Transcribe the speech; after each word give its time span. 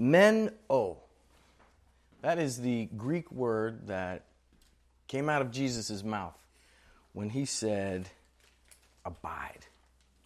Men 0.00 0.54
o. 0.70 0.96
That 2.22 2.38
is 2.38 2.62
the 2.62 2.86
Greek 2.96 3.30
word 3.30 3.88
that 3.88 4.24
came 5.08 5.28
out 5.28 5.42
of 5.42 5.50
Jesus' 5.50 6.02
mouth 6.02 6.38
when 7.12 7.28
he 7.28 7.44
said, 7.44 8.08
Abide. 9.04 9.66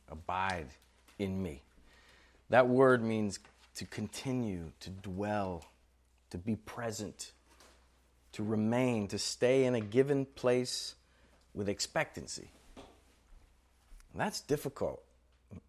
Abide 0.08 0.68
in 1.18 1.42
me. 1.42 1.62
That 2.50 2.68
word 2.68 3.02
means 3.02 3.40
to 3.74 3.84
continue, 3.84 4.70
to 4.78 4.90
dwell, 4.90 5.64
to 6.30 6.38
be 6.38 6.54
present, 6.54 7.32
to 8.30 8.44
remain, 8.44 9.08
to 9.08 9.18
stay 9.18 9.64
in 9.64 9.74
a 9.74 9.80
given 9.80 10.24
place 10.24 10.94
with 11.52 11.68
expectancy. 11.68 12.48
And 12.76 14.20
that's 14.20 14.40
difficult, 14.40 15.02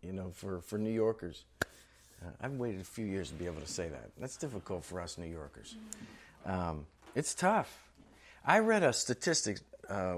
you 0.04 0.14
know, 0.14 0.30
for, 0.36 0.62
for 0.62 0.78
New 0.78 0.92
Yorkers. 0.92 1.44
Uh, 2.24 2.30
I've 2.42 2.54
waited 2.54 2.82
a 2.82 2.86
few 2.86 3.06
years 3.06 3.30
to 3.30 3.36
be 3.36 3.46
able 3.46 3.62
to 3.62 3.68
say 3.68 3.90
that. 3.90 4.12
That's 4.20 4.38
difficult 4.38 4.86
for 4.86 5.02
us 5.02 5.18
New 5.18 5.28
Yorkers. 5.28 5.76
Um, 6.46 6.86
it's 7.16 7.34
tough. 7.34 7.90
I 8.46 8.60
read 8.60 8.84
a 8.84 8.94
statistic 8.94 9.60
uh, 9.90 10.18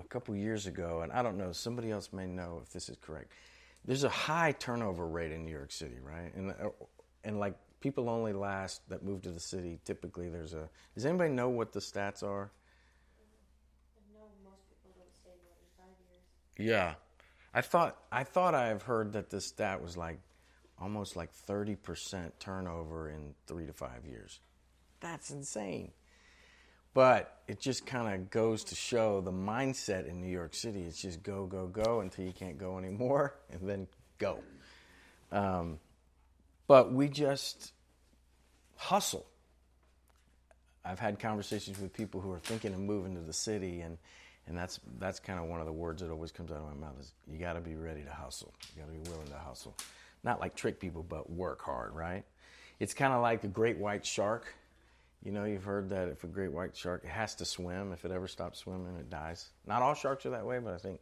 a 0.00 0.04
couple 0.08 0.34
years 0.36 0.66
ago, 0.66 1.00
and 1.02 1.12
I 1.12 1.22
don't 1.22 1.36
know, 1.36 1.52
somebody 1.52 1.90
else 1.90 2.10
may 2.12 2.26
know 2.26 2.60
if 2.62 2.72
this 2.72 2.88
is 2.88 2.96
correct. 3.00 3.32
There's 3.84 4.04
a 4.04 4.08
high 4.08 4.52
turnover 4.52 5.06
rate 5.06 5.32
in 5.32 5.44
New 5.44 5.50
York 5.52 5.72
City, 5.72 5.96
right? 6.00 6.32
And, 6.34 6.50
uh, 6.50 6.68
and 7.24 7.40
like 7.40 7.54
people 7.80 8.08
only 8.08 8.32
last 8.32 8.88
that 8.88 9.02
move 9.02 9.22
to 9.22 9.30
the 9.30 9.40
city. 9.40 9.78
Typically, 9.84 10.30
there's 10.30 10.54
a. 10.54 10.68
Does 10.94 11.04
anybody 11.04 11.30
know 11.30 11.50
what 11.50 11.72
the 11.72 11.80
stats 11.80 12.22
are? 12.22 12.50
Yeah, 16.58 16.94
I 17.52 17.60
thought 17.60 17.98
I 18.10 18.24
thought 18.24 18.54
I've 18.54 18.82
heard 18.82 19.12
that 19.12 19.30
this 19.30 19.46
stat 19.46 19.82
was 19.82 19.96
like 19.96 20.20
almost 20.82 21.14
like 21.14 21.30
30% 21.32 22.32
turnover 22.40 23.08
in 23.08 23.34
three 23.46 23.66
to 23.66 23.72
five 23.72 24.04
years. 24.04 24.40
That's 25.00 25.30
insane. 25.30 25.92
But 26.92 27.40
it 27.46 27.60
just 27.60 27.86
kind 27.86 28.12
of 28.12 28.30
goes 28.30 28.64
to 28.64 28.74
show 28.74 29.20
the 29.20 29.32
mindset 29.32 30.06
in 30.06 30.20
New 30.20 30.30
York 30.30 30.54
City. 30.54 30.82
It's 30.82 31.00
just 31.00 31.22
go, 31.22 31.46
go, 31.46 31.66
go 31.66 32.00
until 32.00 32.24
you 32.24 32.32
can't 32.32 32.58
go 32.58 32.78
anymore, 32.78 33.34
and 33.50 33.68
then 33.68 33.86
go. 34.18 34.40
Um, 35.30 35.78
but 36.66 36.92
we 36.92 37.08
just 37.08 37.72
hustle. 38.76 39.26
I've 40.84 40.98
had 40.98 41.20
conversations 41.20 41.78
with 41.78 41.92
people 41.92 42.20
who 42.20 42.32
are 42.32 42.40
thinking 42.40 42.74
of 42.74 42.80
moving 42.80 43.14
to 43.14 43.20
the 43.20 43.32
city, 43.32 43.80
and, 43.80 43.96
and 44.48 44.58
that's, 44.58 44.80
that's 44.98 45.20
kind 45.20 45.38
of 45.38 45.46
one 45.46 45.60
of 45.60 45.66
the 45.66 45.72
words 45.72 46.02
that 46.02 46.10
always 46.10 46.32
comes 46.32 46.50
out 46.50 46.58
of 46.58 46.64
my 46.64 46.86
mouth 46.86 46.98
is 47.00 47.12
you 47.30 47.38
got 47.38 47.52
to 47.52 47.60
be 47.60 47.76
ready 47.76 48.02
to 48.02 48.12
hustle. 48.12 48.52
You 48.74 48.82
got 48.82 48.92
to 48.92 48.98
be 48.98 49.10
willing 49.10 49.28
to 49.28 49.38
hustle. 49.38 49.76
Not 50.24 50.40
like 50.40 50.54
trick 50.54 50.80
people, 50.80 51.02
but 51.02 51.30
work 51.30 51.62
hard, 51.62 51.94
right? 51.94 52.24
It's 52.78 52.94
kind 52.94 53.12
of 53.12 53.22
like 53.22 53.44
a 53.44 53.48
great 53.48 53.78
white 53.78 54.06
shark 54.06 54.54
you 55.24 55.30
know, 55.30 55.44
you've 55.44 55.64
heard 55.64 55.90
that 55.90 56.08
if 56.08 56.24
a 56.24 56.26
great 56.26 56.52
white 56.52 56.76
shark 56.76 57.04
has 57.06 57.36
to 57.36 57.44
swim, 57.44 57.92
if 57.92 58.04
it 58.04 58.10
ever 58.10 58.26
stops 58.26 58.58
swimming, 58.58 58.96
it 58.96 59.08
dies. 59.08 59.50
Not 59.66 59.82
all 59.82 59.94
sharks 59.94 60.26
are 60.26 60.30
that 60.30 60.44
way, 60.44 60.58
but 60.58 60.74
I 60.74 60.78
think 60.78 61.00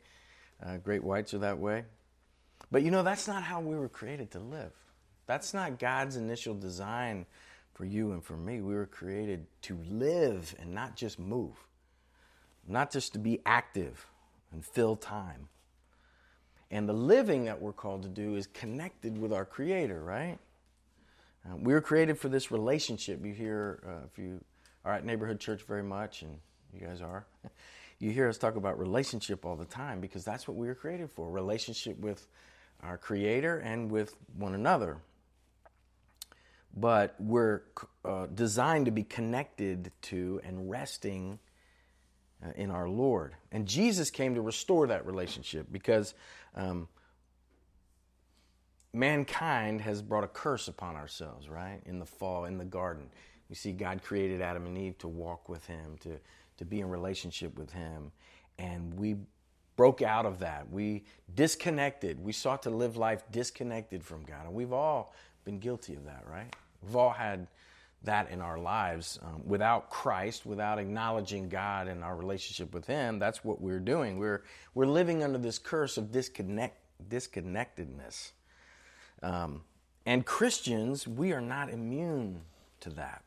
uh, 0.65 0.77
great 0.77 1.03
whites 1.03 1.33
are 1.33 1.39
that 1.39 1.59
way. 1.59 1.85
But 2.71 2.83
you 2.83 2.91
know, 2.91 3.03
that's 3.03 3.27
not 3.27 3.43
how 3.43 3.61
we 3.61 3.77
were 3.77 3.89
created 3.89 4.31
to 4.33 4.39
live. 4.39 4.73
That's 5.27 5.55
not 5.55 5.79
God's 5.79 6.17
initial 6.17 6.55
design 6.55 7.25
for 7.73 7.87
you 7.87 8.12
and 8.12 8.23
for 8.23 8.37
me. 8.37 8.61
We 8.61 8.75
were 8.75 8.87
created 8.87 9.47
to 9.62 9.79
live 9.89 10.55
and 10.61 10.75
not 10.75 10.97
just 10.97 11.19
move, 11.19 11.57
not 12.69 12.93
just 12.93 13.15
to 13.15 13.19
be 13.19 13.41
active 13.47 14.07
and 14.53 14.65
fill 14.65 14.97
time. 14.97 15.49
And 16.71 16.89
the 16.89 16.93
living 16.93 17.45
that 17.47 17.61
we're 17.61 17.73
called 17.73 18.03
to 18.05 18.09
do 18.09 18.37
is 18.37 18.47
connected 18.47 19.19
with 19.19 19.33
our 19.33 19.45
Creator, 19.45 20.03
right? 20.03 20.39
Uh, 21.45 21.57
we 21.57 21.73
were 21.73 21.81
created 21.81 22.19
for 22.19 22.29
this 22.29 22.51
relationship. 22.51 23.25
You 23.25 23.33
hear, 23.33 23.83
uh, 23.87 24.07
if 24.11 24.19
you 24.19 24.45
are 24.85 24.95
at 24.95 25.05
Neighborhood 25.05 25.41
Church 25.41 25.62
very 25.62 25.83
much, 25.83 26.23
and 26.23 26.39
you 26.73 26.87
guys 26.87 27.01
are, 27.01 27.27
you 27.99 28.11
hear 28.11 28.29
us 28.29 28.39
talk 28.39 28.57
about 28.57 28.79
relationship 28.79 29.45
all 29.45 29.56
the 29.56 29.65
time 29.65 30.00
because 30.00 30.25
that's 30.25 30.47
what 30.47 30.56
we 30.56 30.69
were 30.69 30.75
created 30.75 31.11
for 31.11 31.31
relationship 31.31 31.99
with 31.99 32.27
our 32.83 32.97
Creator 32.97 33.59
and 33.59 33.91
with 33.91 34.15
one 34.37 34.55
another. 34.55 34.99
But 36.77 37.17
we're 37.19 37.62
uh, 38.05 38.27
designed 38.27 38.87
to 38.87 38.93
be 38.93 39.03
connected 39.03 39.91
to 40.03 40.41
and 40.44 40.71
resting 40.71 41.41
in 42.56 42.71
our 42.71 42.89
Lord. 42.89 43.34
And 43.53 43.67
Jesus 43.67 44.11
came 44.11 44.34
to 44.34 44.41
restore 44.41 44.87
that 44.87 45.06
relationship 45.06 45.67
because 45.71 46.15
um, 46.55 46.89
mankind 48.93 49.81
has 49.83 50.03
brought 50.03 50.25
a 50.25 50.28
curse 50.28 50.69
upon 50.69 50.97
ourselves, 50.97 51.49
right? 51.49 51.81
In 51.87 51.99
the 51.99 52.06
fall, 52.06 52.45
in 52.45 52.59
the 52.59 52.65
garden. 52.65 53.09
You 53.49 53.55
see, 53.55 53.73
God 53.73 54.03
created 54.03 54.41
Adam 54.41 54.67
and 54.67 54.79
Eve 54.79 54.97
to 54.99 55.09
walk 55.09 55.49
with 55.49 55.67
Him, 55.67 55.97
to, 56.00 56.19
to 56.59 56.65
be 56.65 56.81
in 56.81 56.89
relationship 56.89 57.59
with 57.59 57.73
Him. 57.73 58.12
And 58.59 58.95
we 58.95 59.17
broke 59.77 60.03
out 60.03 60.27
of 60.27 60.39
that. 60.41 60.71
We 60.71 61.05
disconnected. 61.34 62.23
We 62.23 62.33
sought 62.33 62.62
to 62.65 62.71
live 62.71 62.97
life 62.97 63.25
disconnected 63.31 64.05
from 64.05 64.25
God. 64.25 64.45
And 64.45 64.55
we've 64.55 64.73
all 64.73 65.15
been 65.45 65.59
guilty 65.59 65.95
of 65.95 66.05
that, 66.05 66.25
right? 66.31 66.55
We've 66.83 66.97
all 66.97 67.11
had 67.11 67.47
that 68.05 68.31
in 68.31 68.41
our 68.41 68.59
lives. 68.59 69.19
Um, 69.22 69.43
without 69.44 69.91
Christ, 69.91 70.47
without 70.47 70.78
acknowledging 70.78 71.49
God 71.49 71.88
and 71.88 72.03
our 72.03 72.16
relationship 72.16 72.72
with 72.72 72.87
Him, 72.87 73.19
that's 73.19 73.44
what 73.44 73.61
we're 73.61 73.81
doing. 73.81 74.19
We're, 74.19 74.43
we're 74.75 74.87
living 74.87 75.22
under 75.22 75.38
this 75.38 75.59
curse 75.59 75.97
of 75.99 76.11
disconnect, 76.11 76.78
disconnectedness. 77.09 78.33
Um, 79.22 79.62
and 80.06 80.25
Christians, 80.25 81.06
we 81.06 81.33
are 81.33 81.43
not 81.43 81.71
immune 81.71 82.41
to 82.81 82.91
that. 82.91 83.22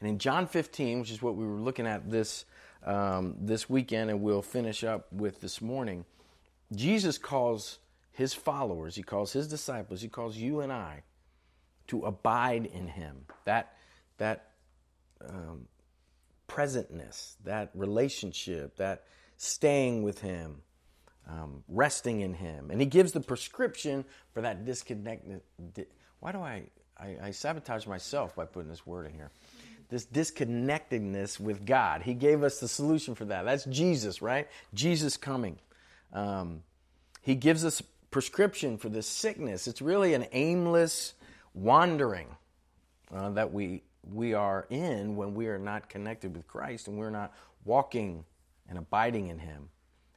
And 0.00 0.10
in 0.10 0.18
John 0.18 0.46
15, 0.46 1.00
which 1.00 1.10
is 1.10 1.22
what 1.22 1.36
we 1.36 1.46
were 1.46 1.60
looking 1.60 1.86
at 1.86 2.10
this, 2.10 2.44
um, 2.84 3.36
this 3.40 3.70
weekend, 3.70 4.10
and 4.10 4.20
we'll 4.20 4.42
finish 4.42 4.84
up 4.84 5.10
with 5.12 5.40
this 5.40 5.62
morning, 5.62 6.04
Jesus 6.74 7.18
calls 7.18 7.78
his 8.10 8.34
followers, 8.34 8.94
he 8.94 9.02
calls 9.02 9.32
his 9.32 9.48
disciples, 9.48 10.02
he 10.02 10.08
calls 10.08 10.36
you 10.36 10.60
and 10.60 10.72
I 10.72 11.02
to 11.88 12.04
abide 12.04 12.66
in 12.66 12.86
him. 12.86 13.24
That, 13.44 13.74
that 14.18 14.50
um, 15.26 15.66
presentness, 16.48 17.34
that 17.44 17.70
relationship, 17.74 18.76
that 18.76 19.04
staying 19.36 20.02
with 20.02 20.20
him 20.20 20.62
um, 21.28 21.62
resting 21.68 22.20
in 22.20 22.34
Him. 22.34 22.70
And 22.70 22.80
He 22.80 22.86
gives 22.86 23.12
the 23.12 23.20
prescription 23.20 24.04
for 24.32 24.42
that 24.42 24.64
disconnected. 24.64 25.40
Di- 25.74 25.86
Why 26.20 26.32
do 26.32 26.38
I, 26.38 26.64
I, 26.98 27.16
I 27.22 27.30
sabotage 27.30 27.86
myself 27.86 28.34
by 28.34 28.44
putting 28.44 28.70
this 28.70 28.86
word 28.86 29.06
in 29.06 29.14
here? 29.14 29.30
This 29.88 30.04
disconnectedness 30.06 31.38
with 31.38 31.66
God. 31.66 32.02
He 32.02 32.14
gave 32.14 32.42
us 32.42 32.60
the 32.60 32.68
solution 32.68 33.14
for 33.14 33.26
that. 33.26 33.44
That's 33.44 33.64
Jesus, 33.66 34.22
right? 34.22 34.48
Jesus 34.72 35.16
coming. 35.16 35.58
Um, 36.12 36.62
he 37.20 37.34
gives 37.34 37.64
us 37.64 37.82
prescription 38.10 38.78
for 38.78 38.88
this 38.88 39.06
sickness. 39.06 39.66
It's 39.66 39.82
really 39.82 40.14
an 40.14 40.26
aimless 40.32 41.14
wandering 41.54 42.36
uh, 43.14 43.30
that 43.30 43.52
we 43.52 43.82
we 44.04 44.34
are 44.34 44.66
in 44.68 45.14
when 45.16 45.34
we 45.34 45.46
are 45.46 45.58
not 45.58 45.88
connected 45.88 46.34
with 46.34 46.46
Christ 46.48 46.88
and 46.88 46.98
we're 46.98 47.10
not 47.10 47.32
walking 47.64 48.24
and 48.68 48.78
abiding 48.78 49.28
in 49.28 49.38
Him 49.38 49.68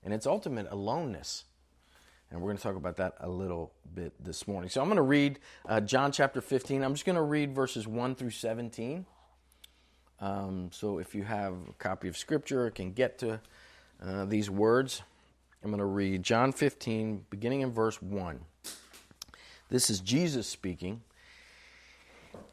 and 0.04 0.14
its 0.14 0.26
ultimate 0.26 0.68
aloneness. 0.72 1.46
And 2.32 2.42
we're 2.42 2.48
going 2.48 2.58
to 2.58 2.64
talk 2.64 2.76
about 2.76 2.98
that 2.98 3.14
a 3.20 3.30
little 3.30 3.74
bit 3.94 4.14
this 4.24 4.48
morning. 4.48 4.70
So 4.70 4.82
I'm 4.82 4.88
going 4.88 4.98
to 4.98 5.04
read 5.04 5.40
uh, 5.68 5.80
John 5.82 6.12
chapter 6.12 6.42
15. 6.42 6.84
I'm 6.84 6.94
just 6.94 7.06
going 7.06 7.16
to 7.16 7.22
read 7.22 7.54
verses 7.54 7.88
1 7.88 8.16
through 8.16 8.32
17. 8.32 9.06
Um, 10.20 10.70
so 10.72 10.98
if 10.98 11.14
you 11.14 11.24
have 11.24 11.54
a 11.70 11.74
copy 11.74 12.08
of 12.08 12.18
Scripture, 12.18 12.70
can 12.72 12.94
get 12.94 13.20
to 13.20 13.40
uh, 14.04 14.26
these 14.26 14.50
words. 14.50 15.04
I'm 15.64 15.70
going 15.70 15.80
to 15.80 15.86
read 15.86 16.24
John 16.24 16.52
15, 16.52 17.26
beginning 17.30 17.62
in 17.62 17.72
verse 17.72 18.02
1. 18.02 18.40
This 19.70 19.90
is 19.90 20.00
Jesus 20.00 20.48
speaking. 20.48 21.02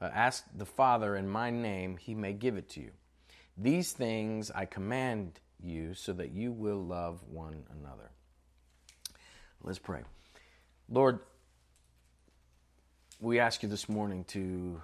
uh, 0.00 0.10
ask 0.12 0.44
the 0.56 0.66
Father 0.66 1.16
in 1.16 1.28
my 1.28 1.50
name, 1.50 1.96
he 1.96 2.14
may 2.14 2.32
give 2.32 2.56
it 2.56 2.68
to 2.70 2.80
you. 2.80 2.90
These 3.56 3.92
things 3.92 4.50
I 4.54 4.64
command 4.64 5.40
you, 5.60 5.94
so 5.94 6.12
that 6.12 6.30
you 6.30 6.52
will 6.52 6.82
love 6.82 7.20
one 7.28 7.64
another. 7.80 8.10
Let's 9.62 9.80
pray. 9.80 10.02
Lord, 10.88 11.18
we 13.20 13.40
ask 13.40 13.62
you 13.64 13.68
this 13.68 13.88
morning 13.88 14.24
to 14.28 14.80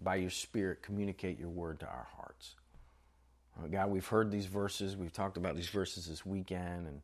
by 0.00 0.16
your 0.16 0.30
Spirit, 0.30 0.82
communicate 0.82 1.38
your 1.38 1.48
word 1.48 1.80
to 1.80 1.86
our 1.86 2.06
hearts. 2.16 2.54
Uh, 3.58 3.66
God, 3.68 3.90
we've 3.90 4.06
heard 4.06 4.30
these 4.30 4.46
verses. 4.46 4.96
We've 4.96 5.12
talked 5.12 5.36
about 5.36 5.56
these 5.56 5.68
verses 5.68 6.06
this 6.06 6.24
weekend, 6.24 6.86
and 6.86 7.00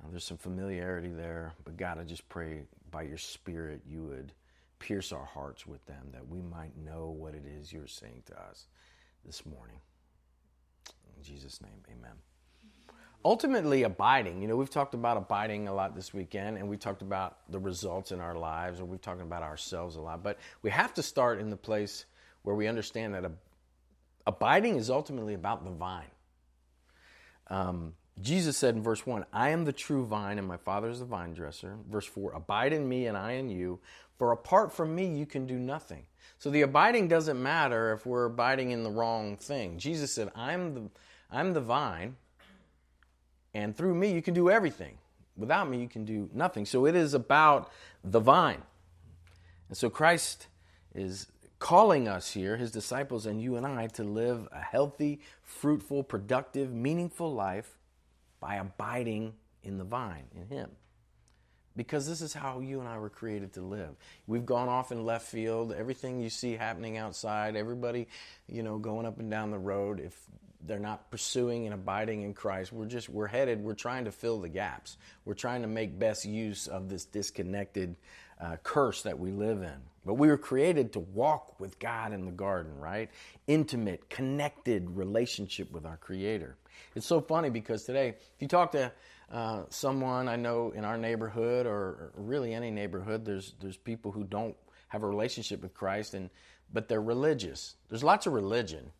uh, 0.00 0.08
there's 0.10 0.24
some 0.24 0.36
familiarity 0.36 1.10
there. 1.10 1.54
But 1.64 1.76
God, 1.76 1.98
I 1.98 2.04
just 2.04 2.28
pray 2.28 2.62
by 2.90 3.02
your 3.02 3.18
Spirit 3.18 3.82
you 3.88 4.02
would 4.04 4.32
pierce 4.80 5.12
our 5.12 5.24
hearts 5.24 5.66
with 5.66 5.84
them, 5.86 6.08
that 6.12 6.26
we 6.26 6.40
might 6.40 6.76
know 6.76 7.14
what 7.16 7.34
it 7.34 7.44
is 7.46 7.72
you're 7.72 7.86
saying 7.86 8.22
to 8.26 8.40
us 8.40 8.66
this 9.24 9.46
morning. 9.46 9.78
In 11.16 11.22
Jesus' 11.22 11.60
name, 11.62 11.82
amen. 11.86 12.16
Ultimately 13.24 13.82
abiding. 13.82 14.40
You 14.40 14.48
know 14.48 14.56
we've 14.56 14.70
talked 14.70 14.94
about 14.94 15.18
abiding 15.18 15.68
a 15.68 15.74
lot 15.74 15.94
this 15.94 16.14
weekend 16.14 16.56
and 16.56 16.68
we 16.68 16.78
talked 16.78 17.02
about 17.02 17.36
the 17.50 17.58
results 17.58 18.12
in 18.12 18.20
our 18.20 18.34
lives 18.34 18.80
and 18.80 18.88
we've 18.88 19.00
talked 19.00 19.20
about 19.20 19.42
ourselves 19.42 19.96
a 19.96 20.00
lot. 20.00 20.22
But 20.22 20.38
we 20.62 20.70
have 20.70 20.94
to 20.94 21.02
start 21.02 21.38
in 21.38 21.50
the 21.50 21.56
place 21.56 22.06
where 22.42 22.56
we 22.56 22.66
understand 22.66 23.14
that 23.14 23.30
abiding 24.26 24.76
is 24.76 24.88
ultimately 24.88 25.34
about 25.34 25.64
the 25.64 25.70
vine. 25.70 26.10
Um, 27.48 27.94
jesus 28.20 28.56
said 28.56 28.74
in 28.76 28.82
verse 28.82 29.06
1 29.06 29.24
i 29.32 29.48
am 29.48 29.64
the 29.64 29.72
true 29.72 30.04
vine 30.04 30.38
and 30.38 30.46
my 30.46 30.58
father 30.58 30.88
is 30.88 31.00
the 31.00 31.04
vine 31.04 31.32
dresser. 31.32 31.76
Verse 31.90 32.06
4 32.06 32.32
abide 32.32 32.72
in 32.72 32.88
me 32.88 33.06
and 33.06 33.16
i 33.16 33.32
in 33.32 33.48
you 33.50 33.80
for 34.20 34.30
apart 34.30 34.72
from 34.72 34.94
me 34.94 35.06
you 35.06 35.24
can 35.24 35.46
do 35.46 35.58
nothing 35.58 36.04
so 36.38 36.50
the 36.50 36.62
abiding 36.62 37.08
doesn't 37.08 37.42
matter 37.42 37.92
if 37.92 38.06
we're 38.06 38.26
abiding 38.26 38.70
in 38.70 38.84
the 38.84 38.90
wrong 38.90 39.36
thing 39.36 39.78
jesus 39.78 40.12
said 40.12 40.30
i'm 40.36 40.74
the 40.74 40.82
i'm 41.32 41.54
the 41.54 41.60
vine 41.60 42.14
and 43.54 43.76
through 43.76 43.94
me, 43.94 44.12
you 44.12 44.22
can 44.22 44.34
do 44.34 44.50
everything. 44.50 44.98
Without 45.36 45.68
me, 45.68 45.80
you 45.80 45.88
can 45.88 46.04
do 46.04 46.28
nothing. 46.32 46.66
So 46.66 46.86
it 46.86 46.94
is 46.94 47.14
about 47.14 47.70
the 48.04 48.20
vine. 48.20 48.62
And 49.68 49.76
so 49.76 49.90
Christ 49.90 50.46
is 50.94 51.26
calling 51.58 52.08
us 52.08 52.32
here, 52.32 52.56
his 52.56 52.70
disciples 52.70 53.26
and 53.26 53.40
you 53.40 53.56
and 53.56 53.66
I, 53.66 53.86
to 53.88 54.04
live 54.04 54.48
a 54.52 54.60
healthy, 54.60 55.20
fruitful, 55.42 56.04
productive, 56.04 56.72
meaningful 56.72 57.32
life 57.32 57.78
by 58.38 58.56
abiding 58.56 59.34
in 59.62 59.78
the 59.78 59.84
vine, 59.84 60.24
in 60.34 60.46
him. 60.46 60.70
Because 61.80 62.06
this 62.06 62.20
is 62.20 62.34
how 62.34 62.60
you 62.60 62.80
and 62.80 62.86
I 62.86 62.98
were 62.98 63.08
created 63.08 63.54
to 63.54 63.62
live. 63.62 63.96
We've 64.26 64.44
gone 64.44 64.68
off 64.68 64.92
in 64.92 65.06
left 65.06 65.26
field. 65.26 65.72
Everything 65.72 66.20
you 66.20 66.28
see 66.28 66.54
happening 66.54 66.98
outside, 66.98 67.56
everybody, 67.56 68.06
you 68.46 68.62
know, 68.62 68.76
going 68.76 69.06
up 69.06 69.18
and 69.18 69.30
down 69.30 69.50
the 69.50 69.58
road, 69.58 69.98
if 69.98 70.14
they're 70.66 70.78
not 70.78 71.10
pursuing 71.10 71.64
and 71.64 71.72
abiding 71.72 72.20
in 72.20 72.34
Christ. 72.34 72.70
We're 72.70 72.84
just 72.84 73.08
we're 73.08 73.28
headed. 73.28 73.64
We're 73.64 73.72
trying 73.72 74.04
to 74.04 74.12
fill 74.12 74.42
the 74.42 74.48
gaps. 74.50 74.98
We're 75.24 75.32
trying 75.32 75.62
to 75.62 75.68
make 75.68 75.98
best 75.98 76.26
use 76.26 76.66
of 76.66 76.90
this 76.90 77.06
disconnected 77.06 77.96
uh, 78.38 78.56
curse 78.62 79.00
that 79.04 79.18
we 79.18 79.30
live 79.30 79.62
in. 79.62 79.80
But 80.04 80.14
we 80.14 80.28
were 80.28 80.36
created 80.36 80.92
to 80.92 81.00
walk 81.00 81.58
with 81.60 81.78
God 81.78 82.12
in 82.12 82.26
the 82.26 82.30
garden, 82.30 82.78
right? 82.78 83.08
Intimate, 83.46 84.10
connected 84.10 84.90
relationship 84.90 85.72
with 85.72 85.86
our 85.86 85.96
Creator. 85.96 86.58
It's 86.94 87.06
so 87.06 87.22
funny 87.22 87.48
because 87.48 87.84
today, 87.84 88.08
if 88.08 88.16
you 88.38 88.48
talk 88.48 88.72
to 88.72 88.92
uh, 89.30 89.62
someone 89.68 90.28
I 90.28 90.36
know 90.36 90.72
in 90.74 90.84
our 90.84 90.98
neighborhood 90.98 91.66
or, 91.66 92.12
really 92.14 92.54
any 92.54 92.70
neighborhood, 92.70 93.24
there's 93.24 93.54
there's 93.60 93.76
people 93.76 94.12
who 94.12 94.24
don't 94.24 94.56
have 94.88 95.02
a 95.02 95.06
relationship 95.06 95.62
with 95.62 95.74
Christ, 95.74 96.14
and 96.14 96.30
but 96.72 96.88
they're 96.88 97.02
religious. 97.02 97.76
There's 97.88 98.04
lots 98.04 98.26
of 98.26 98.32
religion 98.32 98.90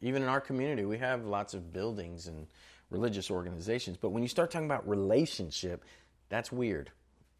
even 0.00 0.22
in 0.22 0.28
our 0.28 0.40
community, 0.40 0.84
we 0.84 0.98
have 0.98 1.24
lots 1.24 1.54
of 1.54 1.72
buildings 1.72 2.26
and 2.26 2.46
religious 2.90 3.30
organizations. 3.30 3.96
But 3.96 4.10
when 4.10 4.22
you 4.22 4.28
start 4.28 4.50
talking 4.50 4.66
about 4.66 4.88
relationship, 4.88 5.84
that's 6.28 6.52
weird. 6.52 6.90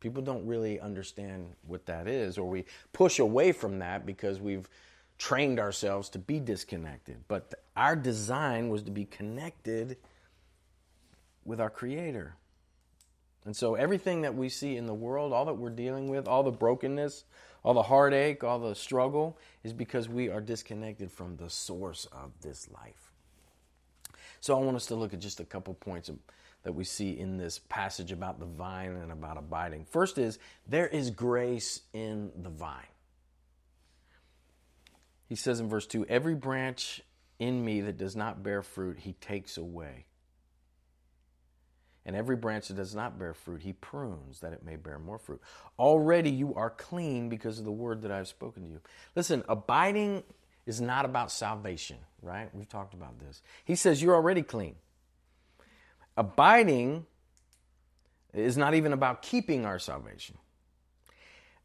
People 0.01 0.23
don't 0.23 0.47
really 0.47 0.81
understand 0.81 1.55
what 1.67 1.87
that 1.87 2.07
is, 2.07 2.39
or 2.39 2.49
we 2.49 2.65
push 2.93 3.19
away 3.19 3.53
from 3.53 3.81
that 3.81 4.07
because 4.07 4.41
we've 4.41 4.69
trained 5.19 5.59
ourselves 5.59 6.09
to 6.11 6.19
be 6.19 6.39
disconnected. 6.39 7.17
But 7.27 7.55
our 7.77 7.97
design 7.97 8.69
was 8.69 8.83
to 8.85 8.91
be 8.91 9.05
connected 9.05 9.97
with 11.49 11.61
our 11.61 11.71
Creator. 11.71 12.37
And 13.45 13.57
so 13.57 13.75
everything 13.75 14.23
that 14.23 14.35
we 14.35 14.51
see 14.51 14.77
in 14.77 14.87
the 14.87 14.95
world, 14.95 15.33
all 15.33 15.47
that 15.47 15.55
we're 15.55 15.71
dealing 15.71 16.09
with, 16.09 16.29
all 16.29 16.43
the 16.43 16.53
brokenness, 16.53 17.25
all 17.65 17.73
the 17.75 17.83
heartache, 17.83 18.45
all 18.45 18.59
the 18.59 18.75
struggle, 18.75 19.39
is 19.65 19.73
because 19.73 20.09
we 20.09 20.29
are 20.29 20.41
disconnected 20.41 21.11
from 21.11 21.37
the 21.37 21.49
source 21.49 22.07
of 22.13 22.33
this 22.43 22.69
life. 22.71 23.13
So 24.41 24.57
I 24.57 24.63
want 24.63 24.77
us 24.77 24.87
to 24.87 24.95
look 24.95 25.15
at 25.15 25.21
just 25.21 25.41
a 25.41 25.45
couple 25.45 25.75
points 25.75 26.11
that 26.63 26.73
we 26.73 26.85
see 26.85 27.19
in 27.19 27.39
this 27.39 27.59
passage 27.59 28.13
about 28.13 28.39
the 28.39 28.47
vine 28.47 28.97
and 28.97 29.11
about 29.11 29.39
abiding. 29.39 29.87
First 29.87 30.19
is 30.19 30.39
there 30.67 30.87
is 30.87 31.11
grace 31.11 31.81
in 31.95 32.31
the 32.37 32.51
vine. 32.51 32.85
He 35.27 35.37
says 35.37 35.61
in 35.61 35.69
verse 35.69 35.87
2 35.87 36.07
Every 36.07 36.35
branch 36.35 37.01
in 37.39 37.65
me 37.65 37.81
that 37.81 37.97
does 37.97 38.15
not 38.15 38.43
bear 38.43 38.63
fruit, 38.63 38.99
he 39.01 39.15
takes 39.15 39.57
away. 39.57 40.08
And 42.09 42.17
every 42.17 42.37
branch 42.37 42.69
that 42.69 42.79
does 42.79 42.95
not 42.95 43.19
bear 43.19 43.35
fruit, 43.35 43.61
he 43.61 43.75
prunes 43.75 44.41
that 44.41 44.55
it 44.55 44.65
may 44.65 44.77
bear 44.77 44.99
more 44.99 45.19
fruit. 45.19 45.43
Already 45.79 46.31
you 46.31 46.55
are 46.55 46.71
clean 46.71 47.29
because 47.29 47.59
of 47.59 47.67
the 47.67 47.71
word 47.71 48.01
that 48.01 48.11
I 48.11 48.17
have 48.17 48.29
spoken 48.29 48.63
to 48.63 48.69
you. 48.71 48.81
Listen, 49.15 49.45
abiding 49.47 50.23
is 50.65 50.81
not 50.81 51.05
about 51.05 51.31
salvation, 51.31 51.99
right? 52.23 52.49
We've 52.55 52.67
talked 52.67 52.95
about 52.95 53.19
this. 53.19 53.43
He 53.63 53.75
says 53.75 54.03
you're 54.03 54.15
already 54.15 54.41
clean. 54.41 54.77
Abiding 56.17 57.05
is 58.33 58.57
not 58.57 58.73
even 58.73 58.95
about 58.95 59.21
keeping 59.21 59.67
our 59.67 59.79
salvation. 59.79 60.39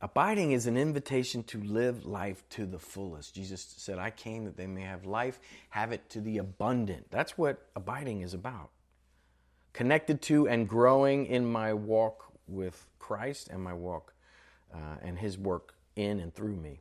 Abiding 0.02 0.52
is 0.52 0.68
an 0.68 0.76
invitation 0.76 1.44
to 1.44 1.62
live 1.62 2.06
life 2.06 2.44
to 2.50 2.66
the 2.66 2.80
fullest. 2.80 3.34
Jesus 3.34 3.76
said, 3.78 3.98
I 3.98 4.10
came 4.10 4.44
that 4.44 4.58
they 4.58 4.68
may 4.68 4.82
have 4.82 5.06
life, 5.06 5.40
have 5.70 5.94
it 5.94 6.10
to 6.10 6.20
the 6.20 6.40
abundant. 6.40 7.06
That's 7.12 7.38
what 7.38 7.66
abiding 7.78 8.24
is 8.24 8.34
about 8.34 8.72
connected 9.74 10.22
to 10.24 10.48
and 10.48 10.70
growing 10.70 11.26
in 11.26 11.46
my 11.46 11.74
walk 11.74 12.26
with 12.48 12.86
Christ 13.00 13.50
and 13.50 13.62
my 13.62 13.74
walk 13.74 14.14
uh, 14.74 14.98
and 15.02 15.18
His 15.18 15.38
work 15.38 15.74
in 15.96 16.20
and 16.20 16.34
through 16.34 16.56
me. 16.56 16.80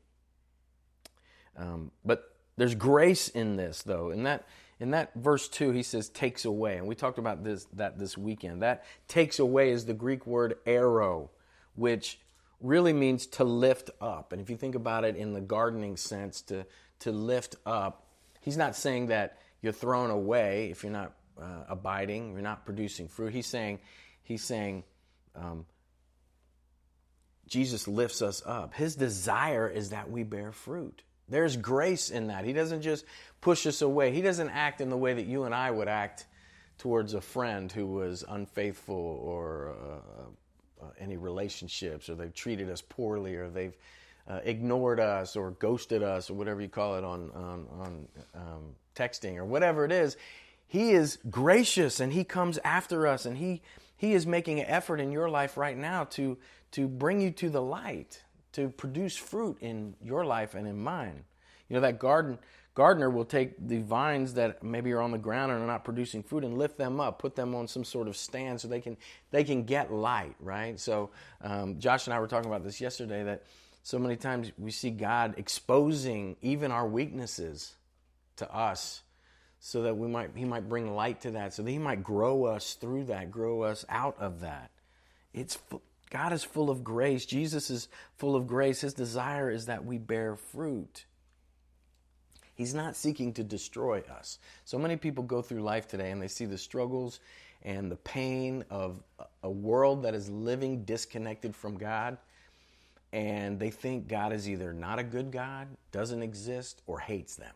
Um, 1.57 1.91
but 2.05 2.37
there's 2.57 2.75
grace 2.75 3.29
in 3.29 3.57
this, 3.57 3.83
though. 3.83 4.11
In 4.11 4.23
that, 4.25 4.47
in 4.79 4.91
that 4.91 5.13
verse 5.15 5.49
two, 5.49 5.71
he 5.71 5.83
says 5.83 6.09
takes 6.09 6.45
away, 6.45 6.77
and 6.77 6.87
we 6.87 6.95
talked 6.95 7.19
about 7.19 7.45
this 7.45 7.65
that 7.75 7.99
this 7.99 8.17
weekend. 8.19 8.63
That 8.63 8.85
takes 9.09 9.39
away 9.39 9.71
is 9.71 9.85
the 9.85 9.95
Greek 9.95 10.27
word 10.27 10.57
airo, 10.67 11.29
which 11.75 12.19
really 12.61 12.93
means 12.93 13.27
to 13.27 13.45
lift 13.45 13.91
up. 14.01 14.33
And 14.33 14.41
if 14.41 14.49
you 14.49 14.57
think 14.57 14.75
about 14.75 15.05
it 15.05 15.17
in 15.17 15.33
the 15.33 15.41
gardening 15.41 15.97
sense, 15.97 16.41
to 16.43 16.67
to 17.01 17.13
lift 17.13 17.57
up, 17.67 18.07
he's 18.41 18.57
not 18.57 18.77
saying 18.77 19.07
that 19.09 19.39
you're 19.61 19.73
thrown 19.73 20.11
away 20.11 20.71
if 20.71 20.83
you're 20.83 20.93
not 20.93 21.13
uh, 21.43 21.65
abiding, 21.69 22.35
we're 22.35 22.41
not 22.41 22.65
producing 22.65 23.09
fruit. 23.09 23.33
He's 23.33 23.47
saying, 23.47 23.81
he's 24.23 24.45
saying, 24.45 24.85
um, 25.35 25.67
Jesus 27.47 27.89
lifts 27.89 28.23
us 28.23 28.43
up. 28.47 28.75
His 28.75 28.97
desire 28.97 29.69
is 29.69 29.91
that 29.91 30.11
we 30.11 30.23
bear 30.23 30.53
fruit. 30.53 31.03
There's 31.29 31.57
grace 31.57 32.11
in 32.11 32.29
that. 32.29 32.45
He 32.45 32.53
doesn't 32.53 32.83
just 32.83 33.05
push 33.41 33.67
us 33.67 33.83
away. 33.83 34.13
He 34.13 34.23
doesn't 34.23 34.51
act 34.51 34.81
in 34.81 34.91
the 34.91 34.97
way 34.97 35.15
that 35.15 35.27
you 35.27 35.45
and 35.45 35.55
I 35.55 35.71
would 35.71 35.89
act 35.89 36.27
towards 36.79 37.15
a 37.15 37.21
friend 37.21 37.71
who 37.71 37.87
was 37.87 38.25
unfaithful 38.29 38.95
or 39.23 39.75
uh, 39.75 40.85
uh, 40.85 40.89
any 40.99 41.17
relationships, 41.17 42.09
or 42.09 42.15
they've 42.15 42.35
treated 42.35 42.69
us 42.69 42.83
poorly, 42.83 43.37
or 43.37 43.49
they've 43.49 43.77
uh, 44.29 44.41
ignored 44.45 44.99
us, 45.01 45.37
or 45.37 45.53
ghosted 45.53 46.03
us, 46.03 46.31
or 46.31 46.35
whatever 46.35 46.61
you 46.61 46.69
call 46.69 46.97
it 46.97 47.05
on 47.05 47.31
on, 47.33 47.67
on 47.81 48.09
um, 48.35 48.63
texting, 48.95 49.37
or 49.37 49.45
whatever 49.45 49.85
it 49.85 49.93
is. 49.93 50.17
He 50.73 50.93
is 50.93 51.19
gracious, 51.29 52.01
and 52.01 52.15
he 52.15 52.25
comes 52.25 52.59
after 52.65 53.07
us, 53.07 53.27
and 53.27 53.37
he 53.37 53.61
he 53.95 54.15
is 54.15 54.27
making 54.27 54.59
an 54.59 54.65
effort 54.65 55.01
in 55.01 55.13
your 55.13 55.29
life 55.29 55.59
right 55.59 55.77
now 55.77 56.05
to 56.05 56.39
to 56.71 56.89
bring 56.89 57.21
you 57.21 57.31
to 57.33 57.51
the 57.51 57.61
light, 57.61 58.23
to 58.53 58.71
produce 58.71 59.15
fruit 59.15 59.59
in 59.61 59.97
your 60.03 60.25
life 60.25 60.55
and 60.55 60.67
in 60.67 60.83
mine. 60.83 61.25
You 61.69 61.75
know 61.75 61.83
that 61.83 61.99
garden 61.99 62.39
gardener 62.73 63.11
will 63.11 63.27
take 63.27 63.69
the 63.69 63.81
vines 63.81 64.33
that 64.33 64.63
maybe 64.63 64.93
are 64.93 65.03
on 65.03 65.11
the 65.11 65.19
ground 65.19 65.53
and 65.53 65.61
are 65.61 65.67
not 65.67 65.85
producing 65.85 66.23
fruit 66.23 66.43
and 66.43 66.57
lift 66.57 66.79
them 66.79 67.01
up, 67.01 67.19
put 67.19 67.37
them 67.37 67.55
on 67.55 67.69
some 67.69 67.85
sort 67.85 68.09
of 68.09 68.17
stand 68.17 68.59
so 68.59 68.67
they 68.67 68.81
can 68.81 68.97
they 69.31 69.45
can 69.45 69.65
get 69.65 69.93
light, 69.93 70.37
right? 70.41 70.81
So 70.81 71.11
um, 71.43 71.81
Josh 71.81 72.07
and 72.07 72.15
I 72.15 72.19
were 72.19 72.29
talking 72.29 72.51
about 72.51 72.65
this 72.65 72.81
yesterday 72.81 73.23
that 73.25 73.43
so 73.83 73.99
many 73.99 74.17
times 74.17 74.51
we 74.57 74.71
see 74.71 74.89
God 74.89 75.35
exposing 75.37 76.35
even 76.41 76.73
our 76.73 76.89
weaknesses 76.89 77.75
to 78.37 78.51
us 78.51 79.03
so 79.65 79.83
that 79.83 79.97
we 79.97 80.09
might 80.09 80.31
he 80.35 80.45
might 80.45 80.69
bring 80.69 80.95
light 80.95 81.21
to 81.21 81.31
that 81.31 81.55
so 81.55 81.63
that 81.63 81.71
he 81.71 81.79
might 81.79 82.03
grow 82.03 82.45
us 82.45 82.75
through 82.75 83.05
that 83.05 83.31
grow 83.31 83.63
us 83.63 83.85
out 83.89 84.17
of 84.19 84.41
that 84.41 84.71
it's 85.33 85.57
god 86.11 86.33
is 86.33 86.43
full 86.43 86.69
of 86.69 86.83
grace 86.83 87.25
jesus 87.25 87.71
is 87.71 87.89
full 88.17 88.37
of 88.37 88.47
grace 88.47 88.81
his 88.81 88.93
desire 88.93 89.51
is 89.51 89.67
that 89.67 89.85
we 89.85 89.99
bear 89.99 90.37
fruit 90.37 91.07
He's 92.55 92.75
not 92.75 92.97
seeking 92.97 93.33
to 93.35 93.43
destroy 93.43 94.03
us. 94.19 94.39
So 94.65 94.79
many 94.79 94.97
people 94.97 95.25
go 95.25 95.43
through 95.43 95.63
life 95.63 95.89
today 95.89 96.11
and 96.11 96.21
they 96.21 96.29
see 96.29 96.45
the 96.45 96.59
struggles 96.59 97.21
and 97.63 97.91
the 97.91 97.97
pain 97.97 98.65
of 98.71 99.03
a 99.43 99.51
world 99.51 100.03
that 100.03 100.15
is 100.15 100.29
living 100.29 100.85
disconnected 100.85 101.57
from 101.57 101.79
God. 101.79 102.19
And 103.13 103.59
they 103.59 103.71
think 103.71 104.09
God 104.09 104.33
is 104.33 104.49
either 104.49 104.73
not 104.73 104.99
a 104.99 105.03
good 105.03 105.31
God, 105.31 105.69
doesn't 105.93 106.23
exist, 106.23 106.83
or 106.87 106.99
hates 106.99 107.37
them. 107.37 107.55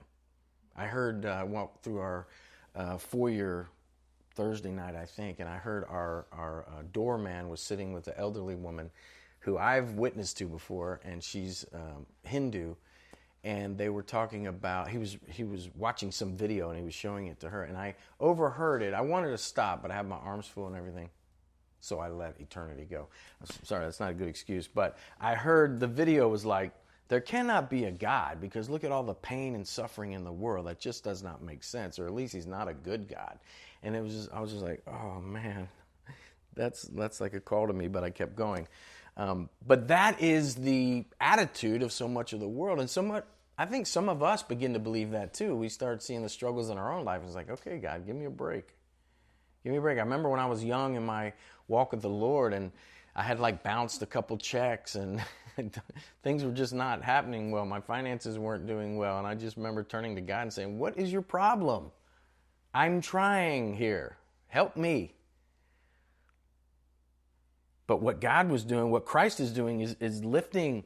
I 0.76 0.86
heard, 0.86 1.26
uh, 1.26 1.30
I 1.30 1.44
walked 1.44 1.82
through 1.82 1.98
our 1.98 2.26
uh, 2.74 2.98
foyer 2.98 3.68
Thursday 4.34 4.70
night, 4.70 4.94
I 4.94 5.06
think, 5.06 5.40
and 5.40 5.48
I 5.48 5.56
heard 5.56 5.84
our, 5.88 6.26
our 6.32 6.66
uh, 6.68 6.82
doorman 6.92 7.48
was 7.48 7.60
sitting 7.60 7.92
with 7.92 8.06
an 8.08 8.14
elderly 8.16 8.54
woman 8.54 8.90
who 9.40 9.56
I've 9.56 9.92
witnessed 9.92 10.36
to 10.38 10.46
before, 10.46 11.00
and 11.04 11.22
she's 11.22 11.64
um, 11.72 12.06
Hindu 12.24 12.74
and 13.46 13.78
they 13.78 13.88
were 13.88 14.02
talking 14.02 14.48
about 14.48 14.88
he 14.88 14.98
was 14.98 15.16
he 15.28 15.44
was 15.44 15.70
watching 15.76 16.10
some 16.10 16.34
video 16.34 16.70
and 16.70 16.78
he 16.78 16.84
was 16.84 16.94
showing 16.94 17.28
it 17.28 17.38
to 17.38 17.48
her 17.48 17.62
and 17.62 17.76
I 17.76 17.94
overheard 18.18 18.82
it. 18.82 18.92
I 18.92 19.00
wanted 19.00 19.30
to 19.30 19.38
stop, 19.38 19.82
but 19.82 19.92
I 19.92 19.94
had 19.94 20.08
my 20.08 20.16
arms 20.16 20.46
full 20.48 20.66
and 20.66 20.74
everything. 20.74 21.10
So 21.80 22.00
I 22.00 22.08
let 22.08 22.40
eternity 22.40 22.84
go. 22.90 23.06
I'm 23.40 23.64
sorry, 23.64 23.84
that's 23.84 24.00
not 24.00 24.10
a 24.10 24.14
good 24.14 24.26
excuse, 24.26 24.66
but 24.66 24.98
I 25.20 25.36
heard 25.36 25.78
the 25.78 25.86
video 25.86 26.28
was 26.28 26.44
like 26.44 26.72
there 27.08 27.20
cannot 27.20 27.70
be 27.70 27.84
a 27.84 27.90
God 27.90 28.40
because 28.40 28.68
look 28.68 28.84
at 28.84 28.92
all 28.92 29.02
the 29.02 29.14
pain 29.14 29.54
and 29.54 29.66
suffering 29.66 30.12
in 30.12 30.24
the 30.24 30.32
world. 30.32 30.66
That 30.66 30.80
just 30.80 31.04
does 31.04 31.22
not 31.22 31.42
make 31.42 31.62
sense, 31.62 31.98
or 31.98 32.06
at 32.06 32.14
least 32.14 32.34
he's 32.34 32.46
not 32.46 32.68
a 32.68 32.74
good 32.74 33.08
God. 33.08 33.38
And 33.82 33.94
it 33.94 34.02
was 34.02 34.12
just, 34.12 34.32
I 34.32 34.40
was 34.40 34.50
just 34.50 34.64
like, 34.64 34.82
oh 34.86 35.20
man, 35.20 35.68
that's 36.54 36.82
that's 36.82 37.20
like 37.20 37.34
a 37.34 37.40
call 37.40 37.66
to 37.66 37.72
me, 37.72 37.88
but 37.88 38.02
I 38.02 38.10
kept 38.10 38.36
going. 38.36 38.66
Um, 39.16 39.48
but 39.66 39.88
that 39.88 40.20
is 40.20 40.56
the 40.56 41.04
attitude 41.20 41.82
of 41.82 41.92
so 41.92 42.06
much 42.08 42.32
of 42.32 42.40
the 42.40 42.48
world, 42.48 42.80
and 42.80 42.90
so 42.90 43.02
much 43.02 43.24
I 43.58 43.64
think 43.64 43.86
some 43.86 44.08
of 44.08 44.22
us 44.22 44.42
begin 44.42 44.74
to 44.74 44.78
believe 44.78 45.12
that 45.12 45.32
too. 45.32 45.56
We 45.56 45.70
start 45.70 46.02
seeing 46.02 46.22
the 46.22 46.28
struggles 46.28 46.68
in 46.68 46.76
our 46.76 46.92
own 46.92 47.04
life. 47.04 47.22
It's 47.24 47.34
like, 47.34 47.48
okay, 47.48 47.78
God, 47.78 48.06
give 48.06 48.14
me 48.14 48.26
a 48.26 48.30
break. 48.30 48.74
Give 49.64 49.72
me 49.72 49.78
a 49.78 49.80
break. 49.80 49.98
I 49.98 50.02
remember 50.02 50.28
when 50.28 50.40
I 50.40 50.46
was 50.46 50.62
young 50.62 50.94
in 50.94 51.06
my 51.06 51.32
walk 51.66 51.92
with 51.92 52.02
the 52.02 52.08
Lord 52.10 52.52
and 52.52 52.70
I 53.14 53.22
had 53.22 53.40
like 53.40 53.62
bounced 53.62 54.02
a 54.02 54.06
couple 54.06 54.36
checks 54.36 54.94
and 54.94 55.22
things 56.22 56.44
were 56.44 56.52
just 56.52 56.74
not 56.74 57.02
happening 57.02 57.50
well. 57.50 57.64
My 57.64 57.80
finances 57.80 58.38
weren't 58.38 58.66
doing 58.66 58.96
well. 58.96 59.18
And 59.18 59.26
I 59.26 59.34
just 59.34 59.56
remember 59.56 59.82
turning 59.84 60.14
to 60.16 60.20
God 60.20 60.42
and 60.42 60.52
saying, 60.52 60.78
What 60.78 60.96
is 60.98 61.12
your 61.12 61.22
problem? 61.22 61.90
I'm 62.74 63.00
trying 63.00 63.74
here. 63.74 64.16
Help 64.48 64.76
me. 64.76 65.14
But 67.86 68.02
what 68.02 68.20
God 68.20 68.50
was 68.50 68.64
doing, 68.64 68.90
what 68.90 69.04
Christ 69.04 69.40
is 69.40 69.52
doing, 69.52 69.80
is, 69.80 69.96
is 70.00 70.24
lifting 70.24 70.84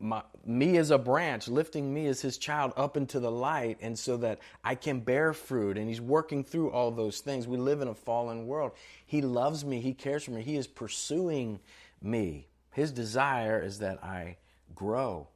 my, 0.00 0.22
me 0.44 0.76
as 0.76 0.90
a 0.90 0.98
branch, 0.98 1.48
lifting 1.48 1.92
me 1.92 2.06
as 2.06 2.20
his 2.20 2.38
child 2.38 2.72
up 2.76 2.96
into 2.96 3.20
the 3.20 3.30
light, 3.30 3.78
and 3.80 3.98
so 3.98 4.16
that 4.18 4.40
I 4.62 4.74
can 4.74 5.00
bear 5.00 5.32
fruit. 5.32 5.78
And 5.78 5.88
he's 5.88 6.00
working 6.00 6.44
through 6.44 6.70
all 6.70 6.90
those 6.90 7.20
things. 7.20 7.46
We 7.46 7.56
live 7.56 7.80
in 7.80 7.88
a 7.88 7.94
fallen 7.94 8.46
world. 8.46 8.72
He 9.06 9.22
loves 9.22 9.64
me, 9.64 9.80
he 9.80 9.94
cares 9.94 10.24
for 10.24 10.32
me, 10.32 10.42
he 10.42 10.56
is 10.56 10.66
pursuing 10.66 11.60
me. 12.02 12.47
His 12.72 12.92
desire 12.92 13.60
is 13.62 13.78
that 13.78 14.02
I 14.02 14.36
grow. 14.74 15.28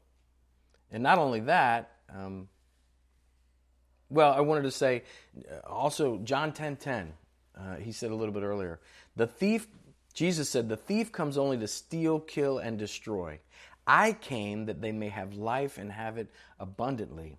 And 0.90 1.02
not 1.02 1.18
only 1.18 1.40
that, 1.40 1.90
um, 2.14 2.48
well, 4.10 4.32
I 4.32 4.40
wanted 4.40 4.62
to 4.62 4.70
say 4.70 5.04
uh, 5.50 5.66
also 5.68 6.18
John 6.18 6.52
10 6.52 6.76
10, 6.76 7.12
uh, 7.58 7.76
he 7.76 7.92
said 7.92 8.10
a 8.10 8.14
little 8.14 8.34
bit 8.34 8.42
earlier, 8.42 8.80
the 9.16 9.26
thief, 9.26 9.66
Jesus 10.14 10.48
said, 10.48 10.68
the 10.68 10.76
thief 10.76 11.12
comes 11.12 11.38
only 11.38 11.58
to 11.58 11.66
steal, 11.66 12.20
kill, 12.20 12.58
and 12.58 12.78
destroy. 12.78 13.40
I 13.86 14.12
came 14.12 14.66
that 14.66 14.80
they 14.80 14.92
may 14.92 15.08
have 15.08 15.34
life 15.34 15.78
and 15.78 15.90
have 15.90 16.18
it 16.18 16.28
abundantly. 16.60 17.38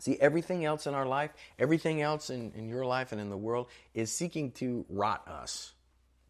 See, 0.00 0.18
everything 0.20 0.64
else 0.64 0.86
in 0.86 0.94
our 0.94 1.06
life, 1.06 1.30
everything 1.58 2.02
else 2.02 2.28
in, 2.28 2.52
in 2.54 2.68
your 2.68 2.84
life 2.84 3.12
and 3.12 3.20
in 3.20 3.30
the 3.30 3.36
world 3.36 3.68
is 3.94 4.10
seeking 4.12 4.50
to 4.52 4.84
rot 4.88 5.26
us, 5.26 5.72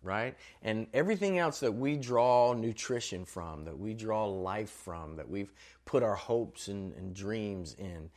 right? 0.05 0.37
And 0.63 0.87
everything 0.95 1.39
else 1.39 1.61
that 1.61 1.73
we 1.73 1.97
draw 1.97 2.53
nutrition 2.53 3.25
from, 3.25 3.65
that 3.65 3.79
we 3.79 3.95
draw 3.95 4.27
life 4.27 4.71
from, 4.71 5.17
that 5.17 5.29
we've 5.29 5.53
put 5.85 6.03
our 6.03 6.15
hopes 6.15 6.69
and, 6.69 6.93
and 6.95 7.15
dreams 7.15 7.75
in, 7.79 8.11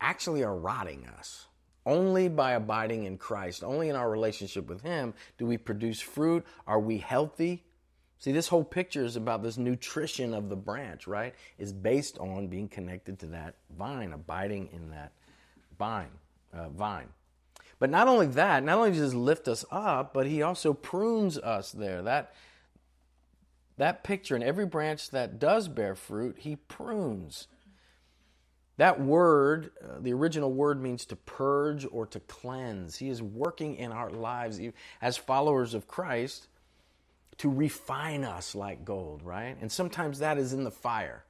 actually 0.00 0.42
are 0.42 0.56
rotting 0.56 1.06
us. 1.18 1.46
Only 1.84 2.28
by 2.28 2.52
abiding 2.52 3.04
in 3.04 3.18
Christ, 3.18 3.64
only 3.64 3.88
in 3.88 3.96
our 3.96 4.08
relationship 4.08 4.68
with 4.68 4.82
Him, 4.82 5.14
do 5.36 5.46
we 5.46 5.58
produce 5.58 6.00
fruit. 6.00 6.44
Are 6.66 6.80
we 6.80 6.98
healthy? 6.98 7.64
See, 8.18 8.30
this 8.30 8.46
whole 8.46 8.62
picture 8.62 9.04
is 9.04 9.16
about 9.16 9.42
this 9.42 9.58
nutrition 9.58 10.32
of 10.32 10.48
the 10.48 10.54
branch, 10.54 11.08
right? 11.08 11.34
Is 11.58 11.72
based 11.72 12.18
on 12.18 12.46
being 12.46 12.68
connected 12.68 13.18
to 13.20 13.26
that 13.26 13.56
vine, 13.76 14.12
abiding 14.12 14.68
in 14.72 14.90
that 14.90 15.12
vine. 15.76 16.10
Uh, 16.54 16.68
vine. 16.68 17.08
But 17.82 17.90
not 17.90 18.06
only 18.06 18.28
that, 18.28 18.62
not 18.62 18.78
only 18.78 18.92
does 18.92 19.10
he 19.10 19.18
lift 19.18 19.48
us 19.48 19.64
up, 19.68 20.14
but 20.14 20.28
he 20.28 20.40
also 20.40 20.72
prunes 20.72 21.36
us 21.36 21.72
there. 21.72 22.00
That 22.00 22.32
that 23.76 24.04
picture 24.04 24.36
in 24.36 24.42
every 24.44 24.66
branch 24.66 25.10
that 25.10 25.40
does 25.40 25.66
bear 25.66 25.96
fruit, 25.96 26.36
he 26.38 26.54
prunes. 26.54 27.48
That 28.76 29.00
word, 29.00 29.72
uh, 29.82 29.98
the 29.98 30.12
original 30.12 30.52
word 30.52 30.80
means 30.80 31.04
to 31.06 31.16
purge 31.16 31.84
or 31.90 32.06
to 32.06 32.20
cleanse. 32.20 32.98
He 32.98 33.08
is 33.08 33.20
working 33.20 33.74
in 33.74 33.90
our 33.90 34.10
lives 34.10 34.60
as 35.00 35.16
followers 35.16 35.74
of 35.74 35.88
Christ 35.88 36.46
to 37.38 37.50
refine 37.50 38.22
us 38.22 38.54
like 38.54 38.84
gold, 38.84 39.24
right? 39.24 39.56
And 39.60 39.72
sometimes 39.72 40.20
that 40.20 40.38
is 40.38 40.52
in 40.52 40.62
the 40.62 40.70
fire. 40.70 41.24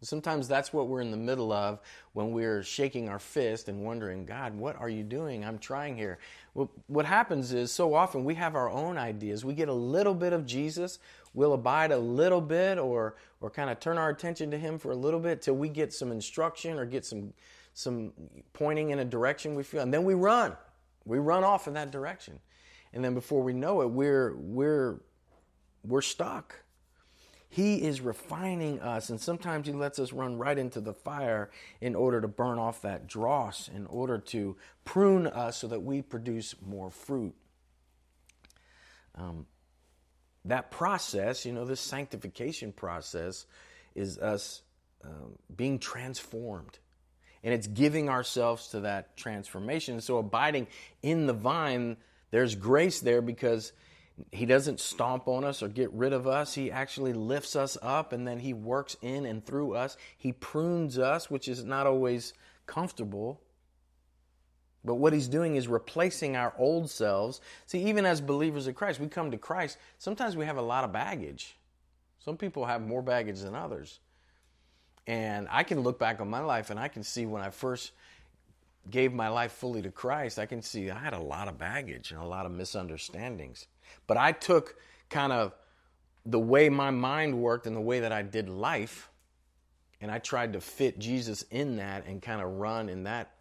Sometimes 0.00 0.46
that's 0.46 0.72
what 0.72 0.86
we're 0.86 1.00
in 1.00 1.10
the 1.10 1.16
middle 1.16 1.52
of 1.52 1.80
when 2.12 2.32
we're 2.32 2.62
shaking 2.62 3.08
our 3.08 3.18
fist 3.18 3.68
and 3.68 3.84
wondering, 3.84 4.24
God, 4.24 4.54
what 4.54 4.76
are 4.76 4.88
you 4.88 5.02
doing? 5.02 5.44
I'm 5.44 5.58
trying 5.58 5.96
here. 5.96 6.18
What 6.86 7.04
happens 7.04 7.52
is 7.52 7.72
so 7.72 7.94
often 7.94 8.24
we 8.24 8.34
have 8.36 8.54
our 8.54 8.70
own 8.70 8.96
ideas. 8.96 9.44
We 9.44 9.54
get 9.54 9.68
a 9.68 9.72
little 9.72 10.14
bit 10.14 10.32
of 10.32 10.46
Jesus, 10.46 10.98
we'll 11.34 11.52
abide 11.52 11.90
a 11.90 11.98
little 11.98 12.40
bit 12.40 12.78
or, 12.78 13.16
or 13.40 13.50
kind 13.50 13.70
of 13.70 13.80
turn 13.80 13.98
our 13.98 14.10
attention 14.10 14.50
to 14.52 14.58
Him 14.58 14.78
for 14.78 14.92
a 14.92 14.96
little 14.96 15.20
bit 15.20 15.42
till 15.42 15.54
we 15.54 15.68
get 15.68 15.92
some 15.92 16.12
instruction 16.12 16.78
or 16.78 16.86
get 16.86 17.04
some, 17.04 17.32
some 17.74 18.12
pointing 18.52 18.90
in 18.90 19.00
a 19.00 19.04
direction 19.04 19.54
we 19.54 19.62
feel. 19.62 19.82
And 19.82 19.92
then 19.92 20.04
we 20.04 20.14
run. 20.14 20.56
We 21.04 21.18
run 21.18 21.44
off 21.44 21.66
in 21.66 21.74
that 21.74 21.90
direction. 21.90 22.38
And 22.92 23.04
then 23.04 23.14
before 23.14 23.42
we 23.42 23.52
know 23.52 23.82
it, 23.82 23.90
we're, 23.90 24.34
we're 24.36 25.00
we're 25.84 26.02
stuck. 26.02 26.54
He 27.50 27.82
is 27.82 28.00
refining 28.00 28.80
us, 28.80 29.08
and 29.08 29.20
sometimes 29.20 29.66
He 29.66 29.72
lets 29.72 29.98
us 29.98 30.12
run 30.12 30.36
right 30.36 30.58
into 30.58 30.80
the 30.80 30.92
fire 30.92 31.50
in 31.80 31.94
order 31.94 32.20
to 32.20 32.28
burn 32.28 32.58
off 32.58 32.82
that 32.82 33.06
dross, 33.06 33.68
in 33.68 33.86
order 33.86 34.18
to 34.18 34.56
prune 34.84 35.26
us 35.26 35.56
so 35.56 35.68
that 35.68 35.82
we 35.82 36.02
produce 36.02 36.54
more 36.64 36.90
fruit. 36.90 37.34
Um, 39.14 39.46
that 40.44 40.70
process, 40.70 41.44
you 41.46 41.52
know, 41.52 41.64
this 41.64 41.80
sanctification 41.80 42.72
process, 42.72 43.46
is 43.94 44.18
us 44.18 44.62
um, 45.04 45.38
being 45.54 45.78
transformed. 45.78 46.78
and 47.44 47.54
it's 47.54 47.66
giving 47.66 48.08
ourselves 48.08 48.68
to 48.68 48.80
that 48.80 49.16
transformation. 49.16 50.00
So, 50.00 50.18
abiding 50.18 50.66
in 51.02 51.26
the 51.26 51.32
vine, 51.32 51.96
there's 52.30 52.54
grace 52.54 53.00
there 53.00 53.22
because 53.22 53.72
he 54.32 54.46
doesn't 54.46 54.80
stomp 54.80 55.28
on 55.28 55.44
us 55.44 55.62
or 55.62 55.68
get 55.68 55.92
rid 55.92 56.12
of 56.12 56.26
us. 56.26 56.54
He 56.54 56.70
actually 56.70 57.12
lifts 57.12 57.56
us 57.56 57.76
up 57.82 58.12
and 58.12 58.26
then 58.26 58.38
he 58.38 58.52
works 58.52 58.96
in 59.02 59.26
and 59.26 59.44
through 59.44 59.74
us. 59.74 59.96
He 60.16 60.32
prunes 60.32 60.98
us, 60.98 61.30
which 61.30 61.48
is 61.48 61.64
not 61.64 61.86
always 61.86 62.34
comfortable. 62.66 63.40
But 64.84 64.96
what 64.96 65.12
he's 65.12 65.28
doing 65.28 65.56
is 65.56 65.68
replacing 65.68 66.36
our 66.36 66.54
old 66.58 66.90
selves. 66.90 67.40
See, 67.66 67.84
even 67.84 68.06
as 68.06 68.20
believers 68.20 68.66
of 68.66 68.74
Christ, 68.74 69.00
we 69.00 69.08
come 69.08 69.30
to 69.30 69.38
Christ, 69.38 69.78
sometimes 69.98 70.36
we 70.36 70.46
have 70.46 70.56
a 70.56 70.62
lot 70.62 70.84
of 70.84 70.92
baggage. 70.92 71.56
Some 72.24 72.36
people 72.36 72.66
have 72.66 72.82
more 72.82 73.02
baggage 73.02 73.40
than 73.40 73.54
others. 73.54 74.00
And 75.06 75.48
I 75.50 75.62
can 75.62 75.80
look 75.80 75.98
back 75.98 76.20
on 76.20 76.28
my 76.28 76.40
life 76.40 76.70
and 76.70 76.78
I 76.78 76.88
can 76.88 77.02
see 77.02 77.26
when 77.26 77.42
I 77.42 77.50
first 77.50 77.92
gave 78.90 79.12
my 79.12 79.28
life 79.28 79.52
fully 79.52 79.82
to 79.82 79.90
Christ, 79.90 80.38
I 80.38 80.46
can 80.46 80.62
see 80.62 80.90
I 80.90 80.98
had 80.98 81.12
a 81.12 81.18
lot 81.18 81.48
of 81.48 81.58
baggage 81.58 82.10
and 82.10 82.20
a 82.20 82.24
lot 82.24 82.46
of 82.46 82.52
misunderstandings. 82.52 83.66
But 84.06 84.16
I 84.16 84.32
took 84.32 84.76
kind 85.10 85.32
of 85.32 85.52
the 86.26 86.38
way 86.38 86.68
my 86.68 86.90
mind 86.90 87.38
worked 87.38 87.66
and 87.66 87.74
the 87.74 87.80
way 87.80 88.00
that 88.00 88.12
I 88.12 88.22
did 88.22 88.48
life, 88.48 89.10
and 90.00 90.10
I 90.10 90.18
tried 90.18 90.52
to 90.52 90.60
fit 90.60 90.98
Jesus 90.98 91.42
in 91.50 91.76
that 91.76 92.06
and 92.06 92.20
kind 92.20 92.40
of 92.40 92.50
run 92.52 92.88
in 92.88 93.04
that 93.04 93.32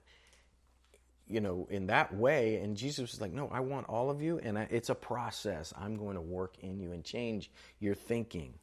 you 1.30 1.42
know, 1.42 1.68
in 1.70 1.88
that 1.88 2.16
way. 2.16 2.56
And 2.56 2.78
Jesus 2.78 3.12
was 3.12 3.22
like, 3.22 3.34
No, 3.34 3.50
I 3.52 3.60
want 3.60 3.88
all 3.90 4.10
of 4.10 4.22
you. 4.22 4.40
And 4.42 4.58
I, 4.58 4.68
it's 4.72 4.90
a 4.90 4.96
process. 4.96 5.74
I'm 5.78 5.98
going 5.98 6.16
to 6.16 6.22
work 6.22 6.56
in 6.62 6.80
you 6.80 6.94
and 6.94 7.04
change 7.04 7.52
your 7.80 7.96
thinking. 7.96 8.54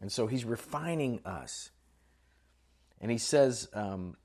And 0.00 0.10
so 0.10 0.26
he's 0.26 0.44
refining 0.44 1.20
us. 1.24 1.70
And 3.00 3.10
he 3.10 3.18
says, 3.18 3.68
um, 3.74 4.16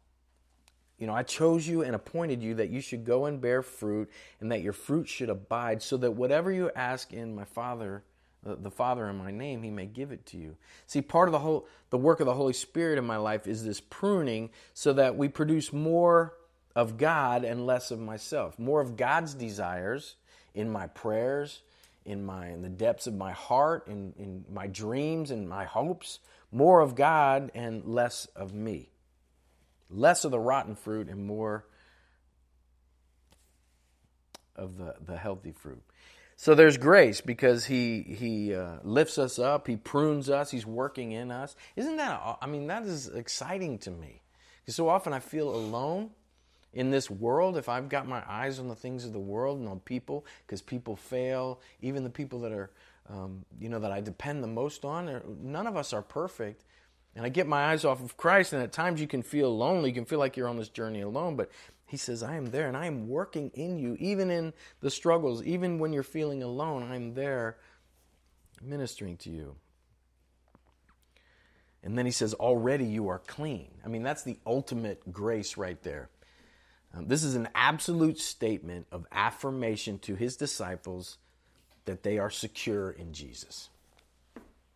you 1.04 1.08
know, 1.08 1.14
I 1.14 1.24
chose 1.24 1.68
you 1.68 1.82
and 1.82 1.96
appointed 1.96 2.42
you 2.42 2.54
that 2.54 2.70
you 2.70 2.80
should 2.80 3.04
go 3.04 3.26
and 3.26 3.42
bear 3.42 3.62
fruit 3.62 4.10
and 4.40 4.50
that 4.54 4.62
your 4.62 4.72
fruit 4.72 5.10
should 5.10 5.30
abide, 5.30 5.84
so 5.84 5.98
that 5.98 6.12
whatever 6.12 6.50
you 6.50 6.72
ask 6.78 7.12
in 7.12 7.36
my 7.36 7.44
Father, 7.44 8.06
the, 8.42 8.56
the 8.56 8.72
Father 8.72 9.10
in 9.10 9.18
my 9.18 9.30
name, 9.30 9.64
he 9.64 9.70
may 9.70 9.86
give 9.86 10.14
it 10.14 10.26
to 10.28 10.38
you. 10.38 10.56
See, 10.88 11.02
part 11.02 11.28
of 11.28 11.34
the 11.34 11.40
whole 11.40 11.68
the 11.90 11.98
work 11.98 12.22
of 12.22 12.26
the 12.26 12.34
Holy 12.34 12.54
Spirit 12.54 12.98
in 12.98 13.04
my 13.04 13.18
life 13.18 13.48
is 13.48 13.66
this 13.66 13.82
pruning 13.82 14.50
so 14.74 14.94
that 14.94 15.18
we 15.18 15.28
produce 15.28 15.74
more 15.74 16.36
of 16.74 16.98
God 16.98 17.44
and 17.44 17.66
less 17.66 17.92
of 17.92 18.00
myself. 18.00 18.58
More 18.58 18.80
of 18.80 18.96
God's 18.96 19.34
desires 19.34 20.16
in 20.54 20.72
my 20.72 20.88
prayers, 20.88 21.64
in 22.06 22.26
my 22.26 22.48
in 22.48 22.62
the 22.62 22.70
depths 22.70 23.08
of 23.08 23.14
my 23.14 23.34
heart, 23.34 23.90
in, 23.90 24.14
in 24.18 24.46
my 24.50 24.68
dreams 24.68 25.32
and 25.32 25.50
my 25.50 25.66
hopes, 25.66 26.20
more 26.50 26.80
of 26.80 26.96
God 26.96 27.52
and 27.54 27.84
less 27.84 28.26
of 28.38 28.54
me. 28.54 28.93
Less 29.94 30.26
of 30.26 30.32
the 30.32 30.40
rotten 30.40 30.76
fruit 30.76 31.08
and 31.08 31.26
more 31.26 31.66
of 34.56 34.78
the, 34.78 34.96
the 35.06 35.18
healthy 35.18 35.52
fruit. 35.52 35.82
So 36.36 36.56
there's 36.56 36.78
grace 36.78 37.22
because 37.22 37.66
he 37.66 38.02
he 38.02 38.54
uh, 38.56 38.80
lifts 38.84 39.18
us 39.18 39.40
up, 39.40 39.68
he 39.68 39.76
prunes 39.76 40.30
us, 40.30 40.52
he's 40.52 40.66
working 40.66 41.12
in 41.12 41.32
us. 41.32 41.56
Isn't 41.76 41.98
that 41.98 42.38
I 42.42 42.48
mean 42.48 42.68
that 42.68 42.84
is 42.84 43.08
exciting 43.08 43.78
to 43.80 43.92
me. 43.92 44.22
Because 44.62 44.76
so 44.76 44.90
often 44.90 45.14
I 45.14 45.20
feel 45.20 45.50
alone 45.54 46.10
in 46.74 46.90
this 46.90 47.10
world, 47.10 47.56
if 47.56 47.70
I've 47.70 47.88
got 47.88 48.08
my 48.08 48.24
eyes 48.28 48.60
on 48.60 48.68
the 48.68 48.76
things 48.76 49.06
of 49.06 49.14
the 49.14 49.20
world 49.20 49.60
and 49.60 49.68
on 49.70 49.80
people, 49.82 50.26
because 50.46 50.62
people 50.62 50.96
fail, 50.96 51.62
even 51.82 52.04
the 52.04 52.10
people 52.10 52.40
that 52.42 52.52
are, 52.52 52.72
um, 53.10 53.46
you 53.60 53.70
know, 53.70 53.80
that 53.80 53.92
I 53.92 54.02
depend 54.02 54.44
the 54.44 54.48
most 54.48 54.84
on, 54.84 55.22
none 55.42 55.68
of 55.68 55.78
us 55.78 55.94
are 55.94 56.02
perfect. 56.02 56.64
And 57.16 57.26
I 57.26 57.30
get 57.30 57.48
my 57.48 57.72
eyes 57.72 57.86
off 57.86 58.02
of 58.04 58.18
Christ, 58.18 58.54
and 58.54 58.64
at 58.64 58.72
times 58.72 59.00
you 59.00 59.08
can 59.08 59.22
feel 59.22 59.56
lonely. 59.56 59.90
You 59.90 59.96
can 59.96 60.06
feel 60.06 60.20
like 60.20 60.36
you're 60.36 60.48
on 60.48 60.58
this 60.58 60.70
journey 60.70 61.02
alone, 61.02 61.36
but 61.36 61.52
He 61.86 61.98
says, 61.98 62.24
I 62.24 62.36
am 62.36 62.48
there, 62.48 62.68
and 62.68 62.76
I 62.76 62.88
am 62.88 63.08
working 63.08 63.52
in 63.54 63.78
you, 63.78 63.96
even 64.00 64.32
in 64.32 64.54
the 64.82 64.90
struggles, 64.90 65.44
even 65.44 65.80
when 65.80 65.94
you're 65.94 66.04
feeling 66.04 66.42
alone, 66.42 66.84
I'm 66.84 67.14
there 67.14 67.58
ministering 68.62 69.18
to 69.18 69.30
you. 69.30 69.56
And 71.84 71.98
then 71.98 72.06
He 72.06 72.12
says, 72.12 72.34
Already 72.34 72.86
you 72.86 73.10
are 73.10 73.20
clean. 73.20 73.70
I 73.86 73.90
mean, 73.90 74.04
that's 74.04 74.24
the 74.24 74.40
ultimate 74.46 75.12
grace 75.12 75.56
right 75.56 75.82
there. 75.84 76.10
Um, 76.94 77.08
this 77.08 77.24
is 77.24 77.36
an 77.36 77.50
absolute 77.56 78.20
statement 78.20 78.88
of 78.92 79.06
affirmation 79.12 80.00
to 80.00 80.16
his 80.16 80.36
disciples 80.36 81.18
that 81.86 82.04
they 82.04 82.18
are 82.18 82.30
secure 82.30 82.92
in 82.92 83.14
Jesus. 83.14 83.70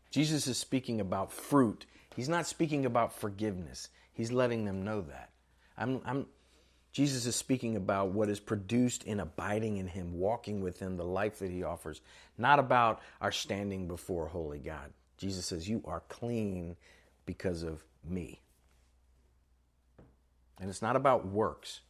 Jesus 0.09 0.47
is 0.47 0.57
speaking 0.57 0.99
about 0.99 1.31
fruit. 1.31 1.85
He's 2.17 2.27
not 2.27 2.47
speaking 2.47 2.87
about 2.87 3.13
forgiveness. 3.13 3.89
He's 4.11 4.31
letting 4.31 4.65
them 4.65 4.83
know 4.83 5.01
that. 5.01 5.29
I'm, 5.77 6.01
I'm, 6.03 6.25
Jesus 6.91 7.27
is 7.27 7.35
speaking 7.35 7.75
about 7.75 8.09
what 8.09 8.27
is 8.27 8.39
produced 8.39 9.03
in 9.03 9.19
abiding 9.19 9.77
in 9.77 9.85
Him, 9.85 10.17
walking 10.17 10.61
with 10.61 10.79
Him, 10.79 10.97
the 10.97 11.05
life 11.05 11.37
that 11.37 11.51
He 11.51 11.61
offers, 11.61 12.01
not 12.35 12.57
about 12.57 13.01
our 13.21 13.31
standing 13.31 13.87
before 13.87 14.27
holy 14.27 14.57
God. 14.57 14.91
Jesus 15.17 15.45
says, 15.45 15.69
You 15.69 15.83
are 15.85 16.01
clean 16.09 16.75
because 17.27 17.61
of 17.61 17.83
me. 18.03 18.41
And 20.59 20.71
it's 20.71 20.81
not 20.81 20.95
about 20.95 21.27
works. 21.27 21.81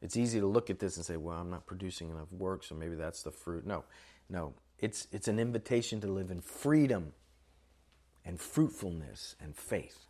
It's 0.00 0.16
easy 0.16 0.38
to 0.38 0.46
look 0.46 0.70
at 0.70 0.78
this 0.78 0.96
and 0.96 1.04
say, 1.04 1.16
well, 1.16 1.36
I'm 1.36 1.50
not 1.50 1.66
producing 1.66 2.10
enough 2.10 2.32
work, 2.32 2.62
so 2.62 2.76
maybe 2.76 2.94
that's 2.94 3.24
the 3.24 3.32
fruit. 3.32 3.66
No, 3.66 3.82
no. 4.28 4.54
It's, 4.78 5.08
it's 5.10 5.26
an 5.26 5.40
invitation 5.40 6.00
to 6.02 6.06
live 6.06 6.30
in 6.30 6.40
freedom 6.40 7.12
and 8.24 8.40
fruitfulness 8.40 9.36
and 9.40 9.56
faith. 9.56 10.06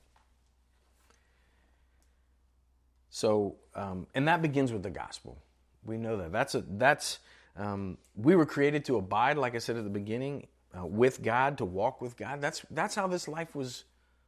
So, 3.11 3.57
um, 3.75 4.07
and 4.14 4.27
that 4.29 4.40
begins 4.40 4.72
with 4.72 4.83
the 4.83 4.90
gospel. 4.90 5.38
We 5.85 5.98
know 5.98 6.16
that. 6.16 6.33
That's 6.33 6.55
a, 6.55 6.64
that's, 6.66 7.18
um, 7.57 7.98
we 8.16 8.37
were 8.37 8.46
created 8.46 8.85
to 8.87 8.96
abide, 8.96 9.37
like 9.37 9.55
I 9.55 9.59
said 9.59 9.77
at 9.77 9.85
the 9.85 9.90
beginning, 9.90 10.46
uh, 10.77 10.87
with 10.87 11.22
God, 11.22 11.59
to 11.59 11.64
walk 11.64 12.01
with 12.01 12.16
God. 12.16 12.40
That's, 12.40 12.64
that's 12.70 12.94
how 12.94 13.07
this 13.07 13.29
life 13.29 13.55
was 13.55 13.85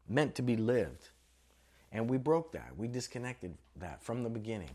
meant 0.08 0.34
to 0.34 0.42
be 0.42 0.56
lived. 0.56 1.08
And 1.92 2.10
we 2.10 2.18
broke 2.18 2.52
that. 2.52 2.76
We 2.76 2.88
disconnected 2.88 3.54
that 3.76 4.02
from 4.02 4.22
the 4.22 4.28
beginning. 4.28 4.70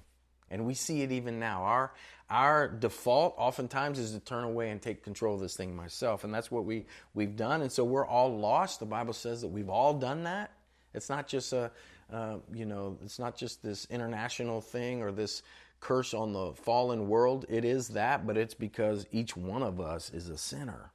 And 0.51 0.65
we 0.65 0.73
see 0.73 1.01
it 1.01 1.11
even 1.11 1.39
now. 1.39 1.63
Our, 1.63 1.93
our 2.29 2.67
default 2.67 3.35
oftentimes 3.37 3.99
is 3.99 4.13
to 4.13 4.19
turn 4.19 4.43
away 4.43 4.69
and 4.69 4.81
take 4.81 5.03
control 5.03 5.35
of 5.35 5.41
this 5.41 5.55
thing 5.55 5.75
myself. 5.75 6.23
And 6.23 6.33
that's 6.33 6.49
what 6.51 6.65
we, 6.65 6.85
we've 7.13 7.35
done. 7.35 7.61
And 7.61 7.71
so 7.71 7.83
we're 7.83 8.05
all 8.05 8.37
lost. 8.37 8.79
The 8.79 8.85
Bible 8.85 9.13
says 9.13 9.41
that 9.41 9.47
we've 9.47 9.69
all 9.69 9.93
done 9.93 10.23
that. 10.23 10.51
It's 10.93 11.09
not 11.09 11.27
just 11.27 11.53
a, 11.53 11.71
uh, 12.11 12.37
you 12.53 12.65
know, 12.65 12.97
it's 13.03 13.19
not 13.19 13.35
just 13.35 13.61
this 13.61 13.85
international 13.89 14.61
thing 14.61 15.01
or 15.01 15.11
this 15.11 15.43
curse 15.79 16.13
on 16.13 16.33
the 16.33 16.53
fallen 16.53 17.07
world. 17.07 17.45
It 17.47 17.63
is 17.63 17.89
that, 17.89 18.25
but 18.27 18.37
it's 18.37 18.53
because 18.53 19.05
each 19.11 19.37
one 19.37 19.63
of 19.63 19.79
us 19.79 20.11
is 20.11 20.29
a 20.29 20.37
sinner. 20.37 20.91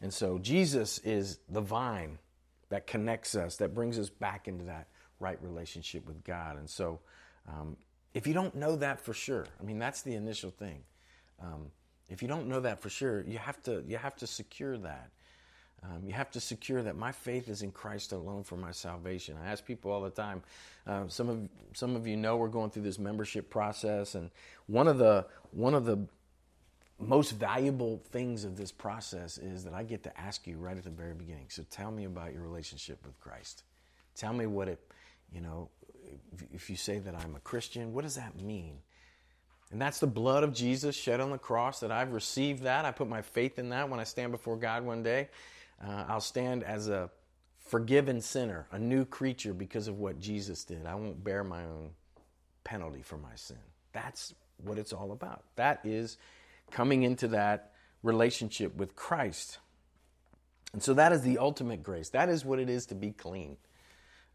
And 0.00 0.12
so 0.12 0.38
Jesus 0.38 0.98
is 0.98 1.38
the 1.48 1.60
vine 1.60 2.18
that 2.70 2.86
connects 2.86 3.34
us, 3.34 3.56
that 3.56 3.74
brings 3.74 3.98
us 3.98 4.10
back 4.10 4.48
into 4.48 4.64
that 4.64 4.88
right 5.20 5.38
relationship 5.42 6.06
with 6.06 6.22
God. 6.24 6.56
And 6.58 6.68
so 6.68 7.00
um, 7.48 7.76
if 8.14 8.26
you 8.26 8.34
don't 8.34 8.54
know 8.54 8.76
that 8.76 9.00
for 9.00 9.12
sure, 9.12 9.46
I 9.60 9.64
mean, 9.64 9.78
that's 9.78 10.02
the 10.02 10.14
initial 10.14 10.50
thing. 10.50 10.82
Um, 11.40 11.70
if 12.08 12.22
you 12.22 12.28
don't 12.28 12.48
know 12.48 12.60
that 12.60 12.80
for 12.80 12.88
sure, 12.88 13.22
you 13.22 13.38
have 13.38 13.62
to, 13.64 13.84
you 13.86 13.96
have 13.96 14.16
to 14.16 14.26
secure 14.26 14.76
that. 14.78 15.10
Um, 15.82 16.02
you 16.04 16.12
have 16.12 16.30
to 16.32 16.40
secure 16.40 16.82
that 16.82 16.96
my 16.96 17.12
faith 17.12 17.48
is 17.48 17.62
in 17.62 17.70
Christ 17.70 18.12
alone 18.12 18.42
for 18.42 18.56
my 18.56 18.72
salvation. 18.72 19.36
I 19.40 19.48
ask 19.48 19.64
people 19.64 19.92
all 19.92 20.00
the 20.00 20.10
time. 20.10 20.42
Uh, 20.86 21.04
some 21.06 21.28
of 21.28 21.48
some 21.72 21.94
of 21.94 22.06
you 22.06 22.16
know 22.16 22.36
we're 22.36 22.48
going 22.48 22.70
through 22.70 22.82
this 22.82 22.98
membership 22.98 23.48
process, 23.48 24.16
and 24.16 24.30
one 24.66 24.88
of 24.88 24.98
the 24.98 25.26
one 25.52 25.74
of 25.74 25.84
the 25.84 26.00
most 26.98 27.32
valuable 27.32 28.02
things 28.10 28.44
of 28.44 28.56
this 28.56 28.72
process 28.72 29.38
is 29.38 29.62
that 29.64 29.72
I 29.72 29.84
get 29.84 30.02
to 30.02 30.20
ask 30.20 30.46
you 30.46 30.56
right 30.56 30.76
at 30.76 30.82
the 30.82 30.90
very 30.90 31.14
beginning. 31.14 31.46
So 31.48 31.64
tell 31.70 31.92
me 31.92 32.04
about 32.04 32.32
your 32.32 32.42
relationship 32.42 33.04
with 33.06 33.18
Christ. 33.20 33.62
Tell 34.16 34.32
me 34.32 34.46
what 34.46 34.66
it, 34.66 34.80
you 35.32 35.40
know, 35.40 35.68
if 36.52 36.70
you 36.70 36.76
say 36.76 36.98
that 36.98 37.14
I'm 37.14 37.34
a 37.34 37.40
Christian, 37.40 37.92
what 37.92 38.04
does 38.04 38.16
that 38.16 38.40
mean? 38.40 38.78
And 39.70 39.80
that's 39.80 39.98
the 40.00 40.06
blood 40.06 40.44
of 40.44 40.54
Jesus 40.54 40.96
shed 40.96 41.20
on 41.20 41.30
the 41.30 41.38
cross 41.38 41.80
that 41.80 41.92
I've 41.92 42.12
received 42.12 42.62
that. 42.62 42.84
I 42.84 42.90
put 42.90 43.08
my 43.08 43.22
faith 43.22 43.58
in 43.58 43.68
that 43.70 43.88
when 43.90 44.00
I 44.00 44.04
stand 44.04 44.32
before 44.32 44.56
God 44.56 44.84
one 44.84 45.02
day. 45.02 45.28
Uh, 45.84 46.04
I'll 46.08 46.20
stand 46.20 46.64
as 46.64 46.88
a 46.88 47.10
forgiven 47.58 48.20
sinner, 48.20 48.66
a 48.72 48.78
new 48.78 49.04
creature 49.04 49.52
because 49.52 49.86
of 49.86 49.98
what 49.98 50.18
Jesus 50.18 50.64
did. 50.64 50.86
I 50.86 50.94
won't 50.94 51.22
bear 51.22 51.44
my 51.44 51.64
own 51.64 51.90
penalty 52.64 53.02
for 53.02 53.18
my 53.18 53.34
sin. 53.34 53.58
That's 53.92 54.34
what 54.64 54.78
it's 54.78 54.92
all 54.92 55.12
about. 55.12 55.44
That 55.56 55.80
is 55.84 56.16
coming 56.70 57.02
into 57.02 57.28
that 57.28 57.72
relationship 58.02 58.74
with 58.76 58.96
Christ. 58.96 59.58
And 60.72 60.82
so 60.82 60.94
that 60.94 61.12
is 61.12 61.22
the 61.22 61.38
ultimate 61.38 61.82
grace. 61.82 62.08
That 62.10 62.28
is 62.30 62.44
what 62.44 62.58
it 62.58 62.70
is 62.70 62.86
to 62.86 62.94
be 62.94 63.10
clean, 63.10 63.58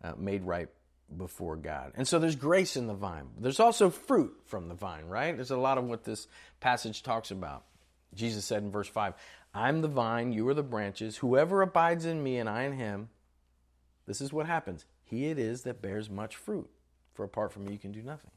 uh, 0.03 0.13
made 0.17 0.43
right 0.43 0.69
before 1.15 1.55
God. 1.55 1.93
And 1.95 2.07
so 2.07 2.19
there's 2.19 2.35
grace 2.35 2.75
in 2.75 2.87
the 2.87 2.93
vine. 2.93 3.27
There's 3.39 3.59
also 3.59 3.89
fruit 3.89 4.33
from 4.45 4.67
the 4.67 4.75
vine, 4.75 5.05
right? 5.05 5.35
There's 5.35 5.51
a 5.51 5.57
lot 5.57 5.77
of 5.77 5.85
what 5.85 6.03
this 6.03 6.27
passage 6.59 7.03
talks 7.03 7.31
about. 7.31 7.63
Jesus 8.13 8.45
said 8.45 8.63
in 8.63 8.71
verse 8.71 8.87
5, 8.87 9.13
I'm 9.53 9.81
the 9.81 9.87
vine, 9.87 10.31
you 10.31 10.47
are 10.47 10.53
the 10.53 10.63
branches. 10.63 11.17
Whoever 11.17 11.61
abides 11.61 12.05
in 12.05 12.23
me 12.23 12.37
and 12.37 12.49
I 12.49 12.63
in 12.63 12.73
him, 12.73 13.09
this 14.07 14.21
is 14.21 14.33
what 14.33 14.47
happens. 14.47 14.85
He 15.03 15.27
it 15.27 15.37
is 15.37 15.63
that 15.63 15.81
bears 15.81 16.09
much 16.09 16.35
fruit. 16.35 16.69
For 17.13 17.23
apart 17.23 17.53
from 17.53 17.65
me, 17.65 17.73
you 17.73 17.79
can 17.79 17.91
do 17.91 18.01
nothing. 18.01 18.31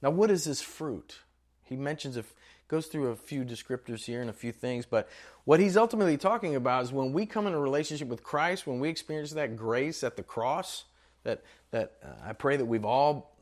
Now, 0.00 0.10
what 0.10 0.30
is 0.30 0.44
this 0.44 0.62
fruit? 0.62 1.18
He 1.64 1.74
mentions, 1.76 2.16
a, 2.16 2.24
goes 2.68 2.86
through 2.86 3.08
a 3.08 3.16
few 3.16 3.44
descriptors 3.44 4.04
here 4.04 4.20
and 4.20 4.30
a 4.30 4.34
few 4.34 4.52
things, 4.52 4.86
but 4.86 5.08
what 5.44 5.58
he's 5.58 5.76
ultimately 5.76 6.16
talking 6.16 6.54
about 6.54 6.84
is 6.84 6.92
when 6.92 7.12
we 7.12 7.26
come 7.26 7.46
in 7.46 7.54
a 7.54 7.58
relationship 7.58 8.06
with 8.06 8.22
Christ, 8.22 8.66
when 8.66 8.78
we 8.78 8.88
experience 8.88 9.32
that 9.32 9.56
grace 9.56 10.04
at 10.04 10.16
the 10.16 10.22
cross, 10.22 10.84
that, 11.26 11.42
that 11.72 11.92
uh, 12.02 12.28
I 12.28 12.32
pray 12.32 12.56
that 12.56 12.64
we've 12.64 12.84
all 12.84 13.36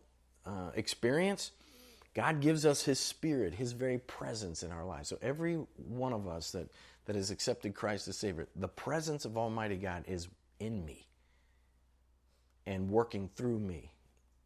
uh, 0.44 0.70
experienced, 0.74 1.52
God 2.14 2.40
gives 2.40 2.66
us 2.66 2.82
His 2.82 2.98
Spirit, 2.98 3.54
His 3.54 3.72
very 3.72 3.98
presence 3.98 4.62
in 4.62 4.72
our 4.72 4.84
lives. 4.84 5.08
So 5.08 5.18
every 5.22 5.56
one 5.76 6.12
of 6.12 6.26
us 6.26 6.50
that, 6.52 6.70
that 7.04 7.14
has 7.14 7.30
accepted 7.30 7.74
Christ 7.74 8.08
as 8.08 8.16
Savior, 8.16 8.48
the 8.56 8.68
presence 8.68 9.24
of 9.24 9.36
Almighty 9.36 9.76
God 9.76 10.04
is 10.08 10.28
in 10.58 10.84
me 10.84 11.06
and 12.66 12.90
working 12.90 13.28
through 13.36 13.58
me, 13.58 13.92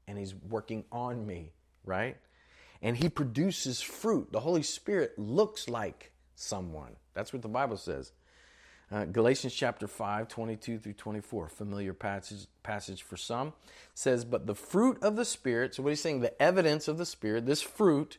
and 0.09 0.19
He's 0.19 0.35
working 0.35 0.85
on 0.91 1.25
me, 1.25 1.53
right? 1.85 2.17
And 2.83 2.97
He 2.97 3.09
produces 3.09 3.81
fruit. 3.81 4.33
The 4.33 4.41
Holy 4.41 4.63
Spirit 4.63 5.17
looks 5.17 5.69
like 5.69 6.11
someone. 6.35 6.97
That's 7.15 7.33
what 7.33 7.43
the 7.43 7.49
Bible 7.49 7.77
says. 7.77 8.13
Uh, 8.91 9.05
Galatians 9.05 9.55
chapter 9.55 9.87
5, 9.87 10.29
22 10.29 10.79
through 10.79 10.93
24, 10.95 11.49
familiar 11.49 11.93
passage, 11.93 12.47
passage 12.63 13.03
for 13.03 13.19
some, 13.19 13.53
says, 13.95 14.25
But 14.25 14.47
the 14.47 14.55
fruit 14.55 15.03
of 15.03 15.17
the 15.17 15.27
Spirit, 15.27 15.75
so 15.75 15.83
what 15.83 15.91
he's 15.91 16.01
saying, 16.01 16.21
the 16.21 16.43
evidence 16.43 16.89
of 16.89 16.97
the 16.97 17.05
Spirit, 17.05 17.45
this 17.45 17.61
fruit 17.61 18.17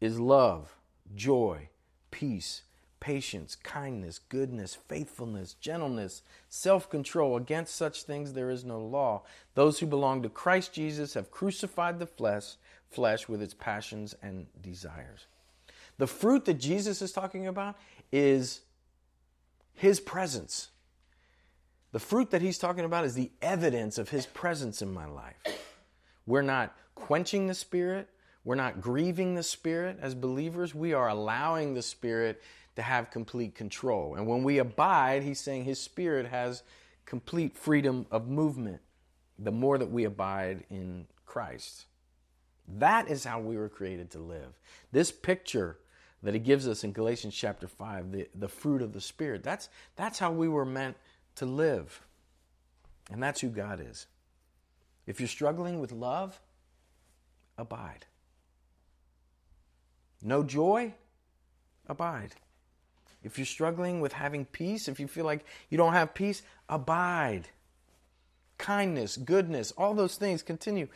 is 0.00 0.20
love, 0.20 0.76
joy, 1.16 1.68
peace, 2.12 2.62
patience, 3.00 3.56
kindness, 3.56 4.20
goodness, 4.28 4.76
faithfulness, 4.88 5.54
gentleness, 5.54 6.22
self 6.48 6.88
control. 6.88 7.36
Against 7.36 7.74
such 7.74 8.02
things 8.04 8.32
there 8.32 8.50
is 8.50 8.64
no 8.64 8.78
law. 8.78 9.22
Those 9.54 9.80
who 9.80 9.86
belong 9.86 10.22
to 10.22 10.28
Christ 10.28 10.72
Jesus 10.72 11.14
have 11.14 11.30
crucified 11.30 11.98
the 11.98 12.06
flesh, 12.06 12.54
flesh 12.88 13.28
with 13.28 13.42
its 13.42 13.54
passions 13.54 14.14
and 14.22 14.46
desires. 14.62 15.26
The 15.98 16.06
fruit 16.06 16.44
that 16.44 16.54
Jesus 16.54 17.02
is 17.02 17.12
talking 17.12 17.46
about 17.46 17.76
is 18.12 18.60
his 19.80 19.98
presence. 19.98 20.68
The 21.92 21.98
fruit 21.98 22.32
that 22.32 22.42
he's 22.42 22.58
talking 22.58 22.84
about 22.84 23.06
is 23.06 23.14
the 23.14 23.30
evidence 23.40 23.96
of 23.96 24.10
his 24.10 24.26
presence 24.26 24.82
in 24.82 24.92
my 24.92 25.06
life. 25.06 25.38
We're 26.26 26.42
not 26.42 26.76
quenching 26.94 27.46
the 27.46 27.54
Spirit. 27.54 28.10
We're 28.44 28.56
not 28.56 28.82
grieving 28.82 29.36
the 29.36 29.42
Spirit 29.42 29.96
as 30.02 30.14
believers. 30.14 30.74
We 30.74 30.92
are 30.92 31.08
allowing 31.08 31.72
the 31.72 31.80
Spirit 31.80 32.42
to 32.76 32.82
have 32.82 33.10
complete 33.10 33.54
control. 33.54 34.16
And 34.16 34.26
when 34.26 34.44
we 34.44 34.58
abide, 34.58 35.22
he's 35.22 35.40
saying 35.40 35.64
his 35.64 35.80
Spirit 35.80 36.26
has 36.26 36.62
complete 37.06 37.56
freedom 37.56 38.04
of 38.10 38.28
movement 38.28 38.82
the 39.38 39.50
more 39.50 39.78
that 39.78 39.90
we 39.90 40.04
abide 40.04 40.64
in 40.68 41.06
Christ. 41.24 41.86
That 42.68 43.08
is 43.08 43.24
how 43.24 43.40
we 43.40 43.56
were 43.56 43.70
created 43.70 44.10
to 44.10 44.18
live. 44.18 44.58
This 44.92 45.10
picture 45.10 45.78
that 46.22 46.34
he 46.34 46.40
gives 46.40 46.68
us 46.68 46.84
in 46.84 46.92
Galatians 46.92 47.34
chapter 47.34 47.66
5, 47.66 48.12
the, 48.12 48.28
the 48.34 48.48
fruit 48.48 48.82
of 48.82 48.92
the 48.92 49.00
Spirit. 49.00 49.42
That's, 49.42 49.68
that's 49.96 50.18
how 50.18 50.30
we 50.32 50.48
were 50.48 50.66
meant 50.66 50.96
to 51.36 51.46
live. 51.46 52.02
And 53.10 53.22
that's 53.22 53.40
who 53.40 53.48
God 53.48 53.80
is. 53.80 54.06
If 55.06 55.18
you're 55.18 55.28
struggling 55.28 55.80
with 55.80 55.92
love, 55.92 56.40
abide. 57.56 58.06
No 60.22 60.42
joy, 60.42 60.94
abide. 61.88 62.34
If 63.22 63.38
you're 63.38 63.46
struggling 63.46 64.00
with 64.00 64.12
having 64.12 64.44
peace, 64.44 64.88
if 64.88 65.00
you 65.00 65.08
feel 65.08 65.24
like 65.24 65.44
you 65.68 65.78
don't 65.78 65.92
have 65.92 66.14
peace, 66.14 66.42
abide. 66.68 67.48
Kindness, 68.58 69.16
goodness, 69.16 69.72
all 69.76 69.94
those 69.94 70.16
things 70.16 70.42
continue 70.42 70.88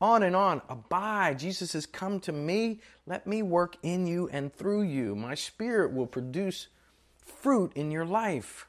on 0.00 0.22
and 0.22 0.34
on. 0.34 0.62
Abide. 0.68 1.38
Jesus 1.38 1.72
says, 1.72 1.86
Come 1.86 2.20
to 2.20 2.32
me. 2.32 2.80
Let 3.06 3.26
me 3.26 3.42
work 3.42 3.76
in 3.82 4.06
you 4.06 4.28
and 4.32 4.54
through 4.54 4.82
you. 4.82 5.14
My 5.14 5.34
spirit 5.34 5.92
will 5.92 6.06
produce 6.06 6.68
fruit 7.24 7.72
in 7.74 7.90
your 7.90 8.04
life. 8.04 8.66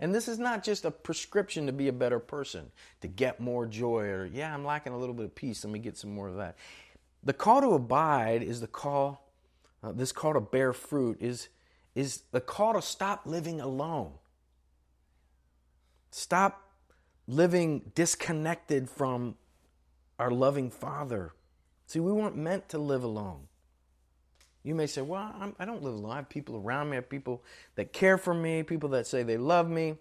And 0.00 0.12
this 0.12 0.26
is 0.26 0.38
not 0.38 0.64
just 0.64 0.84
a 0.84 0.90
prescription 0.90 1.66
to 1.66 1.72
be 1.72 1.86
a 1.86 1.92
better 1.92 2.18
person, 2.18 2.72
to 3.02 3.08
get 3.08 3.38
more 3.38 3.66
joy, 3.66 4.06
or, 4.06 4.26
yeah, 4.26 4.52
I'm 4.52 4.64
lacking 4.64 4.92
a 4.92 4.98
little 4.98 5.14
bit 5.14 5.26
of 5.26 5.34
peace. 5.34 5.64
Let 5.64 5.72
me 5.72 5.78
get 5.78 5.96
some 5.96 6.12
more 6.12 6.28
of 6.28 6.36
that. 6.36 6.56
The 7.22 7.32
call 7.32 7.60
to 7.60 7.74
abide 7.74 8.42
is 8.42 8.60
the 8.60 8.66
call, 8.66 9.30
uh, 9.80 9.92
this 9.92 10.10
call 10.10 10.32
to 10.34 10.40
bear 10.40 10.72
fruit 10.72 11.18
is, 11.20 11.48
is 11.94 12.22
the 12.32 12.40
call 12.40 12.74
to 12.74 12.82
stop 12.82 13.22
living 13.26 13.60
alone. 13.60 14.14
Stop 16.10 16.68
living 17.28 17.92
disconnected 17.94 18.90
from 18.90 19.36
our 20.22 20.30
loving 20.30 20.70
Father. 20.70 21.32
See, 21.86 21.98
we 21.98 22.12
weren't 22.12 22.36
meant 22.36 22.68
to 22.68 22.78
live 22.78 23.02
alone. 23.02 23.48
You 24.62 24.76
may 24.76 24.86
say, 24.86 25.02
Well, 25.02 25.34
I'm, 25.38 25.56
I 25.58 25.64
do 25.64 25.72
not 25.72 25.82
live 25.82 25.94
alone. 25.94 26.12
I 26.12 26.16
have 26.16 26.28
people 26.28 26.56
around 26.56 26.90
me, 26.90 26.96
I 26.96 27.00
have 27.00 27.10
people 27.10 27.42
that 27.74 27.92
care 27.92 28.16
for 28.16 28.32
me, 28.32 28.62
people 28.62 28.90
that 28.90 29.08
say 29.08 29.24
they 29.24 29.36
love 29.36 29.68
me. 29.68 29.96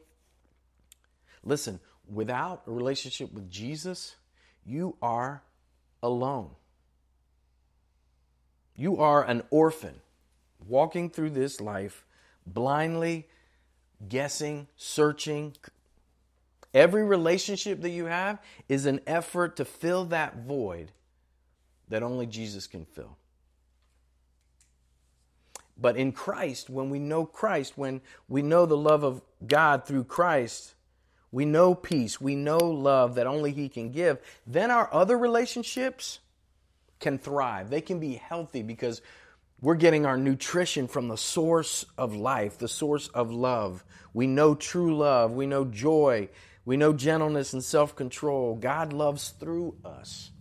Listen, 1.44 1.80
without 2.08 2.62
a 2.68 2.72
relationship 2.72 3.34
with 3.34 3.50
Jesus, 3.50 4.16
you 4.64 4.96
are 5.02 5.42
alone. 6.04 6.52
You 8.76 8.98
are 8.98 9.24
an 9.24 9.42
orphan 9.50 10.02
walking 10.68 11.10
through 11.10 11.32
this 11.32 11.60
life 11.60 12.06
blindly, 12.46 13.28
guessing, 14.08 14.68
searching, 14.78 15.56
Every 16.74 17.04
relationship 17.04 17.82
that 17.82 17.90
you 17.90 18.06
have 18.06 18.40
is 18.70 18.86
an 18.86 19.02
effort 19.06 19.58
to 19.58 19.66
fill 19.66 20.06
that 20.06 20.46
void 20.46 20.92
that 21.90 22.04
only 22.04 22.26
Jesus 22.26 22.68
can 22.68 22.86
fill. 22.86 23.18
But 25.78 25.98
in 25.98 26.12
Christ, 26.12 26.70
when 26.70 26.90
we 26.90 27.00
know 27.00 27.26
Christ, 27.26 27.78
when 27.78 28.02
we 28.30 28.42
know 28.42 28.66
the 28.66 28.78
love 28.78 29.04
of 29.04 29.22
God 29.46 29.86
through 29.86 30.06
Christ, 30.06 30.76
we 31.32 31.44
know 31.44 31.74
peace, 31.74 32.22
we 32.22 32.36
know 32.36 32.58
love 32.58 33.16
that 33.16 33.28
only 33.28 33.52
He 33.52 33.68
can 33.68 33.92
give, 33.92 34.20
then 34.46 34.70
our 34.70 34.94
other 34.94 35.18
relationships 35.18 36.20
can 37.00 37.18
thrive. 37.18 37.70
They 37.70 37.82
can 37.82 38.00
be 38.00 38.16
healthy 38.16 38.62
because 38.62 39.02
we're 39.60 39.76
getting 39.76 40.06
our 40.06 40.18
nutrition 40.18 40.88
from 40.88 41.08
the 41.08 41.18
source 41.18 41.86
of 41.98 42.16
life, 42.16 42.58
the 42.58 42.68
source 42.68 43.08
of 43.10 43.32
love. 43.32 43.84
We 44.14 44.28
know 44.28 44.56
true 44.56 44.96
love, 44.96 45.32
we 45.32 45.48
know 45.48 45.66
joy, 45.66 46.30
we 46.66 46.78
know 46.78 46.94
gentleness 46.94 47.54
and 47.54 47.64
self 47.64 47.96
control. 47.96 48.56
God 48.56 48.94
loves 48.94 49.30
through 49.32 49.76
us. 49.84 50.32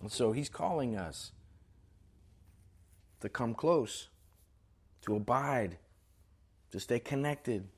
And 0.00 0.10
so 0.10 0.32
He's 0.32 0.48
calling 0.48 0.96
us 0.96 1.32
to 3.20 3.28
come 3.28 3.54
close, 3.54 4.08
to 5.02 5.14
abide, 5.14 5.76
to 6.72 6.80
stay 6.80 6.98
connected. 6.98 7.68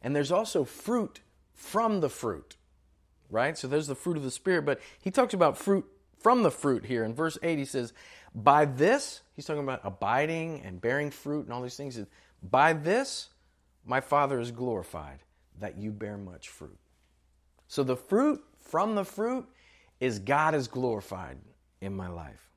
And 0.00 0.14
there's 0.14 0.30
also 0.30 0.62
fruit 0.62 1.20
from 1.54 2.00
the 2.00 2.08
fruit, 2.08 2.56
right? 3.30 3.58
So 3.58 3.66
there's 3.66 3.88
the 3.88 3.96
fruit 3.96 4.16
of 4.16 4.22
the 4.22 4.30
Spirit, 4.30 4.64
but 4.64 4.80
He 5.02 5.10
talks 5.10 5.34
about 5.34 5.58
fruit 5.58 5.84
from 6.20 6.44
the 6.44 6.52
fruit 6.52 6.84
here. 6.84 7.02
In 7.02 7.14
verse 7.14 7.36
8, 7.42 7.58
He 7.58 7.64
says, 7.64 7.92
By 8.32 8.64
this, 8.64 9.22
He's 9.34 9.44
talking 9.44 9.64
about 9.64 9.80
abiding 9.82 10.62
and 10.64 10.80
bearing 10.80 11.10
fruit 11.10 11.44
and 11.44 11.52
all 11.52 11.62
these 11.62 11.76
things. 11.76 11.98
By 12.40 12.72
this, 12.72 13.30
my 13.88 14.00
Father 14.00 14.38
is 14.38 14.50
glorified, 14.50 15.20
that 15.58 15.78
you 15.78 15.90
bear 15.90 16.18
much 16.18 16.48
fruit. 16.50 16.78
So 17.66 17.82
the 17.82 17.96
fruit 17.96 18.44
from 18.60 18.94
the 18.94 19.04
fruit 19.04 19.46
is 19.98 20.18
God 20.18 20.54
is 20.54 20.68
glorified 20.68 21.38
in 21.80 21.96
my 21.96 22.08
life. 22.08 22.50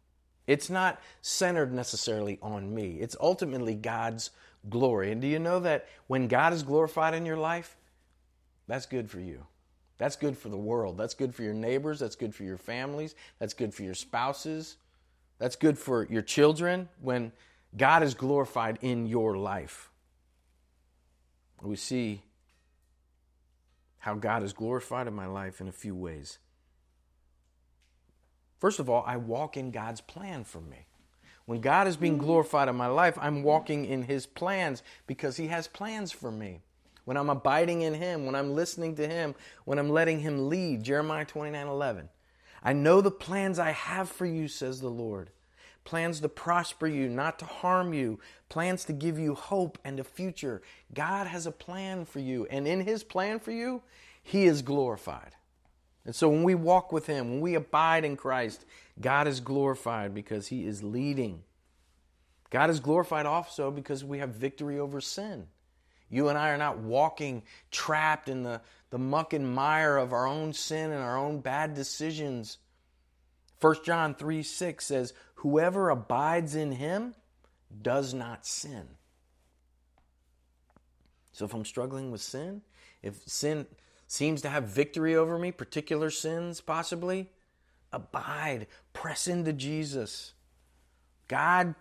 It's 0.45 0.69
not 0.69 0.99
centered 1.21 1.73
necessarily 1.73 2.37
on 2.41 2.73
me, 2.73 2.97
it's 2.99 3.15
ultimately 3.19 3.75
God's 3.75 4.31
glory. 4.69 5.11
And 5.11 5.21
do 5.21 5.27
you 5.27 5.39
know 5.39 5.59
that 5.61 5.87
when 6.07 6.27
God 6.27 6.53
is 6.53 6.63
glorified 6.63 7.13
in 7.13 7.25
your 7.25 7.37
life, 7.37 7.77
that's 8.67 8.85
good 8.85 9.09
for 9.09 9.19
you? 9.19 9.45
That's 9.97 10.15
good 10.15 10.37
for 10.37 10.49
the 10.49 10.57
world. 10.57 10.97
That's 10.97 11.13
good 11.13 11.33
for 11.33 11.43
your 11.43 11.53
neighbors. 11.53 11.99
That's 11.99 12.15
good 12.15 12.33
for 12.33 12.43
your 12.43 12.57
families. 12.57 13.15
That's 13.39 13.53
good 13.53 13.73
for 13.73 13.83
your 13.83 13.93
spouses. 13.93 14.77
That's 15.37 15.55
good 15.55 15.77
for 15.77 16.07
your 16.09 16.23
children 16.23 16.89
when 17.01 17.31
God 17.77 18.01
is 18.01 18.15
glorified 18.15 18.79
in 18.81 19.05
your 19.05 19.37
life 19.37 19.90
we 21.69 21.75
see 21.75 22.23
how 23.99 24.15
God 24.15 24.43
is 24.43 24.53
glorified 24.53 25.07
in 25.07 25.13
my 25.13 25.27
life 25.27 25.61
in 25.61 25.67
a 25.67 25.71
few 25.71 25.95
ways. 25.95 26.39
First 28.59 28.79
of 28.79 28.89
all, 28.89 29.03
I 29.05 29.17
walk 29.17 29.57
in 29.57 29.71
God's 29.71 30.01
plan 30.01 30.43
for 30.43 30.61
me. 30.61 30.85
When 31.45 31.61
God 31.61 31.87
is 31.87 31.97
being 31.97 32.17
glorified 32.17 32.67
in 32.67 32.75
my 32.75 32.87
life, 32.87 33.17
I'm 33.19 33.43
walking 33.43 33.85
in 33.85 34.03
His 34.03 34.25
plans 34.25 34.83
because 35.07 35.37
He 35.37 35.47
has 35.47 35.67
plans 35.67 36.11
for 36.11 36.31
me. 36.31 36.61
When 37.05 37.17
I'm 37.17 37.29
abiding 37.29 37.81
in 37.81 37.95
Him, 37.95 38.25
when 38.25 38.35
I'm 38.35 38.53
listening 38.53 38.95
to 38.95 39.07
Him, 39.07 39.35
when 39.65 39.79
I'm 39.79 39.89
letting 39.89 40.19
Him 40.19 40.49
lead, 40.49 40.83
Jeremiah 40.83 41.25
29 41.25 41.67
11. 41.67 42.09
I 42.63 42.73
know 42.73 43.01
the 43.01 43.11
plans 43.11 43.57
I 43.57 43.71
have 43.71 44.09
for 44.09 44.25
you, 44.25 44.47
says 44.47 44.81
the 44.81 44.89
Lord 44.89 45.31
plans 45.83 46.19
to 46.19 46.29
prosper 46.29 46.87
you, 46.87 47.09
not 47.09 47.39
to 47.39 47.45
harm 47.45 47.93
you, 47.93 48.19
plans 48.49 48.85
to 48.85 48.93
give 48.93 49.17
you 49.17 49.35
hope 49.35 49.77
and 49.83 49.99
a 49.99 50.03
future. 50.03 50.61
God 50.93 51.27
has 51.27 51.45
a 51.45 51.51
plan 51.51 52.05
for 52.05 52.19
you, 52.19 52.45
and 52.49 52.67
in 52.67 52.81
His 52.81 53.03
plan 53.03 53.39
for 53.39 53.51
you, 53.51 53.81
He 54.21 54.45
is 54.45 54.61
glorified. 54.61 55.35
And 56.05 56.15
so 56.15 56.29
when 56.29 56.43
we 56.43 56.55
walk 56.55 56.91
with 56.91 57.07
Him, 57.07 57.29
when 57.29 57.41
we 57.41 57.55
abide 57.55 58.05
in 58.05 58.17
Christ, 58.17 58.65
God 58.99 59.27
is 59.27 59.39
glorified 59.39 60.13
because 60.13 60.47
He 60.47 60.65
is 60.65 60.83
leading. 60.83 61.43
God 62.49 62.69
is 62.69 62.79
glorified 62.79 63.25
also 63.25 63.71
because 63.71 64.03
we 64.03 64.19
have 64.19 64.29
victory 64.29 64.79
over 64.79 64.99
sin. 64.99 65.47
You 66.09 66.27
and 66.27 66.37
I 66.37 66.49
are 66.49 66.57
not 66.57 66.79
walking 66.79 67.43
trapped 67.71 68.27
in 68.27 68.43
the, 68.43 68.61
the 68.89 68.97
muck 68.99 69.31
and 69.31 69.55
mire 69.55 69.97
of 69.97 70.11
our 70.11 70.27
own 70.27 70.51
sin 70.51 70.91
and 70.91 71.01
our 71.01 71.17
own 71.17 71.39
bad 71.39 71.73
decisions. 71.73 72.57
1 73.61 73.75
John 73.85 74.15
3 74.15 74.43
6 74.43 74.85
says, 74.85 75.13
Whoever 75.41 75.89
abides 75.89 76.53
in 76.53 76.71
him 76.71 77.15
does 77.81 78.13
not 78.13 78.45
sin. 78.45 78.87
So 81.31 81.45
if 81.45 81.53
I'm 81.55 81.65
struggling 81.65 82.11
with 82.11 82.21
sin, 82.21 82.61
if 83.01 83.23
sin 83.25 83.65
seems 84.05 84.43
to 84.43 84.49
have 84.49 84.65
victory 84.65 85.15
over 85.15 85.39
me, 85.39 85.51
particular 85.51 86.11
sins 86.11 86.61
possibly, 86.61 87.31
abide, 87.91 88.67
press 88.93 89.27
into 89.27 89.51
Jesus. 89.51 90.33
God 91.27 91.73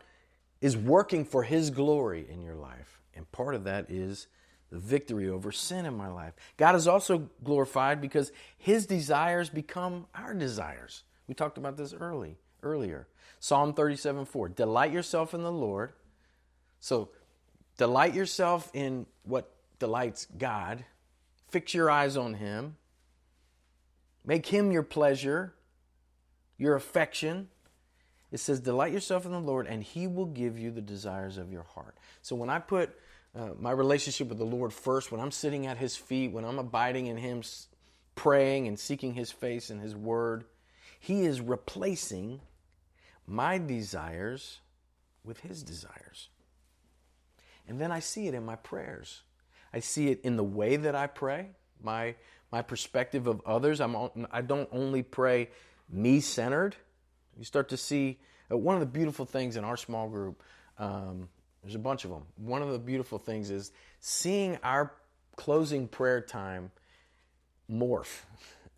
is 0.62 0.74
working 0.74 1.26
for 1.26 1.42
his 1.42 1.68
glory 1.68 2.26
in 2.30 2.40
your 2.40 2.54
life. 2.56 3.02
And 3.14 3.30
part 3.30 3.54
of 3.54 3.64
that 3.64 3.90
is 3.90 4.26
the 4.72 4.78
victory 4.78 5.28
over 5.28 5.52
sin 5.52 5.84
in 5.84 5.98
my 5.98 6.08
life. 6.08 6.32
God 6.56 6.76
is 6.76 6.88
also 6.88 7.28
glorified 7.44 8.00
because 8.00 8.32
his 8.56 8.86
desires 8.86 9.50
become 9.50 10.06
our 10.14 10.32
desires. 10.32 11.02
We 11.28 11.34
talked 11.34 11.58
about 11.58 11.76
this 11.76 11.92
early, 11.92 12.38
earlier. 12.62 13.06
Psalm 13.40 13.72
37 13.72 14.26
4. 14.26 14.50
Delight 14.50 14.92
yourself 14.92 15.34
in 15.34 15.42
the 15.42 15.50
Lord. 15.50 15.92
So 16.78 17.08
delight 17.78 18.14
yourself 18.14 18.70
in 18.74 19.06
what 19.24 19.50
delights 19.78 20.26
God. 20.38 20.84
Fix 21.48 21.74
your 21.74 21.90
eyes 21.90 22.16
on 22.16 22.34
him. 22.34 22.76
Make 24.24 24.46
him 24.46 24.70
your 24.70 24.82
pleasure, 24.82 25.54
your 26.58 26.76
affection. 26.76 27.48
It 28.30 28.38
says, 28.38 28.60
Delight 28.60 28.92
yourself 28.92 29.24
in 29.24 29.32
the 29.32 29.40
Lord, 29.40 29.66
and 29.66 29.82
He 29.82 30.06
will 30.06 30.26
give 30.26 30.58
you 30.58 30.70
the 30.70 30.82
desires 30.82 31.38
of 31.38 31.50
your 31.50 31.62
heart. 31.62 31.96
So 32.22 32.36
when 32.36 32.50
I 32.50 32.58
put 32.58 32.90
uh, 33.34 33.50
my 33.58 33.72
relationship 33.72 34.28
with 34.28 34.38
the 34.38 34.44
Lord 34.44 34.72
first, 34.72 35.10
when 35.10 35.20
I'm 35.20 35.32
sitting 35.32 35.66
at 35.66 35.78
His 35.78 35.96
feet, 35.96 36.32
when 36.32 36.44
I'm 36.44 36.58
abiding 36.58 37.06
in 37.06 37.16
Him, 37.16 37.42
praying 38.14 38.68
and 38.68 38.78
seeking 38.78 39.14
His 39.14 39.32
face 39.32 39.70
and 39.70 39.80
His 39.80 39.96
word, 39.96 40.44
He 41.00 41.24
is 41.24 41.40
replacing 41.40 42.40
my 43.30 43.58
desires 43.58 44.60
with 45.24 45.40
His 45.40 45.62
desires. 45.62 46.28
And 47.68 47.80
then 47.80 47.92
I 47.92 48.00
see 48.00 48.26
it 48.26 48.34
in 48.34 48.44
my 48.44 48.56
prayers. 48.56 49.22
I 49.72 49.80
see 49.80 50.08
it 50.08 50.20
in 50.22 50.36
the 50.36 50.44
way 50.44 50.76
that 50.76 50.94
I 50.94 51.06
pray, 51.06 51.50
my, 51.82 52.16
my 52.50 52.62
perspective 52.62 53.26
of 53.26 53.40
others. 53.46 53.80
I'm, 53.80 53.96
I 54.32 54.40
don't 54.40 54.68
only 54.72 55.02
pray 55.02 55.48
me 55.88 56.20
centered 56.20 56.76
you 57.40 57.44
start 57.44 57.70
to 57.70 57.76
see 57.78 58.18
uh, 58.52 58.56
one 58.56 58.74
of 58.74 58.80
the 58.80 58.86
beautiful 58.86 59.24
things 59.24 59.56
in 59.56 59.64
our 59.64 59.76
small 59.76 60.08
group. 60.08 60.42
Um, 60.78 61.28
there's 61.62 61.74
a 61.74 61.78
bunch 61.78 62.04
of 62.04 62.10
them. 62.10 62.24
One 62.36 62.60
of 62.60 62.70
the 62.70 62.78
beautiful 62.78 63.18
things 63.18 63.50
is 63.50 63.72
seeing 64.00 64.58
our 64.62 64.92
closing 65.36 65.88
prayer 65.88 66.20
time 66.20 66.70
morph, 67.70 68.24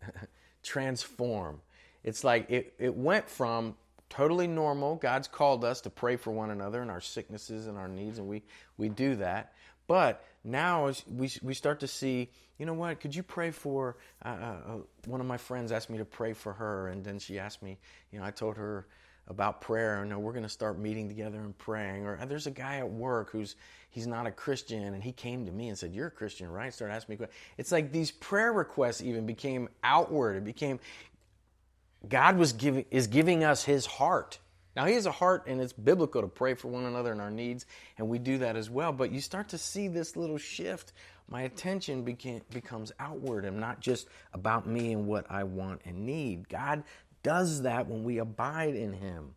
transform. 0.63 1.59
It's 2.05 2.23
like 2.23 2.49
it, 2.49 2.73
it 2.79 2.95
went 2.95 3.29
from 3.29 3.75
totally 4.13 4.47
normal. 4.47 4.95
God's 4.95 5.27
called 5.27 5.65
us 5.65 5.81
to 5.81 5.89
pray 5.89 6.17
for 6.17 6.31
one 6.31 6.51
another 6.51 6.81
and 6.81 6.91
our 6.91 7.01
sicknesses 7.01 7.67
and 7.67 7.77
our 7.77 7.87
needs, 7.87 8.19
and 8.19 8.27
we, 8.27 8.43
we 8.77 8.89
do 8.89 9.15
that. 9.15 9.53
But 9.87 10.23
now 10.43 10.91
we, 11.09 11.31
we 11.41 11.53
start 11.53 11.79
to 11.81 11.87
see, 11.87 12.29
you 12.57 12.65
know 12.65 12.73
what, 12.73 12.99
could 12.99 13.15
you 13.15 13.23
pray 13.23 13.51
for, 13.51 13.97
uh, 14.23 14.27
uh, 14.27 14.73
uh, 14.73 14.77
one 15.07 15.19
of 15.19 15.27
my 15.27 15.37
friends 15.37 15.71
asked 15.71 15.89
me 15.89 15.97
to 15.97 16.05
pray 16.05 16.33
for 16.33 16.53
her, 16.53 16.87
and 16.87 17.03
then 17.03 17.19
she 17.19 17.39
asked 17.39 17.63
me, 17.63 17.79
you 18.11 18.19
know, 18.19 18.25
I 18.25 18.31
told 18.31 18.57
her 18.57 18.85
about 19.27 19.61
prayer, 19.61 20.01
and 20.01 20.21
we're 20.21 20.33
going 20.33 20.43
to 20.43 20.49
start 20.49 20.77
meeting 20.77 21.07
together 21.07 21.39
and 21.39 21.57
praying. 21.57 22.05
Or 22.05 22.19
there's 22.25 22.45
a 22.45 22.51
guy 22.51 22.77
at 22.77 22.89
work 22.89 23.31
who's, 23.31 23.55
he's 23.89 24.05
not 24.05 24.27
a 24.27 24.31
Christian, 24.31 24.93
and 24.93 25.01
he 25.01 25.13
came 25.13 25.45
to 25.45 25.51
me 25.51 25.69
and 25.69 25.77
said, 25.77 25.93
you're 25.93 26.07
a 26.07 26.11
Christian, 26.11 26.51
right? 26.51 26.73
Started 26.73 26.93
asking 26.93 27.19
me, 27.19 27.25
it's 27.57 27.71
like 27.71 27.91
these 27.91 28.11
prayer 28.11 28.51
requests 28.51 29.01
even 29.01 29.25
became 29.25 29.69
outward. 29.81 30.35
It 30.35 30.43
became, 30.43 30.79
God 32.07 32.37
was 32.37 32.53
giving, 32.53 32.85
is 32.91 33.07
giving 33.07 33.43
us 33.43 33.63
his 33.63 33.85
heart 33.85 34.39
now, 34.75 34.85
he 34.85 34.95
has 34.95 35.05
a 35.05 35.11
heart, 35.11 35.45
and 35.45 35.61
it's 35.61 35.73
biblical 35.73 36.21
to 36.21 36.27
pray 36.27 36.55
for 36.55 36.67
one 36.67 36.85
another 36.85 37.11
and 37.11 37.21
our 37.21 37.29
needs, 37.29 37.65
and 37.97 38.09
we 38.09 38.17
do 38.17 38.39
that 38.39 38.55
as 38.55 38.69
well. 38.69 38.91
But 38.91 39.11
you 39.11 39.21
start 39.21 39.49
to 39.49 39.57
see 39.57 39.87
this 39.87 40.15
little 40.15 40.39
shift. 40.39 40.93
My 41.29 41.43
attention 41.43 42.03
becomes 42.03 42.91
outward 42.99 43.45
and 43.45 43.59
not 43.59 43.81
just 43.81 44.07
about 44.33 44.65
me 44.65 44.91
and 44.91 45.05
what 45.05 45.29
I 45.29 45.43
want 45.43 45.81
and 45.85 46.05
need. 46.05 46.49
God 46.49 46.83
does 47.21 47.61
that 47.61 47.87
when 47.87 48.03
we 48.03 48.17
abide 48.17 48.75
in 48.75 48.93
Him. 48.93 49.35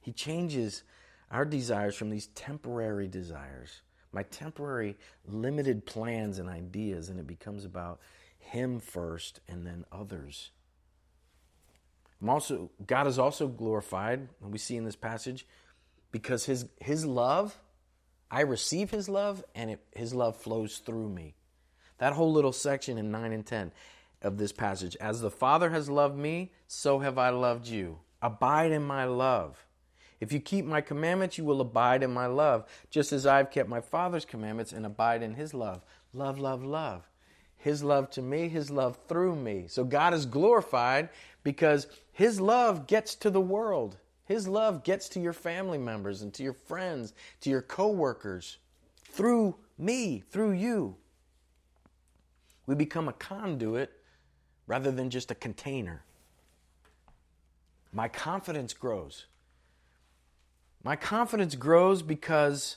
He 0.00 0.12
changes 0.12 0.82
our 1.30 1.44
desires 1.44 1.94
from 1.94 2.10
these 2.10 2.26
temporary 2.28 3.06
desires, 3.06 3.82
my 4.12 4.24
temporary 4.24 4.98
limited 5.24 5.86
plans 5.86 6.40
and 6.40 6.48
ideas, 6.48 7.08
and 7.08 7.20
it 7.20 7.26
becomes 7.28 7.64
about 7.64 8.00
Him 8.38 8.80
first 8.80 9.40
and 9.46 9.64
then 9.64 9.84
others. 9.92 10.50
I'm 12.20 12.28
also 12.28 12.70
God 12.86 13.06
is 13.06 13.18
also 13.18 13.48
glorified, 13.48 14.28
and 14.42 14.52
we 14.52 14.58
see 14.58 14.76
in 14.76 14.84
this 14.84 14.96
passage, 14.96 15.46
because 16.12 16.44
his 16.44 16.66
his 16.80 17.06
love, 17.06 17.58
I 18.30 18.42
receive 18.42 18.90
his 18.90 19.08
love, 19.08 19.44
and 19.54 19.70
it, 19.70 19.80
his 19.94 20.14
love 20.14 20.36
flows 20.36 20.78
through 20.78 21.08
me. 21.08 21.34
That 21.98 22.12
whole 22.14 22.32
little 22.32 22.52
section 22.52 22.96
in 22.98 23.10
9 23.10 23.32
and 23.32 23.44
10 23.44 23.72
of 24.22 24.38
this 24.38 24.52
passage. 24.52 24.96
As 25.00 25.20
the 25.20 25.30
Father 25.30 25.70
has 25.70 25.90
loved 25.90 26.16
me, 26.16 26.52
so 26.66 27.00
have 27.00 27.18
I 27.18 27.30
loved 27.30 27.66
you. 27.66 27.98
Abide 28.22 28.72
in 28.72 28.82
my 28.82 29.04
love. 29.04 29.66
If 30.18 30.32
you 30.32 30.40
keep 30.40 30.64
my 30.66 30.82
commandments, 30.82 31.38
you 31.38 31.44
will 31.44 31.60
abide 31.60 32.02
in 32.02 32.12
my 32.12 32.26
love, 32.26 32.66
just 32.90 33.12
as 33.12 33.26
I've 33.26 33.50
kept 33.50 33.68
my 33.68 33.80
Father's 33.80 34.26
commandments 34.26 34.72
and 34.72 34.84
abide 34.84 35.22
in 35.22 35.34
his 35.34 35.54
love. 35.54 35.84
Love, 36.12 36.38
love, 36.38 36.62
love. 36.62 37.10
His 37.60 37.84
love 37.84 38.10
to 38.12 38.22
me, 38.22 38.48
His 38.48 38.70
love 38.70 38.98
through 39.06 39.36
me. 39.36 39.66
So 39.68 39.84
God 39.84 40.14
is 40.14 40.24
glorified 40.24 41.10
because 41.42 41.86
His 42.20 42.38
love 42.38 42.86
gets 42.86 43.14
to 43.14 43.30
the 43.30 43.40
world. 43.40 43.96
His 44.26 44.46
love 44.46 44.84
gets 44.84 45.08
to 45.08 45.20
your 45.20 45.32
family 45.32 45.78
members 45.78 46.20
and 46.20 46.34
to 46.34 46.42
your 46.42 46.52
friends, 46.52 47.14
to 47.40 47.48
your 47.48 47.62
coworkers, 47.62 48.58
through 49.04 49.56
me, 49.78 50.22
through 50.30 50.52
you. 50.52 50.96
We 52.66 52.74
become 52.74 53.08
a 53.08 53.14
conduit 53.14 53.90
rather 54.66 54.90
than 54.90 55.08
just 55.08 55.30
a 55.30 55.34
container. 55.34 56.04
My 57.90 58.06
confidence 58.06 58.74
grows. 58.74 59.24
My 60.84 60.96
confidence 60.96 61.54
grows 61.54 62.02
because 62.02 62.76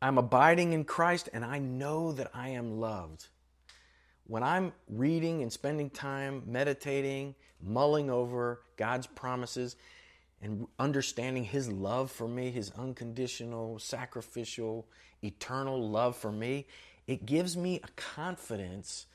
I'm 0.00 0.16
abiding 0.16 0.72
in 0.72 0.84
Christ 0.84 1.28
and 1.34 1.44
I 1.44 1.58
know 1.58 2.12
that 2.12 2.30
I 2.32 2.48
am 2.48 2.80
loved. 2.80 3.26
When 4.30 4.44
I'm 4.44 4.72
reading 4.88 5.42
and 5.42 5.52
spending 5.52 5.90
time 5.90 6.44
meditating, 6.46 7.34
mulling 7.60 8.10
over 8.10 8.60
God's 8.76 9.08
promises, 9.08 9.74
and 10.40 10.68
understanding 10.78 11.42
His 11.42 11.68
love 11.68 12.12
for 12.12 12.28
me, 12.28 12.52
His 12.52 12.70
unconditional, 12.78 13.80
sacrificial, 13.80 14.86
eternal 15.20 15.90
love 15.90 16.14
for 16.14 16.30
me, 16.30 16.68
it 17.08 17.26
gives 17.26 17.56
me 17.56 17.80
a 17.82 17.88
confidence 17.96 19.06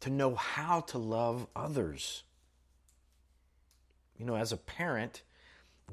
to 0.00 0.08
know 0.08 0.34
how 0.36 0.80
to 0.80 0.96
love 0.96 1.46
others. 1.54 2.22
You 4.16 4.24
know, 4.24 4.36
as 4.36 4.52
a 4.52 4.56
parent, 4.56 5.20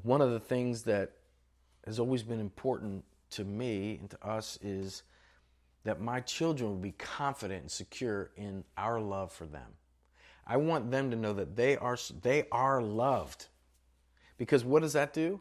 one 0.02 0.22
of 0.22 0.30
the 0.30 0.40
things 0.40 0.84
that 0.84 1.12
has 1.84 2.00
always 2.00 2.22
been 2.22 2.40
important 2.40 3.04
to 3.32 3.44
me 3.44 3.98
and 4.00 4.08
to 4.08 4.26
us 4.26 4.58
is 4.62 5.02
that 5.84 6.00
my 6.00 6.20
children 6.20 6.70
will 6.70 6.76
be 6.76 6.92
confident 6.92 7.62
and 7.62 7.70
secure 7.70 8.30
in 8.36 8.64
our 8.76 9.00
love 9.00 9.32
for 9.32 9.46
them. 9.46 9.72
I 10.46 10.56
want 10.56 10.90
them 10.90 11.10
to 11.10 11.16
know 11.16 11.34
that 11.34 11.56
they 11.56 11.76
are 11.76 11.96
they 12.22 12.46
are 12.50 12.82
loved. 12.82 13.46
Because 14.38 14.64
what 14.64 14.82
does 14.82 14.94
that 14.94 15.12
do? 15.12 15.40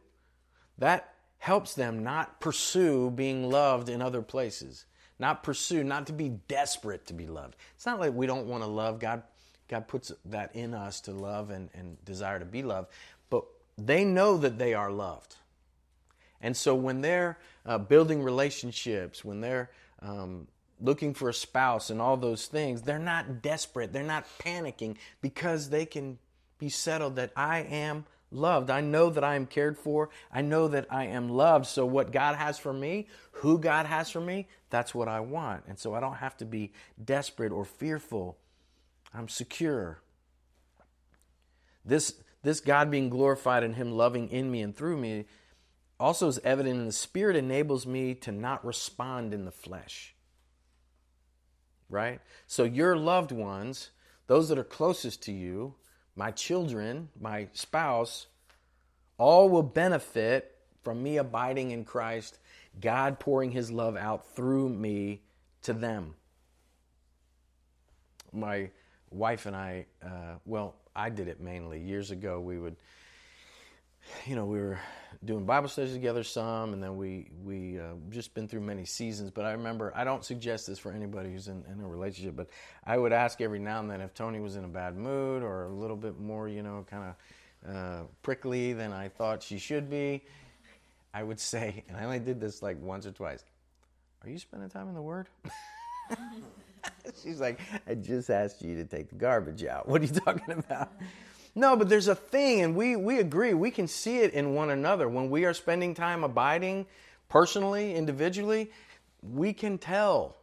That 0.78 1.14
helps 1.38 1.74
them 1.74 2.04
not 2.04 2.40
pursue 2.40 3.12
being 3.12 3.50
loved 3.50 3.90
in 3.90 4.02
other 4.02 4.22
places. 4.22 4.86
Not 5.20 5.44
pursue, 5.44 5.84
not 5.84 6.08
to 6.08 6.14
be 6.14 6.30
desperate 6.30 7.08
to 7.08 7.14
be 7.14 7.26
loved. 7.26 7.56
It's 7.76 7.86
not 7.86 8.00
like 8.00 8.14
we 8.14 8.28
don't 8.28 8.48
want 8.48 8.64
to 8.64 8.68
love. 8.70 9.00
God 9.00 9.24
God 9.68 9.88
puts 9.88 10.12
that 10.26 10.56
in 10.56 10.74
us 10.74 11.02
to 11.02 11.12
love 11.12 11.50
and, 11.50 11.70
and 11.74 12.04
desire 12.06 12.40
to 12.40 12.46
be 12.46 12.64
loved. 12.64 12.90
But 13.30 13.44
they 13.78 14.06
know 14.06 14.38
that 14.38 14.58
they 14.58 14.74
are 14.74 14.92
loved. 14.92 15.36
And 16.42 16.56
so 16.56 16.76
when 16.76 17.02
they're 17.02 17.38
uh, 17.66 17.78
building 17.78 18.24
relationships, 18.24 19.26
when 19.26 19.42
they're 19.42 19.70
um, 20.02 20.48
looking 20.80 21.14
for 21.14 21.30
a 21.30 21.34
spouse 21.34 21.90
and 21.90 22.02
all 22.02 22.18
those 22.18 22.48
things, 22.48 22.82
they're 22.82 23.00
not 23.00 23.42
desperate. 23.42 23.94
They're 23.94 24.04
not 24.04 24.26
panicking 24.40 24.98
because 25.22 25.70
they 25.70 25.86
can 25.86 26.18
be 26.60 26.70
settled 26.70 27.16
that 27.18 27.32
I 27.36 27.60
am 27.60 28.06
loved. 28.32 28.70
I 28.70 28.82
know 28.82 29.10
that 29.10 29.24
I 29.24 29.36
am 29.36 29.46
cared 29.46 29.78
for. 29.78 30.10
I 30.32 30.42
know 30.42 30.68
that 30.68 30.88
I 30.90 31.06
am 31.06 31.30
loved. 31.30 31.66
So, 31.66 31.86
what 31.86 32.12
God 32.12 32.36
has 32.36 32.60
for 32.60 32.74
me, 32.74 33.08
who 33.32 33.58
God 33.60 33.86
has 33.86 34.10
for 34.10 34.22
me, 34.22 34.48
that's 34.70 34.94
what 34.94 35.08
I 35.08 35.20
want. 35.20 35.64
And 35.68 35.78
so, 35.80 35.94
I 35.94 36.00
don't 36.00 36.16
have 36.16 36.38
to 36.38 36.46
be 36.46 36.72
desperate 37.04 37.52
or 37.52 37.66
fearful. 37.66 38.38
I'm 39.14 39.30
secure. 39.30 40.02
This, 41.86 42.16
this 42.44 42.60
God 42.60 42.92
being 42.92 43.10
glorified 43.10 43.64
and 43.64 43.76
Him 43.76 43.92
loving 43.92 44.30
in 44.30 44.52
me 44.52 44.62
and 44.62 44.76
through 44.76 44.98
me 44.98 45.26
also 46.00 46.28
is 46.28 46.40
evident 46.44 46.80
in 46.80 46.86
the 46.86 46.92
Spirit 46.92 47.36
enables 47.36 47.86
me 47.86 48.14
to 48.16 48.32
not 48.32 48.66
respond 48.66 49.34
in 49.34 49.46
the 49.46 49.52
flesh. 49.52 50.14
Right? 51.90 52.20
So, 52.46 52.64
your 52.64 52.96
loved 52.98 53.32
ones, 53.32 53.92
those 54.28 54.50
that 54.50 54.58
are 54.58 54.64
closest 54.64 55.24
to 55.24 55.32
you, 55.32 55.76
my 56.16 56.32
children, 56.32 57.10
my 57.20 57.48
spouse, 57.54 58.28
all 59.18 59.50
will 59.50 59.64
benefit 59.64 60.58
from 60.84 61.02
me 61.02 61.18
abiding 61.18 61.72
in 61.72 61.86
Christ, 61.86 62.40
God 62.80 63.20
pouring 63.20 63.52
His 63.52 63.72
love 63.72 63.96
out 63.96 64.36
through 64.36 64.70
me 64.70 65.22
to 65.64 65.74
them. 65.74 66.16
My 68.34 68.70
wife 69.10 69.46
and 69.46 69.56
I, 69.56 69.86
uh, 70.04 70.36
well, 70.46 70.76
I 70.96 71.10
did 71.10 71.28
it 71.28 71.40
mainly. 71.40 71.80
Years 71.80 72.12
ago, 72.12 72.40
we 72.40 72.58
would, 72.58 72.76
you 74.26 74.36
know, 74.36 74.46
we 74.46 74.60
were 74.60 74.80
doing 75.24 75.46
Bible 75.46 75.68
studies 75.68 75.94
together 75.94 76.24
some, 76.24 76.74
and 76.74 76.82
then 76.82 76.98
we 76.98 77.30
we 77.44 77.80
uh, 77.80 77.94
just 78.10 78.34
been 78.34 78.48
through 78.48 78.62
many 78.62 78.86
seasons. 78.86 79.32
But 79.32 79.46
I 79.46 79.52
remember, 79.52 79.92
I 79.96 80.04
don't 80.04 80.24
suggest 80.24 80.68
this 80.68 80.80
for 80.80 80.92
anybody 80.92 81.32
who's 81.32 81.48
in, 81.48 81.64
in, 81.72 81.84
a 81.84 81.88
relationship, 81.88 82.36
but 82.36 82.50
I 82.86 82.98
would 82.98 83.14
ask 83.14 83.42
every 83.42 83.60
now 83.60 83.80
and 83.80 83.90
then 83.90 84.02
if 84.02 84.14
Tony 84.14 84.40
was 84.40 84.56
in 84.56 84.64
a 84.64 84.68
bad 84.68 84.96
mood 84.96 85.44
or 85.44 85.66
a 85.66 85.70
little 85.70 85.98
bit 85.98 86.20
more, 86.20 86.48
you 86.48 86.64
know, 86.64 86.86
kind 86.90 87.04
of 87.04 87.16
uh, 87.76 88.04
prickly 88.22 88.74
than 88.74 88.94
I 88.94 89.10
thought 89.10 89.44
she 89.44 89.58
should 89.58 89.90
be. 89.90 90.24
I 91.14 91.24
would 91.24 91.40
say, 91.54 91.84
and 91.88 91.98
I 91.98 92.04
only 92.06 92.20
did 92.20 92.40
this 92.40 92.62
like 92.62 92.82
once 92.82 93.06
or 93.06 93.12
twice. 93.12 93.44
Are 94.24 94.30
you 94.30 94.40
spending 94.40 94.70
time 94.70 94.88
in 94.88 94.96
the 94.96 95.02
Word? 95.02 95.28
She's 97.24 97.40
like, 97.40 97.60
I 97.88 97.96
just 97.96 98.30
asked 98.30 98.62
you 98.62 98.76
to 98.76 98.86
take 98.86 99.10
the 99.10 99.16
garbage 99.16 99.64
out. 99.66 99.88
What 99.88 100.02
are 100.02 100.06
you 100.06 100.14
talking 100.14 100.54
about? 100.54 100.92
No, 101.58 101.76
but 101.76 101.90
there's 101.90 102.08
a 102.08 102.14
thing, 102.14 102.62
and 102.62 102.76
we, 102.76 102.96
we 102.96 103.18
agree. 103.18 103.56
We 103.56 103.72
can 103.72 103.88
see 103.88 104.20
it 104.20 104.32
in 104.32 104.54
one 104.54 104.70
another. 104.70 105.10
When 105.10 105.32
we 105.32 105.44
are 105.46 105.56
spending 105.56 105.96
time 105.96 106.24
abiding 106.24 106.86
personally, 107.30 107.96
individually, 107.96 108.70
we 109.24 109.54
can 109.54 109.80
tell. 109.80 110.38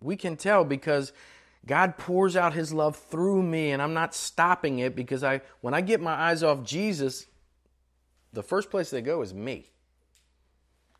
We 0.00 0.14
can 0.14 0.36
tell 0.36 0.62
because 0.64 1.12
God 1.66 1.98
pours 1.98 2.36
out 2.36 2.54
his 2.54 2.72
love 2.72 2.94
through 2.94 3.42
me, 3.42 3.72
and 3.72 3.82
I'm 3.82 3.92
not 3.92 4.14
stopping 4.14 4.78
it 4.78 4.94
because 4.94 5.24
I 5.24 5.40
when 5.62 5.74
I 5.74 5.80
get 5.80 6.00
my 6.00 6.14
eyes 6.14 6.44
off 6.44 6.62
Jesus, 6.62 7.26
the 8.32 8.44
first 8.44 8.70
place 8.70 8.88
they 8.88 9.02
go 9.02 9.22
is 9.22 9.34
me. 9.34 9.66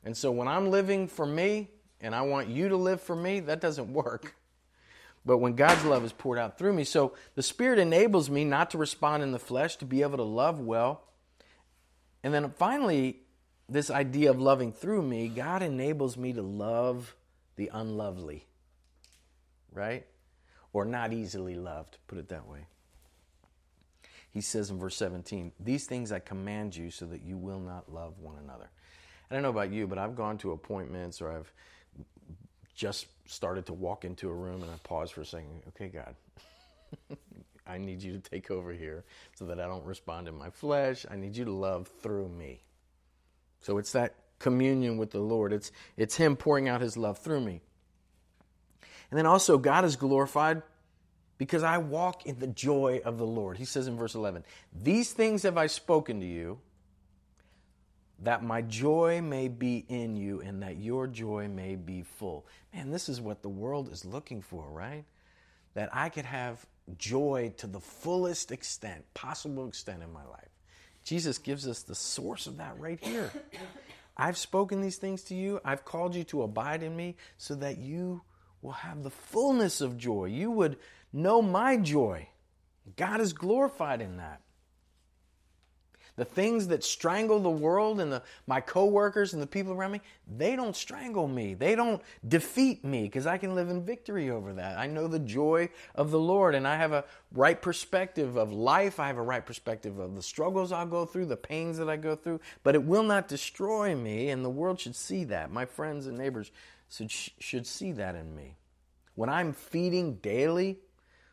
And 0.02 0.16
so 0.16 0.32
when 0.32 0.48
I'm 0.48 0.72
living 0.72 1.06
for 1.06 1.24
me 1.24 1.68
and 2.00 2.16
I 2.16 2.22
want 2.22 2.48
you 2.48 2.68
to 2.68 2.76
live 2.76 3.00
for 3.00 3.14
me, 3.14 3.38
that 3.38 3.60
doesn't 3.60 3.92
work 3.92 4.34
but 5.24 5.38
when 5.38 5.54
God's 5.54 5.84
love 5.84 6.04
is 6.04 6.12
poured 6.12 6.38
out 6.38 6.58
through 6.58 6.72
me. 6.72 6.84
So 6.84 7.14
the 7.34 7.42
Spirit 7.42 7.78
enables 7.78 8.30
me 8.30 8.44
not 8.44 8.70
to 8.70 8.78
respond 8.78 9.22
in 9.22 9.32
the 9.32 9.38
flesh, 9.38 9.76
to 9.76 9.84
be 9.84 10.02
able 10.02 10.16
to 10.16 10.24
love 10.24 10.60
well. 10.60 11.02
And 12.22 12.32
then 12.32 12.50
finally, 12.50 13.20
this 13.68 13.90
idea 13.90 14.30
of 14.30 14.40
loving 14.40 14.72
through 14.72 15.02
me, 15.02 15.28
God 15.28 15.62
enables 15.62 16.16
me 16.16 16.32
to 16.32 16.42
love 16.42 17.14
the 17.56 17.70
unlovely, 17.72 18.46
right? 19.72 20.06
Or 20.72 20.84
not 20.84 21.12
easily 21.12 21.54
loved, 21.54 21.98
put 22.06 22.18
it 22.18 22.28
that 22.30 22.46
way. 22.46 22.66
He 24.30 24.40
says 24.40 24.70
in 24.70 24.78
verse 24.78 24.96
17, 24.96 25.52
These 25.60 25.86
things 25.86 26.12
I 26.12 26.20
command 26.20 26.76
you 26.76 26.90
so 26.90 27.04
that 27.06 27.22
you 27.22 27.36
will 27.36 27.58
not 27.58 27.92
love 27.92 28.18
one 28.20 28.36
another. 28.42 28.70
I 29.30 29.34
don't 29.34 29.42
know 29.42 29.50
about 29.50 29.72
you, 29.72 29.86
but 29.86 29.98
I've 29.98 30.16
gone 30.16 30.38
to 30.38 30.52
appointments 30.52 31.20
or 31.20 31.32
I've 31.32 31.52
just 32.74 33.06
started 33.30 33.66
to 33.66 33.72
walk 33.72 34.04
into 34.04 34.28
a 34.28 34.34
room 34.34 34.62
and 34.62 34.70
I 34.70 34.76
paused 34.82 35.12
for 35.12 35.20
a 35.20 35.26
second. 35.26 35.62
Okay, 35.68 35.88
God, 35.88 36.16
I 37.66 37.78
need 37.78 38.02
you 38.02 38.12
to 38.12 38.18
take 38.18 38.50
over 38.50 38.72
here 38.72 39.04
so 39.34 39.46
that 39.46 39.60
I 39.60 39.66
don't 39.66 39.84
respond 39.84 40.26
in 40.26 40.36
my 40.36 40.50
flesh. 40.50 41.06
I 41.08 41.16
need 41.16 41.36
you 41.36 41.44
to 41.44 41.52
love 41.52 41.88
through 42.02 42.28
me. 42.28 42.62
So 43.60 43.78
it's 43.78 43.92
that 43.92 44.14
communion 44.38 44.96
with 44.96 45.10
the 45.12 45.20
Lord. 45.20 45.52
It's 45.52 45.70
it's 45.96 46.16
him 46.16 46.36
pouring 46.36 46.68
out 46.68 46.80
his 46.80 46.96
love 46.96 47.18
through 47.18 47.40
me. 47.40 47.60
And 49.10 49.18
then 49.18 49.26
also 49.26 49.58
God 49.58 49.84
is 49.84 49.96
glorified 49.96 50.62
because 51.38 51.62
I 51.62 51.78
walk 51.78 52.26
in 52.26 52.38
the 52.38 52.46
joy 52.46 53.00
of 53.04 53.18
the 53.18 53.26
Lord. 53.26 53.58
He 53.58 53.64
says 53.64 53.86
in 53.86 53.96
verse 53.96 54.14
11, 54.14 54.44
"These 54.72 55.12
things 55.12 55.44
have 55.44 55.56
I 55.56 55.68
spoken 55.68 56.20
to 56.20 56.26
you 56.26 56.58
that 58.22 58.42
my 58.44 58.62
joy 58.62 59.20
may 59.22 59.48
be 59.48 59.84
in 59.88 60.16
you 60.16 60.40
and 60.40 60.62
that 60.62 60.76
your 60.76 61.06
joy 61.06 61.48
may 61.48 61.74
be 61.74 62.02
full. 62.02 62.46
Man, 62.74 62.90
this 62.90 63.08
is 63.08 63.20
what 63.20 63.42
the 63.42 63.48
world 63.48 63.90
is 63.90 64.04
looking 64.04 64.42
for, 64.42 64.68
right? 64.70 65.04
That 65.74 65.88
I 65.92 66.08
could 66.10 66.26
have 66.26 66.66
joy 66.98 67.52
to 67.58 67.66
the 67.66 67.80
fullest 67.80 68.52
extent, 68.52 69.04
possible 69.14 69.66
extent 69.68 70.02
in 70.02 70.12
my 70.12 70.24
life. 70.24 70.48
Jesus 71.04 71.38
gives 71.38 71.66
us 71.66 71.82
the 71.82 71.94
source 71.94 72.46
of 72.46 72.58
that 72.58 72.78
right 72.78 73.02
here. 73.02 73.32
I've 74.16 74.36
spoken 74.36 74.82
these 74.82 74.98
things 74.98 75.22
to 75.24 75.34
you. 75.34 75.60
I've 75.64 75.84
called 75.86 76.14
you 76.14 76.24
to 76.24 76.42
abide 76.42 76.82
in 76.82 76.94
me 76.94 77.16
so 77.38 77.54
that 77.54 77.78
you 77.78 78.20
will 78.60 78.72
have 78.72 79.02
the 79.02 79.10
fullness 79.10 79.80
of 79.80 79.96
joy. 79.96 80.26
You 80.26 80.50
would 80.50 80.76
know 81.10 81.40
my 81.40 81.78
joy. 81.78 82.28
God 82.96 83.20
is 83.22 83.32
glorified 83.32 84.02
in 84.02 84.18
that. 84.18 84.42
The 86.20 86.26
things 86.26 86.68
that 86.68 86.84
strangle 86.84 87.40
the 87.40 87.48
world 87.48 87.98
and 87.98 88.12
the, 88.12 88.22
my 88.46 88.60
coworkers 88.60 89.32
and 89.32 89.40
the 89.40 89.46
people 89.46 89.72
around 89.72 89.92
me, 89.92 90.02
they 90.36 90.54
don't 90.54 90.76
strangle 90.76 91.26
me. 91.26 91.54
They 91.54 91.74
don't 91.74 92.02
defeat 92.28 92.84
me 92.84 93.04
because 93.04 93.26
I 93.26 93.38
can 93.38 93.54
live 93.54 93.70
in 93.70 93.86
victory 93.86 94.28
over 94.28 94.52
that. 94.52 94.76
I 94.76 94.86
know 94.86 95.08
the 95.08 95.18
joy 95.18 95.70
of 95.94 96.10
the 96.10 96.18
Lord 96.18 96.54
and 96.54 96.68
I 96.68 96.76
have 96.76 96.92
a 96.92 97.06
right 97.32 97.62
perspective 97.62 98.36
of 98.36 98.52
life. 98.52 99.00
I 99.00 99.06
have 99.06 99.16
a 99.16 99.22
right 99.22 99.46
perspective 99.46 99.98
of 99.98 100.14
the 100.14 100.20
struggles 100.20 100.72
I'll 100.72 100.84
go 100.84 101.06
through, 101.06 101.24
the 101.24 101.38
pains 101.38 101.78
that 101.78 101.88
I 101.88 101.96
go 101.96 102.14
through, 102.14 102.40
but 102.64 102.74
it 102.74 102.84
will 102.84 103.02
not 103.02 103.26
destroy 103.26 103.96
me 103.96 104.28
and 104.28 104.44
the 104.44 104.50
world 104.50 104.78
should 104.78 104.96
see 104.96 105.24
that. 105.24 105.50
My 105.50 105.64
friends 105.64 106.06
and 106.06 106.18
neighbors 106.18 106.52
should, 106.90 107.10
should 107.10 107.66
see 107.66 107.92
that 107.92 108.14
in 108.14 108.36
me. 108.36 108.56
When 109.14 109.30
I'm 109.30 109.54
feeding 109.54 110.16
daily, 110.16 110.80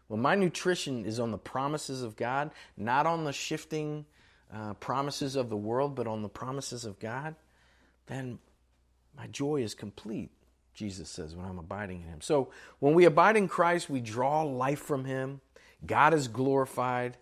when 0.08 0.21
my 0.21 0.36
nutrition 0.36 1.06
is 1.06 1.19
on 1.19 1.32
the 1.32 1.38
promises 1.38 2.04
of 2.04 2.15
God, 2.15 2.52
not 2.78 3.06
on 3.06 3.26
the 3.26 3.34
shifting 3.34 4.06
uh, 4.54 4.74
promises 4.76 5.36
of 5.36 5.50
the 5.50 5.58
world, 5.58 5.96
but 5.96 6.08
on 6.08 6.22
the 6.22 6.30
promises 6.30 6.86
of 6.86 7.00
God, 7.00 7.36
then 8.08 8.40
my 9.16 9.28
joy 9.28 9.62
is 9.62 9.74
complete, 9.74 10.32
Jesus 10.74 11.10
says, 11.10 11.36
when 11.36 11.46
I'm 11.46 11.60
abiding 11.60 12.02
in 12.02 12.08
Him. 12.08 12.22
So 12.22 12.50
when 12.80 12.94
we 12.94 13.06
abide 13.06 13.36
in 13.36 13.48
Christ, 13.48 13.90
we 13.90 14.00
draw 14.00 14.44
life 14.44 14.80
from 14.80 15.06
Him. 15.06 15.42
God 15.86 16.14
is 16.14 16.28
glorified. 16.28 17.18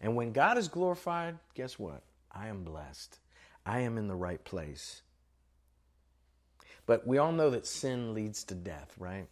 And 0.00 0.16
when 0.16 0.32
God 0.32 0.58
is 0.58 0.68
glorified, 0.68 1.38
guess 1.54 1.78
what? 1.78 2.02
I 2.32 2.48
am 2.48 2.64
blessed. 2.64 3.18
I 3.64 3.80
am 3.80 3.98
in 3.98 4.08
the 4.08 4.14
right 4.14 4.42
place. 4.44 5.02
But 6.86 7.06
we 7.06 7.18
all 7.18 7.32
know 7.32 7.50
that 7.50 7.66
sin 7.66 8.14
leads 8.14 8.42
to 8.44 8.54
death, 8.54 8.92
right? 8.98 9.28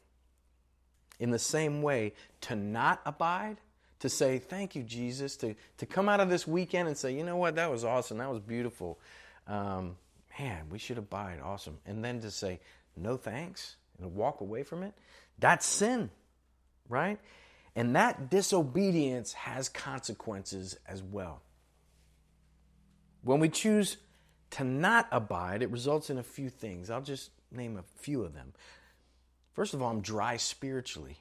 In 1.18 1.30
the 1.30 1.38
same 1.38 1.82
way, 1.82 2.14
to 2.42 2.54
not 2.54 3.00
abide 3.04 3.56
to 4.00 4.08
say, 4.08 4.38
Thank 4.38 4.74
you, 4.74 4.82
Jesus, 4.82 5.36
to, 5.36 5.54
to 5.78 5.86
come 5.86 6.08
out 6.08 6.20
of 6.20 6.28
this 6.28 6.46
weekend 6.46 6.88
and 6.88 6.96
say, 6.96 7.14
You 7.14 7.24
know 7.24 7.36
what, 7.36 7.56
that 7.56 7.70
was 7.70 7.84
awesome, 7.84 8.18
that 8.18 8.30
was 8.30 8.40
beautiful. 8.40 8.98
Um, 9.46 9.96
man, 10.38 10.66
we 10.70 10.78
should 10.78 10.98
abide, 10.98 11.40
awesome. 11.42 11.78
And 11.86 12.04
then 12.04 12.20
to 12.20 12.30
say, 12.30 12.60
No 12.96 13.16
thanks, 13.16 13.76
and 13.98 14.14
walk 14.14 14.40
away 14.40 14.62
from 14.62 14.82
it, 14.82 14.94
that's 15.38 15.66
sin, 15.66 16.10
right? 16.88 17.18
And 17.74 17.94
that 17.96 18.30
disobedience 18.30 19.32
has 19.34 19.68
consequences 19.68 20.76
as 20.86 21.02
well. 21.02 21.42
When 23.22 23.40
we 23.40 23.48
choose 23.48 23.98
to 24.50 24.64
not 24.64 25.08
abide, 25.12 25.62
it 25.62 25.70
results 25.70 26.10
in 26.10 26.18
a 26.18 26.22
few 26.22 26.48
things. 26.48 26.90
I'll 26.90 27.02
just 27.02 27.30
name 27.52 27.76
a 27.76 27.84
few 28.00 28.22
of 28.22 28.34
them. 28.34 28.52
First 29.52 29.74
of 29.74 29.82
all, 29.82 29.90
I'm 29.90 30.00
dry 30.00 30.36
spiritually. 30.36 31.18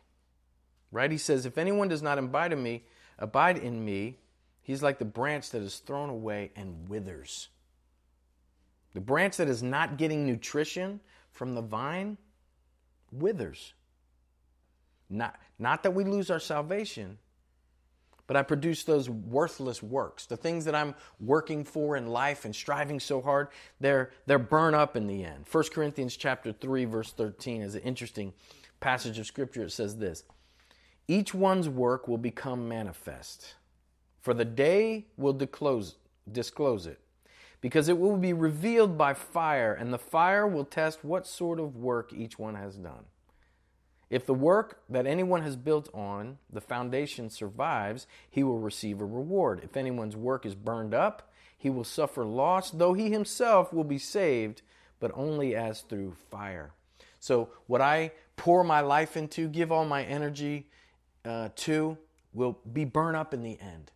Right? 0.92 1.12
He 1.12 1.17
says, 1.17 1.46
If 1.46 1.58
anyone 1.58 1.88
does 1.88 2.02
not 2.02 2.17
abide 2.17 2.54
in 2.54 2.63
me, 2.63 2.83
abide 3.19 3.58
in 3.58 3.83
me, 3.83 4.19
he's 4.62 4.83
like 4.83 5.00
the 5.00 5.06
branch 5.06 5.50
that 5.52 5.62
is 5.62 5.79
thrown 5.79 6.10
away 6.10 6.52
and 6.56 6.88
withers. 6.88 7.50
The 8.94 9.02
branch 9.02 9.38
that 9.38 9.48
is 9.48 9.62
not 9.62 9.98
getting 9.98 10.25
nutrition 10.25 11.02
from 11.31 11.56
the 11.56 11.62
vine 11.62 12.17
withers. 13.12 13.73
Not, 15.10 15.40
not 15.60 15.83
that 15.83 15.92
we 15.92 16.04
lose 16.04 16.29
our 16.29 16.40
salvation, 16.40 17.17
but 18.27 18.35
I 18.35 18.42
produce 18.42 18.83
those 18.83 19.10
worthless 19.10 19.81
works. 19.81 20.25
The 20.25 20.35
things 20.35 20.65
that 20.65 20.75
I'm 20.75 20.96
working 21.19 21.63
for 21.63 21.96
in 21.96 22.08
life 22.08 22.44
and 22.44 22.54
striving 22.54 23.00
so 23.00 23.21
hard, 23.21 23.48
they're, 23.79 24.12
they're 24.25 24.38
burn 24.38 24.73
up 24.73 24.98
in 24.98 25.08
the 25.08 25.23
end. 25.23 25.46
1 25.50 25.63
Corinthians 25.73 26.17
chapter 26.17 26.52
3, 26.52 26.85
verse 26.85 27.13
13 27.13 27.62
is 27.62 27.75
an 27.75 27.81
interesting 27.81 28.33
passage 28.81 29.17
of 29.17 29.25
scripture. 29.25 29.63
It 29.63 29.71
says 29.71 29.96
this 29.96 30.23
each 31.08 31.33
one's 31.33 31.69
work 31.69 32.08
will 32.08 32.17
become 32.17 32.67
manifest, 32.67 33.55
for 34.21 34.33
the 34.33 34.45
day 34.45 35.05
will 35.15 35.33
disclose, 35.33 35.95
disclose 36.29 36.85
it, 36.85 36.99
because 37.62 37.87
it 37.87 37.97
will 37.97 38.17
be 38.17 38.33
revealed 38.33 38.97
by 38.97 39.13
fire, 39.13 39.73
and 39.73 39.93
the 39.93 39.97
fire 39.97 40.45
will 40.45 40.65
test 40.65 41.03
what 41.03 41.25
sort 41.25 41.60
of 41.60 41.77
work 41.77 42.12
each 42.13 42.37
one 42.37 42.55
has 42.55 42.75
done. 42.75 43.05
If 44.10 44.25
the 44.25 44.33
work 44.33 44.81
that 44.89 45.05
anyone 45.05 45.41
has 45.41 45.55
built 45.55 45.89
on 45.93 46.37
the 46.51 46.62
foundation 46.62 47.29
survives, 47.29 48.08
he 48.29 48.43
will 48.43 48.60
receive 48.60 49.01
a 49.01 49.05
reward. 49.05 49.62
If 49.63 49.75
anyone's 49.75 50.15
work 50.15 50.45
is 50.45 50.55
burned 50.55 50.93
up, 50.93 51.31
he 51.58 51.69
will 51.69 51.83
suffer 51.83 52.23
loss, 52.23 52.71
though 52.71 52.93
he 52.93 53.12
himself 53.12 53.73
will 53.73 53.83
be 53.83 53.97
saved, 53.97 54.62
but 54.99 55.12
only 55.13 55.55
as 55.55 55.81
through 55.81 56.15
fire. 56.29 56.71
So, 57.19 57.49
what 57.65 57.81
I 57.81 58.12
pour 58.35 58.63
my 58.63 58.79
life 58.79 59.17
into, 59.17 59.47
give 59.47 59.71
all 59.71 59.85
my 59.85 60.03
energy 60.03 60.69
uh, 61.28 61.50
to, 61.56 61.98
will 62.34 62.60
be 62.71 62.86
burned 62.86 63.17
up 63.17 63.34
in 63.34 63.44
the 63.44 63.60
end. 63.60 63.92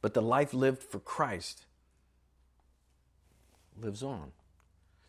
But 0.00 0.14
the 0.14 0.22
life 0.22 0.54
lived 0.54 0.82
for 0.82 0.98
Christ 0.98 1.66
lives 3.80 4.02
on. 4.02 4.32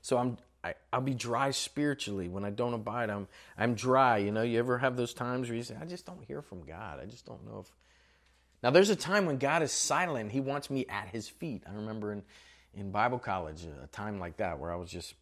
So 0.02 0.18
I'm 0.18 0.38
I, 0.64 0.76
will 0.94 1.02
be 1.02 1.14
dry 1.14 1.52
spiritually 1.52 2.30
when 2.30 2.46
I 2.46 2.50
don't 2.50 2.74
abide. 2.74 3.10
I'm 3.10 3.28
I'm 3.58 3.76
dry. 3.76 4.18
You 4.18 4.32
know, 4.32 4.44
you 4.44 4.60
ever 4.60 4.78
have 4.78 4.96
those 4.96 5.14
times 5.14 5.50
where 5.50 5.58
you 5.58 5.64
say, 5.64 5.76
I 5.80 5.86
just 5.86 6.06
don't 6.06 6.24
hear 6.24 6.42
from 6.42 6.64
God. 6.64 7.00
I 7.02 7.06
just 7.06 7.26
don't 7.26 7.46
know 7.46 7.60
if 7.60 7.72
now 8.64 8.70
there's 8.70 8.90
a 8.90 8.96
time 8.96 9.26
when 9.26 9.38
God 9.38 9.64
is 9.64 9.72
silent. 9.72 10.32
He 10.32 10.40
wants 10.40 10.70
me 10.70 10.86
at 10.88 11.08
his 11.08 11.28
feet. 11.28 11.64
I 11.68 11.74
remember 11.74 12.12
in, 12.12 12.22
in 12.76 12.92
Bible 12.92 13.18
college 13.18 13.66
a 13.84 13.88
time 13.88 14.20
like 14.20 14.38
that 14.38 14.60
where 14.60 14.72
I 14.72 14.76
was 14.76 14.90
just 14.90 15.16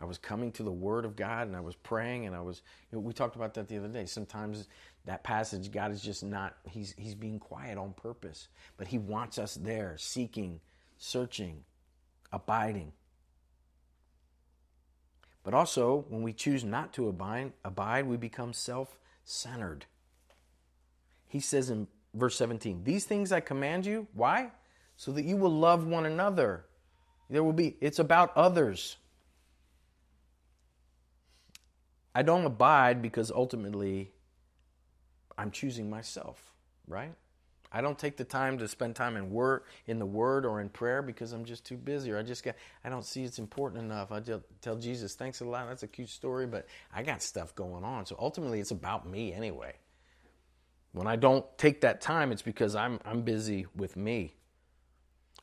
I 0.00 0.04
was 0.04 0.16
coming 0.16 0.52
to 0.52 0.62
the 0.62 0.70
Word 0.70 1.04
of 1.04 1.16
God 1.16 1.48
and 1.48 1.56
I 1.56 1.60
was 1.60 1.74
praying 1.74 2.26
and 2.26 2.36
I 2.36 2.40
was 2.40 2.62
you 2.90 2.96
know, 2.96 3.00
we 3.00 3.12
talked 3.12 3.36
about 3.36 3.54
that 3.54 3.68
the 3.68 3.78
other 3.78 3.88
day. 3.88 4.06
Sometimes 4.06 4.68
that 5.06 5.24
passage, 5.24 5.72
God 5.72 5.90
is 5.90 6.02
just 6.02 6.22
not 6.22 6.56
He's 6.68 6.94
He's 6.98 7.14
being 7.14 7.38
quiet 7.38 7.78
on 7.78 7.92
purpose. 7.94 8.48
But 8.76 8.88
He 8.88 8.98
wants 8.98 9.38
us 9.38 9.54
there, 9.54 9.96
seeking, 9.98 10.60
searching, 10.96 11.64
abiding. 12.32 12.92
But 15.44 15.54
also, 15.54 16.04
when 16.08 16.22
we 16.22 16.32
choose 16.34 16.62
not 16.62 16.92
to 16.94 17.08
abide, 17.08 17.52
abide 17.64 18.06
we 18.06 18.16
become 18.16 18.52
self 18.52 18.98
centered. 19.24 19.86
He 21.26 21.40
says 21.40 21.70
in 21.70 21.86
verse 22.14 22.36
17, 22.36 22.84
These 22.84 23.04
things 23.04 23.32
I 23.32 23.40
command 23.40 23.86
you. 23.86 24.08
Why? 24.12 24.50
So 24.96 25.12
that 25.12 25.24
you 25.24 25.36
will 25.36 25.56
love 25.56 25.86
one 25.86 26.06
another. 26.06 26.64
There 27.30 27.44
will 27.44 27.52
be, 27.52 27.76
it's 27.80 27.98
about 27.98 28.36
others. 28.36 28.96
I 32.14 32.22
don't 32.22 32.44
abide 32.44 33.00
because 33.00 33.30
ultimately 33.30 34.12
I'm 35.38 35.50
choosing 35.50 35.88
myself, 35.88 36.52
right? 36.86 37.14
I 37.70 37.80
don't 37.80 37.98
take 37.98 38.16
the 38.16 38.24
time 38.24 38.58
to 38.58 38.68
spend 38.68 38.96
time 38.96 39.16
in 39.16 39.30
word 39.30 39.62
in 39.86 39.98
the 39.98 40.06
word 40.06 40.46
or 40.46 40.60
in 40.60 40.68
prayer 40.70 41.02
because 41.02 41.32
I'm 41.32 41.44
just 41.44 41.64
too 41.64 41.76
busy 41.76 42.10
or 42.10 42.18
I 42.18 42.22
just 42.22 42.42
got 42.42 42.54
I 42.82 42.88
don't 42.88 43.04
see 43.04 43.24
it's 43.24 43.38
important 43.38 43.82
enough. 43.82 44.10
I 44.10 44.20
just 44.20 44.42
tell 44.62 44.76
Jesus, 44.76 45.14
"Thanks 45.14 45.40
a 45.40 45.44
lot. 45.44 45.68
That's 45.68 45.82
a 45.82 45.88
cute 45.88 46.08
story, 46.08 46.46
but 46.46 46.66
I 46.94 47.02
got 47.02 47.22
stuff 47.22 47.54
going 47.54 47.84
on." 47.84 48.06
So 48.06 48.16
ultimately 48.18 48.60
it's 48.60 48.70
about 48.70 49.08
me 49.08 49.32
anyway. 49.32 49.74
When 50.92 51.06
I 51.06 51.16
don't 51.16 51.44
take 51.58 51.82
that 51.82 52.00
time, 52.00 52.32
it's 52.32 52.42
because 52.42 52.74
I'm 52.74 53.00
I'm 53.04 53.22
busy 53.22 53.66
with 53.76 53.96
me. 53.96 54.34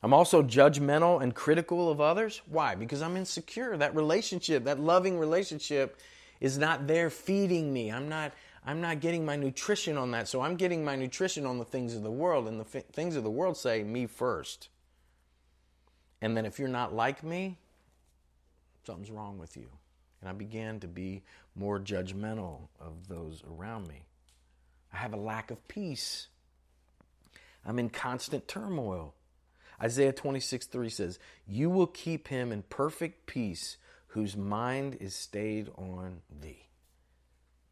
I'm 0.02 0.12
also 0.12 0.42
judgmental 0.42 1.22
and 1.22 1.34
critical 1.34 1.90
of 1.90 2.00
others. 2.00 2.42
Why? 2.46 2.74
Because 2.74 3.02
I'm 3.02 3.16
insecure. 3.16 3.76
That 3.76 3.94
relationship, 3.94 4.64
that 4.64 4.78
loving 4.78 5.18
relationship 5.18 5.98
is 6.40 6.58
not 6.58 6.86
there 6.86 7.08
feeding 7.08 7.72
me. 7.72 7.90
I'm 7.90 8.08
not 8.08 8.32
I'm 8.66 8.80
not 8.80 8.98
getting 8.98 9.24
my 9.24 9.36
nutrition 9.36 9.96
on 9.96 10.10
that. 10.10 10.26
So 10.26 10.40
I'm 10.40 10.56
getting 10.56 10.84
my 10.84 10.96
nutrition 10.96 11.46
on 11.46 11.58
the 11.58 11.64
things 11.64 11.94
of 11.94 12.02
the 12.02 12.10
world, 12.10 12.48
and 12.48 12.58
the 12.58 12.78
f- 12.78 12.86
things 12.92 13.14
of 13.14 13.22
the 13.22 13.30
world 13.30 13.56
say, 13.56 13.84
me 13.84 14.06
first. 14.06 14.68
And 16.20 16.36
then 16.36 16.44
if 16.44 16.58
you're 16.58 16.68
not 16.68 16.92
like 16.92 17.22
me, 17.22 17.58
something's 18.84 19.10
wrong 19.10 19.38
with 19.38 19.56
you. 19.56 19.68
And 20.20 20.28
I 20.28 20.32
began 20.32 20.80
to 20.80 20.88
be 20.88 21.22
more 21.54 21.78
judgmental 21.78 22.68
of 22.80 23.06
those 23.08 23.44
around 23.48 23.86
me. 23.86 24.02
I 24.92 24.96
have 24.96 25.12
a 25.12 25.18
lack 25.18 25.52
of 25.52 25.68
peace. 25.68 26.26
I'm 27.64 27.78
in 27.78 27.88
constant 27.88 28.48
turmoil. 28.48 29.14
Isaiah 29.80 30.12
26 30.12 30.66
3 30.66 30.88
says, 30.88 31.18
You 31.46 31.70
will 31.70 31.86
keep 31.86 32.28
him 32.28 32.50
in 32.50 32.62
perfect 32.62 33.26
peace 33.26 33.76
whose 34.08 34.36
mind 34.36 34.96
is 35.00 35.14
stayed 35.14 35.68
on 35.76 36.22
thee. 36.40 36.65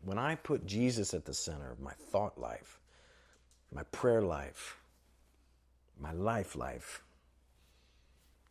When 0.04 0.18
I 0.18 0.34
put 0.34 0.66
Jesus 0.66 1.14
at 1.14 1.24
the 1.24 1.32
center 1.32 1.70
of 1.70 1.80
my 1.80 1.92
thought 1.92 2.38
life, 2.38 2.78
my 3.72 3.82
prayer 3.84 4.22
life, 4.22 4.78
my 5.98 6.12
life 6.12 6.56
life, 6.56 7.02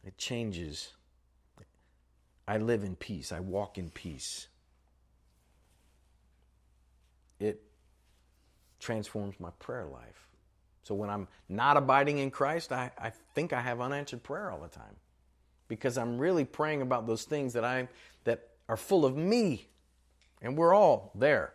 it 0.06 0.18
changes. 0.18 0.94
I 2.48 2.58
live 2.58 2.84
in 2.84 2.96
peace. 2.96 3.32
I 3.32 3.40
walk 3.40 3.78
in 3.78 3.90
peace. 3.90 4.48
It 7.40 7.62
transforms 8.80 9.40
my 9.40 9.52
prayer 9.60 9.86
life. 9.86 10.28
So 10.82 10.96
when 10.96 11.10
I'm 11.10 11.28
not 11.48 11.78
abiding 11.78 12.18
in 12.18 12.32
Christ, 12.32 12.72
I, 12.72 12.92
I 12.98 13.12
think 13.36 13.54
I 13.54 13.62
have 13.62 13.80
unanswered 13.80 14.24
prayer 14.24 14.52
all 14.52 14.60
the 14.60 14.68
time 14.68 14.96
because 15.70 15.98
I'm 15.98 16.18
really 16.18 16.44
praying 16.44 16.82
about 16.82 17.08
those 17.08 17.24
things 17.24 17.54
that 17.54 17.64
I 17.64 17.88
that 18.26 18.50
are 18.68 18.76
full 18.76 19.06
of 19.06 19.16
me 19.16 19.68
and 20.44 20.58
we're 20.58 20.76
all 20.76 21.12
there. 21.16 21.54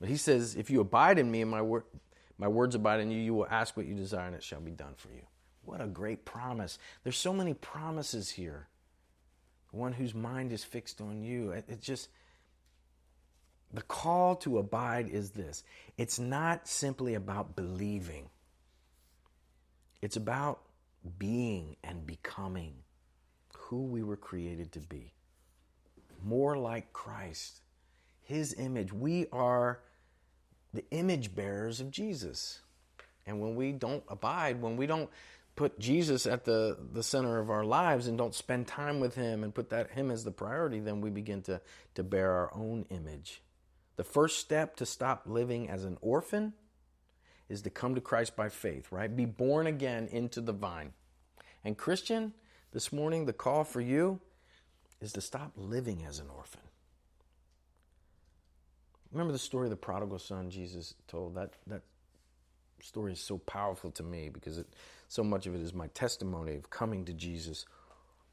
But 0.00 0.08
he 0.08 0.16
says, 0.16 0.56
if 0.56 0.68
you 0.68 0.80
abide 0.80 1.18
in 1.18 1.30
me 1.30 1.42
and 1.42 1.50
my, 1.50 1.62
my 2.36 2.48
words 2.48 2.74
abide 2.74 3.00
in 3.00 3.10
you, 3.10 3.20
you 3.20 3.32
will 3.32 3.46
ask 3.48 3.76
what 3.76 3.86
you 3.86 3.94
desire 3.94 4.26
and 4.26 4.34
it 4.34 4.42
shall 4.42 4.60
be 4.60 4.72
done 4.72 4.94
for 4.96 5.08
you. 5.10 5.22
What 5.64 5.80
a 5.80 5.86
great 5.86 6.24
promise. 6.24 6.78
There's 7.04 7.16
so 7.16 7.32
many 7.32 7.54
promises 7.54 8.30
here. 8.30 8.66
One 9.70 9.92
whose 9.92 10.14
mind 10.14 10.52
is 10.52 10.64
fixed 10.64 11.00
on 11.00 11.22
you. 11.22 11.52
It, 11.52 11.64
it 11.68 11.80
just, 11.80 12.08
the 13.72 13.82
call 13.82 14.34
to 14.36 14.58
abide 14.58 15.08
is 15.08 15.30
this 15.30 15.62
it's 15.96 16.18
not 16.18 16.66
simply 16.66 17.14
about 17.14 17.54
believing, 17.54 18.30
it's 20.02 20.16
about 20.16 20.60
being 21.18 21.76
and 21.84 22.04
becoming 22.04 22.72
who 23.54 23.84
we 23.84 24.02
were 24.02 24.16
created 24.16 24.72
to 24.72 24.80
be. 24.80 25.12
More 26.24 26.56
like 26.56 26.92
Christ 26.92 27.60
his 28.30 28.54
image. 28.54 28.92
We 28.92 29.26
are 29.32 29.80
the 30.72 30.84
image 30.92 31.34
bearers 31.34 31.80
of 31.80 31.90
Jesus. 31.90 32.60
And 33.26 33.40
when 33.40 33.56
we 33.56 33.72
don't 33.72 34.04
abide, 34.08 34.62
when 34.62 34.76
we 34.76 34.86
don't 34.86 35.10
put 35.56 35.78
Jesus 35.80 36.26
at 36.26 36.44
the, 36.44 36.78
the 36.92 37.02
center 37.02 37.40
of 37.40 37.50
our 37.50 37.64
lives 37.64 38.06
and 38.06 38.16
don't 38.16 38.34
spend 38.34 38.68
time 38.68 39.00
with 39.00 39.16
him 39.16 39.42
and 39.42 39.54
put 39.54 39.70
that 39.70 39.90
him 39.90 40.10
as 40.10 40.24
the 40.24 40.30
priority, 40.30 40.78
then 40.78 41.00
we 41.00 41.10
begin 41.10 41.42
to, 41.42 41.60
to 41.96 42.02
bear 42.04 42.30
our 42.30 42.54
own 42.54 42.86
image. 42.90 43.42
The 43.96 44.04
first 44.04 44.38
step 44.38 44.76
to 44.76 44.86
stop 44.86 45.24
living 45.26 45.68
as 45.68 45.84
an 45.84 45.98
orphan 46.00 46.54
is 47.48 47.62
to 47.62 47.70
come 47.70 47.96
to 47.96 48.00
Christ 48.00 48.36
by 48.36 48.48
faith, 48.48 48.92
right? 48.92 49.14
Be 49.14 49.26
born 49.26 49.66
again 49.66 50.08
into 50.10 50.40
the 50.40 50.52
vine. 50.52 50.92
And 51.64 51.76
Christian, 51.76 52.32
this 52.72 52.92
morning 52.92 53.26
the 53.26 53.32
call 53.32 53.64
for 53.64 53.80
you 53.80 54.20
is 55.00 55.12
to 55.14 55.20
stop 55.20 55.52
living 55.56 56.04
as 56.08 56.20
an 56.20 56.28
orphan. 56.34 56.69
Remember 59.12 59.32
the 59.32 59.38
story 59.38 59.66
of 59.66 59.70
the 59.70 59.76
prodigal 59.76 60.18
son 60.18 60.50
Jesus 60.50 60.94
told? 61.08 61.34
That 61.34 61.54
that 61.66 61.82
story 62.82 63.12
is 63.12 63.20
so 63.20 63.38
powerful 63.38 63.90
to 63.92 64.02
me 64.02 64.30
because 64.32 64.58
it 64.58 64.66
so 65.08 65.24
much 65.24 65.46
of 65.46 65.54
it 65.54 65.60
is 65.60 65.74
my 65.74 65.88
testimony 65.88 66.54
of 66.54 66.70
coming 66.70 67.04
to 67.04 67.12
Jesus. 67.12 67.66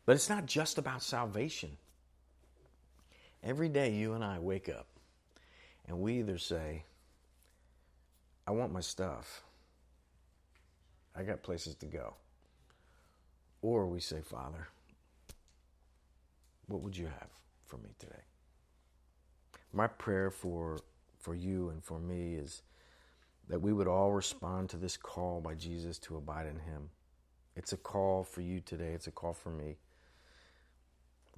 But 0.06 0.16
it's 0.16 0.30
not 0.30 0.46
just 0.46 0.78
about 0.78 1.02
salvation. 1.02 1.78
Every 3.44 3.70
day 3.70 3.94
you 3.94 4.14
and 4.14 4.24
I 4.24 4.40
wake 4.40 4.70
up 4.70 4.88
and 5.88 6.00
we 6.00 6.20
either 6.20 6.38
say, 6.38 6.84
I 8.46 8.52
want 8.52 8.72
my 8.72 8.80
stuff. 8.80 9.44
I 11.16 11.24
got 11.24 11.42
places 11.42 11.76
to 11.76 11.88
go. 11.88 12.14
Or 13.62 13.88
we 13.88 14.00
say, 14.00 14.22
Father, 14.22 14.68
what 16.68 16.82
would 16.82 16.96
you 16.96 17.06
have 17.06 17.30
for 17.66 17.78
me 17.78 17.90
today? 17.98 18.22
My 19.78 19.88
prayer 19.88 20.32
for 20.32 20.80
for 21.20 21.36
you 21.36 21.70
and 21.70 21.84
for 21.84 22.00
me 22.00 22.34
is 22.34 22.64
that 23.48 23.62
we 23.62 23.72
would 23.72 23.88
all 23.88 24.12
respond 24.12 24.70
to 24.70 24.78
this 24.78 24.98
call 24.98 25.40
by 25.40 25.54
Jesus 25.54 26.00
to 26.00 26.18
abide 26.18 26.48
in 26.48 26.60
him. 26.60 26.90
It's 27.56 27.74
a 27.74 27.78
call 27.78 28.24
for 28.24 28.42
you 28.42 28.60
today. 28.60 28.92
It's 28.94 29.08
a 29.08 29.12
call 29.12 29.34
for 29.34 29.50
me. 29.50 29.78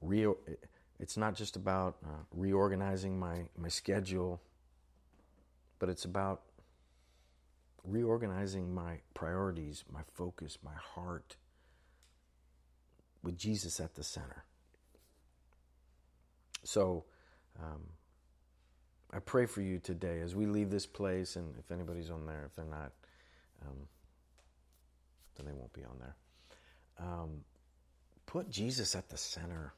Re- 0.01 0.33
it's 0.99 1.17
not 1.17 1.35
just 1.35 1.55
about 1.55 1.97
uh, 2.03 2.23
reorganizing 2.33 3.19
my, 3.19 3.43
my 3.57 3.67
schedule, 3.67 4.41
but 5.77 5.89
it's 5.89 6.05
about 6.05 6.41
reorganizing 7.83 8.73
my 8.73 8.99
priorities, 9.13 9.83
my 9.91 10.01
focus, 10.13 10.57
my 10.63 10.75
heart 10.75 11.35
with 13.23 13.37
Jesus 13.37 13.79
at 13.79 13.95
the 13.95 14.03
center. 14.03 14.43
So, 16.63 17.05
um, 17.61 17.81
I 19.11 19.19
pray 19.19 19.45
for 19.45 19.61
you 19.61 19.79
today 19.79 20.19
as 20.21 20.35
we 20.35 20.45
leave 20.45 20.69
this 20.69 20.85
place, 20.85 21.35
and 21.35 21.55
if 21.57 21.71
anybody's 21.71 22.11
on 22.11 22.25
there, 22.25 22.43
if 22.45 22.55
they're 22.55 22.65
not, 22.65 22.91
um, 23.65 23.77
then 25.35 25.45
they 25.45 25.53
won't 25.53 25.73
be 25.73 25.83
on 25.83 25.97
there. 25.99 26.15
Um, 26.99 27.41
put 28.25 28.49
Jesus 28.49 28.95
at 28.95 29.09
the 29.09 29.17
center. 29.17 29.73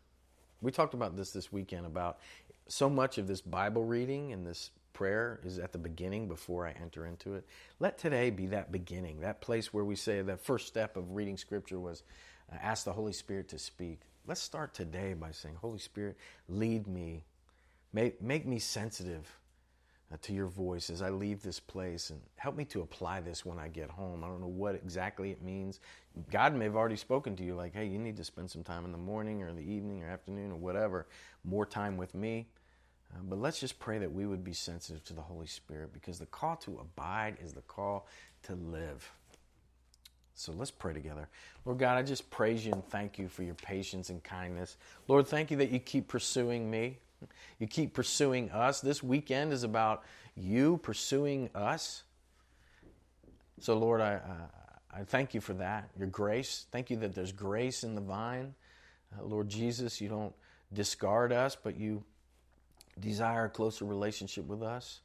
We 0.62 0.72
talked 0.72 0.94
about 0.94 1.16
this 1.16 1.32
this 1.32 1.52
weekend 1.52 1.86
about 1.86 2.20
so 2.68 2.90
much 2.90 3.18
of 3.18 3.28
this 3.28 3.42
Bible 3.42 3.84
reading 3.84 4.34
and 4.34 4.46
this 4.46 4.72
prayer 4.94 5.40
is 5.44 5.58
at 5.58 5.72
the 5.72 5.78
beginning 5.78 6.28
before 6.28 6.68
I 6.68 6.72
enter 6.82 7.06
into 7.06 7.36
it. 7.36 7.46
Let 7.80 7.98
today 7.98 8.30
be 8.30 8.48
that 8.48 8.72
beginning, 8.72 9.22
that 9.22 9.42
place 9.42 9.74
where 9.74 9.86
we 9.86 9.96
say 9.96 10.22
the 10.22 10.38
first 10.38 10.68
step 10.68 10.98
of 10.98 11.12
reading 11.16 11.38
Scripture 11.38 11.80
was 11.80 12.04
uh, 12.52 12.58
ask 12.62 12.84
the 12.86 12.94
Holy 12.94 13.14
Spirit 13.14 13.48
to 13.50 13.60
speak. 13.60 14.02
Let's 14.28 14.42
start 14.42 14.74
today 14.74 15.14
by 15.14 15.32
saying, 15.32 15.56
Holy 15.56 15.80
Spirit, 15.80 16.18
lead 16.48 16.88
me, 16.88 17.24
make, 17.94 18.22
make 18.22 18.46
me 18.46 18.60
sensitive 18.60 19.38
uh, 20.12 20.18
to 20.22 20.34
your 20.34 20.48
voice 20.48 20.90
as 20.90 21.02
I 21.02 21.10
leave 21.10 21.42
this 21.42 21.60
place 21.60 22.10
and 22.10 22.20
help 22.36 22.56
me 22.56 22.66
to 22.66 22.82
apply 22.82 23.22
this 23.22 23.46
when 23.46 23.60
I 23.60 23.68
get 23.68 23.90
home. 23.90 24.24
I 24.24 24.28
don't 24.28 24.42
know 24.42 24.48
what 24.48 24.76
exactly 24.76 25.32
it 25.32 25.42
means. 25.42 25.80
God 26.32 26.56
may 26.56 26.66
have 26.66 26.76
already 26.76 26.98
spoken 26.98 27.36
to 27.38 27.44
you, 27.44 27.56
like, 27.56 27.74
hey, 27.74 27.86
you 27.86 27.98
need 27.98 28.18
to 28.18 28.24
spend 28.24 28.50
some 28.50 28.64
time 28.64 28.86
in 28.86 28.92
the 28.92 28.98
morning 28.98 29.42
or 29.42 29.54
the 29.54 29.62
evening 29.62 30.04
or 30.04 30.08
afternoon 30.08 30.52
or 30.52 30.58
whatever, 30.58 31.08
more 31.44 31.66
time 31.66 31.98
with 31.98 32.14
me. 32.14 32.48
Uh, 33.14 33.20
but 33.24 33.40
let's 33.40 33.60
just 33.60 33.80
pray 33.80 33.98
that 34.00 34.12
we 34.12 34.26
would 34.26 34.44
be 34.44 34.54
sensitive 34.54 35.04
to 35.06 35.14
the 35.14 35.22
Holy 35.22 35.48
Spirit 35.48 35.94
because 35.94 36.20
the 36.20 36.26
call 36.26 36.56
to 36.58 36.80
abide 36.80 37.38
is 37.44 37.54
the 37.54 37.62
call 37.62 38.08
to 38.44 38.56
live. 38.56 39.10
So 40.34 40.54
let's 40.54 40.72
pray 40.72 40.94
together. 40.94 41.28
Lord 41.66 41.78
God, 41.78 41.98
I 41.98 42.04
just 42.04 42.30
praise 42.30 42.66
you 42.66 42.72
and 42.72 42.84
thank 42.88 43.20
you 43.20 43.28
for 43.28 43.44
your 43.44 43.54
patience 43.56 44.10
and 44.10 44.24
kindness. 44.24 44.78
Lord, 45.08 45.28
thank 45.28 45.52
you 45.52 45.58
that 45.58 45.72
you 45.72 45.80
keep 45.80 46.08
pursuing 46.08 46.70
me. 46.70 46.98
You 47.60 47.68
keep 47.68 47.94
pursuing 47.94 48.50
us. 48.52 48.82
This 48.82 49.04
weekend 49.04 49.54
is 49.54 49.64
about 49.64 50.04
you 50.36 50.78
pursuing 50.84 51.50
us. 51.54 52.04
So, 53.60 53.78
Lord, 53.78 54.02
I, 54.02 54.16
uh, 54.16 54.48
I 54.94 55.04
thank 55.04 55.34
you 55.34 55.42
for 55.42 55.54
that, 55.54 55.90
your 55.98 56.08
grace. 56.08 56.66
Thank 56.72 56.90
you 56.90 56.98
that 56.98 57.14
there's 57.14 57.32
grace 57.32 57.84
in 57.84 57.96
the 57.96 58.02
vine. 58.02 58.54
Uh, 59.18 59.24
Lord 59.24 59.50
Jesus, 59.50 60.02
you 60.02 60.10
don't 60.10 60.34
discard 60.74 61.32
us, 61.32 61.56
but 61.62 61.78
you 61.78 62.04
desire 63.00 63.46
a 63.46 63.50
closer 63.50 63.86
relationship 63.86 64.46
with 64.46 64.64
us 64.64 65.02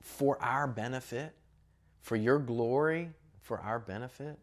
for 0.00 0.42
our 0.42 0.66
benefit, 0.66 1.34
for 2.00 2.16
your 2.16 2.38
glory, 2.38 3.10
for 3.40 3.60
our 3.60 3.78
benefit. 3.78 4.38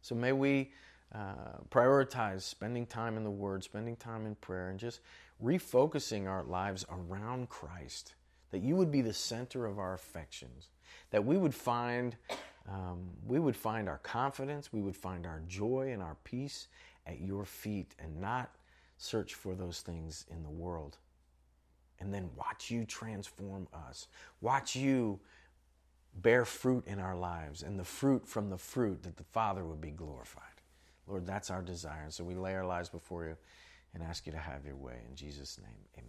So 0.00 0.14
may 0.14 0.32
we 0.32 0.72
uh, 1.14 1.58
prioritize 1.70 2.42
spending 2.42 2.86
time 2.86 3.16
in 3.16 3.24
the 3.24 3.30
Word, 3.30 3.62
spending 3.62 3.96
time 3.96 4.26
in 4.26 4.34
prayer, 4.36 4.70
and 4.70 4.78
just 4.78 5.00
refocusing 5.42 6.28
our 6.28 6.44
lives 6.44 6.84
around 6.90 7.48
Christ. 7.48 8.14
That 8.50 8.62
you 8.62 8.76
would 8.76 8.92
be 8.92 9.00
the 9.00 9.14
center 9.14 9.66
of 9.66 9.78
our 9.78 9.94
affections. 9.94 10.68
That 11.10 11.24
we 11.24 11.38
would 11.38 11.54
find 11.54 12.16
um, 12.68 13.10
we 13.26 13.38
would 13.38 13.56
find 13.56 13.88
our 13.88 13.98
confidence, 13.98 14.72
we 14.72 14.82
would 14.82 14.96
find 14.96 15.26
our 15.26 15.42
joy 15.48 15.90
and 15.92 16.02
our 16.02 16.16
peace 16.24 16.68
at 17.06 17.20
your 17.20 17.44
feet, 17.44 17.94
and 17.98 18.20
not 18.20 18.54
search 18.98 19.34
for 19.34 19.54
those 19.54 19.80
things 19.80 20.26
in 20.30 20.42
the 20.42 20.50
world. 20.50 20.98
And 21.98 22.14
then 22.14 22.30
watch 22.36 22.70
you 22.70 22.84
transform 22.84 23.66
us. 23.88 24.06
Watch 24.40 24.76
you 24.76 25.18
bear 26.14 26.44
fruit 26.44 26.84
in 26.86 27.00
our 27.00 27.16
lives, 27.16 27.62
and 27.62 27.78
the 27.78 27.84
fruit 27.84 28.28
from 28.28 28.50
the 28.50 28.58
fruit 28.58 29.02
that 29.02 29.16
the 29.16 29.24
Father 29.24 29.64
would 29.64 29.80
be 29.80 29.90
glorified. 29.90 30.42
Lord, 31.06 31.26
that's 31.26 31.50
our 31.50 31.62
desire. 31.62 32.06
So 32.10 32.22
we 32.22 32.34
lay 32.34 32.54
our 32.54 32.66
lives 32.66 32.88
before 32.88 33.24
you 33.24 33.36
and 33.94 34.02
ask 34.02 34.26
you 34.26 34.32
to 34.32 34.38
have 34.38 34.64
your 34.64 34.76
way. 34.76 35.00
In 35.08 35.16
Jesus' 35.16 35.58
name, 35.58 35.86
amen. 35.98 36.08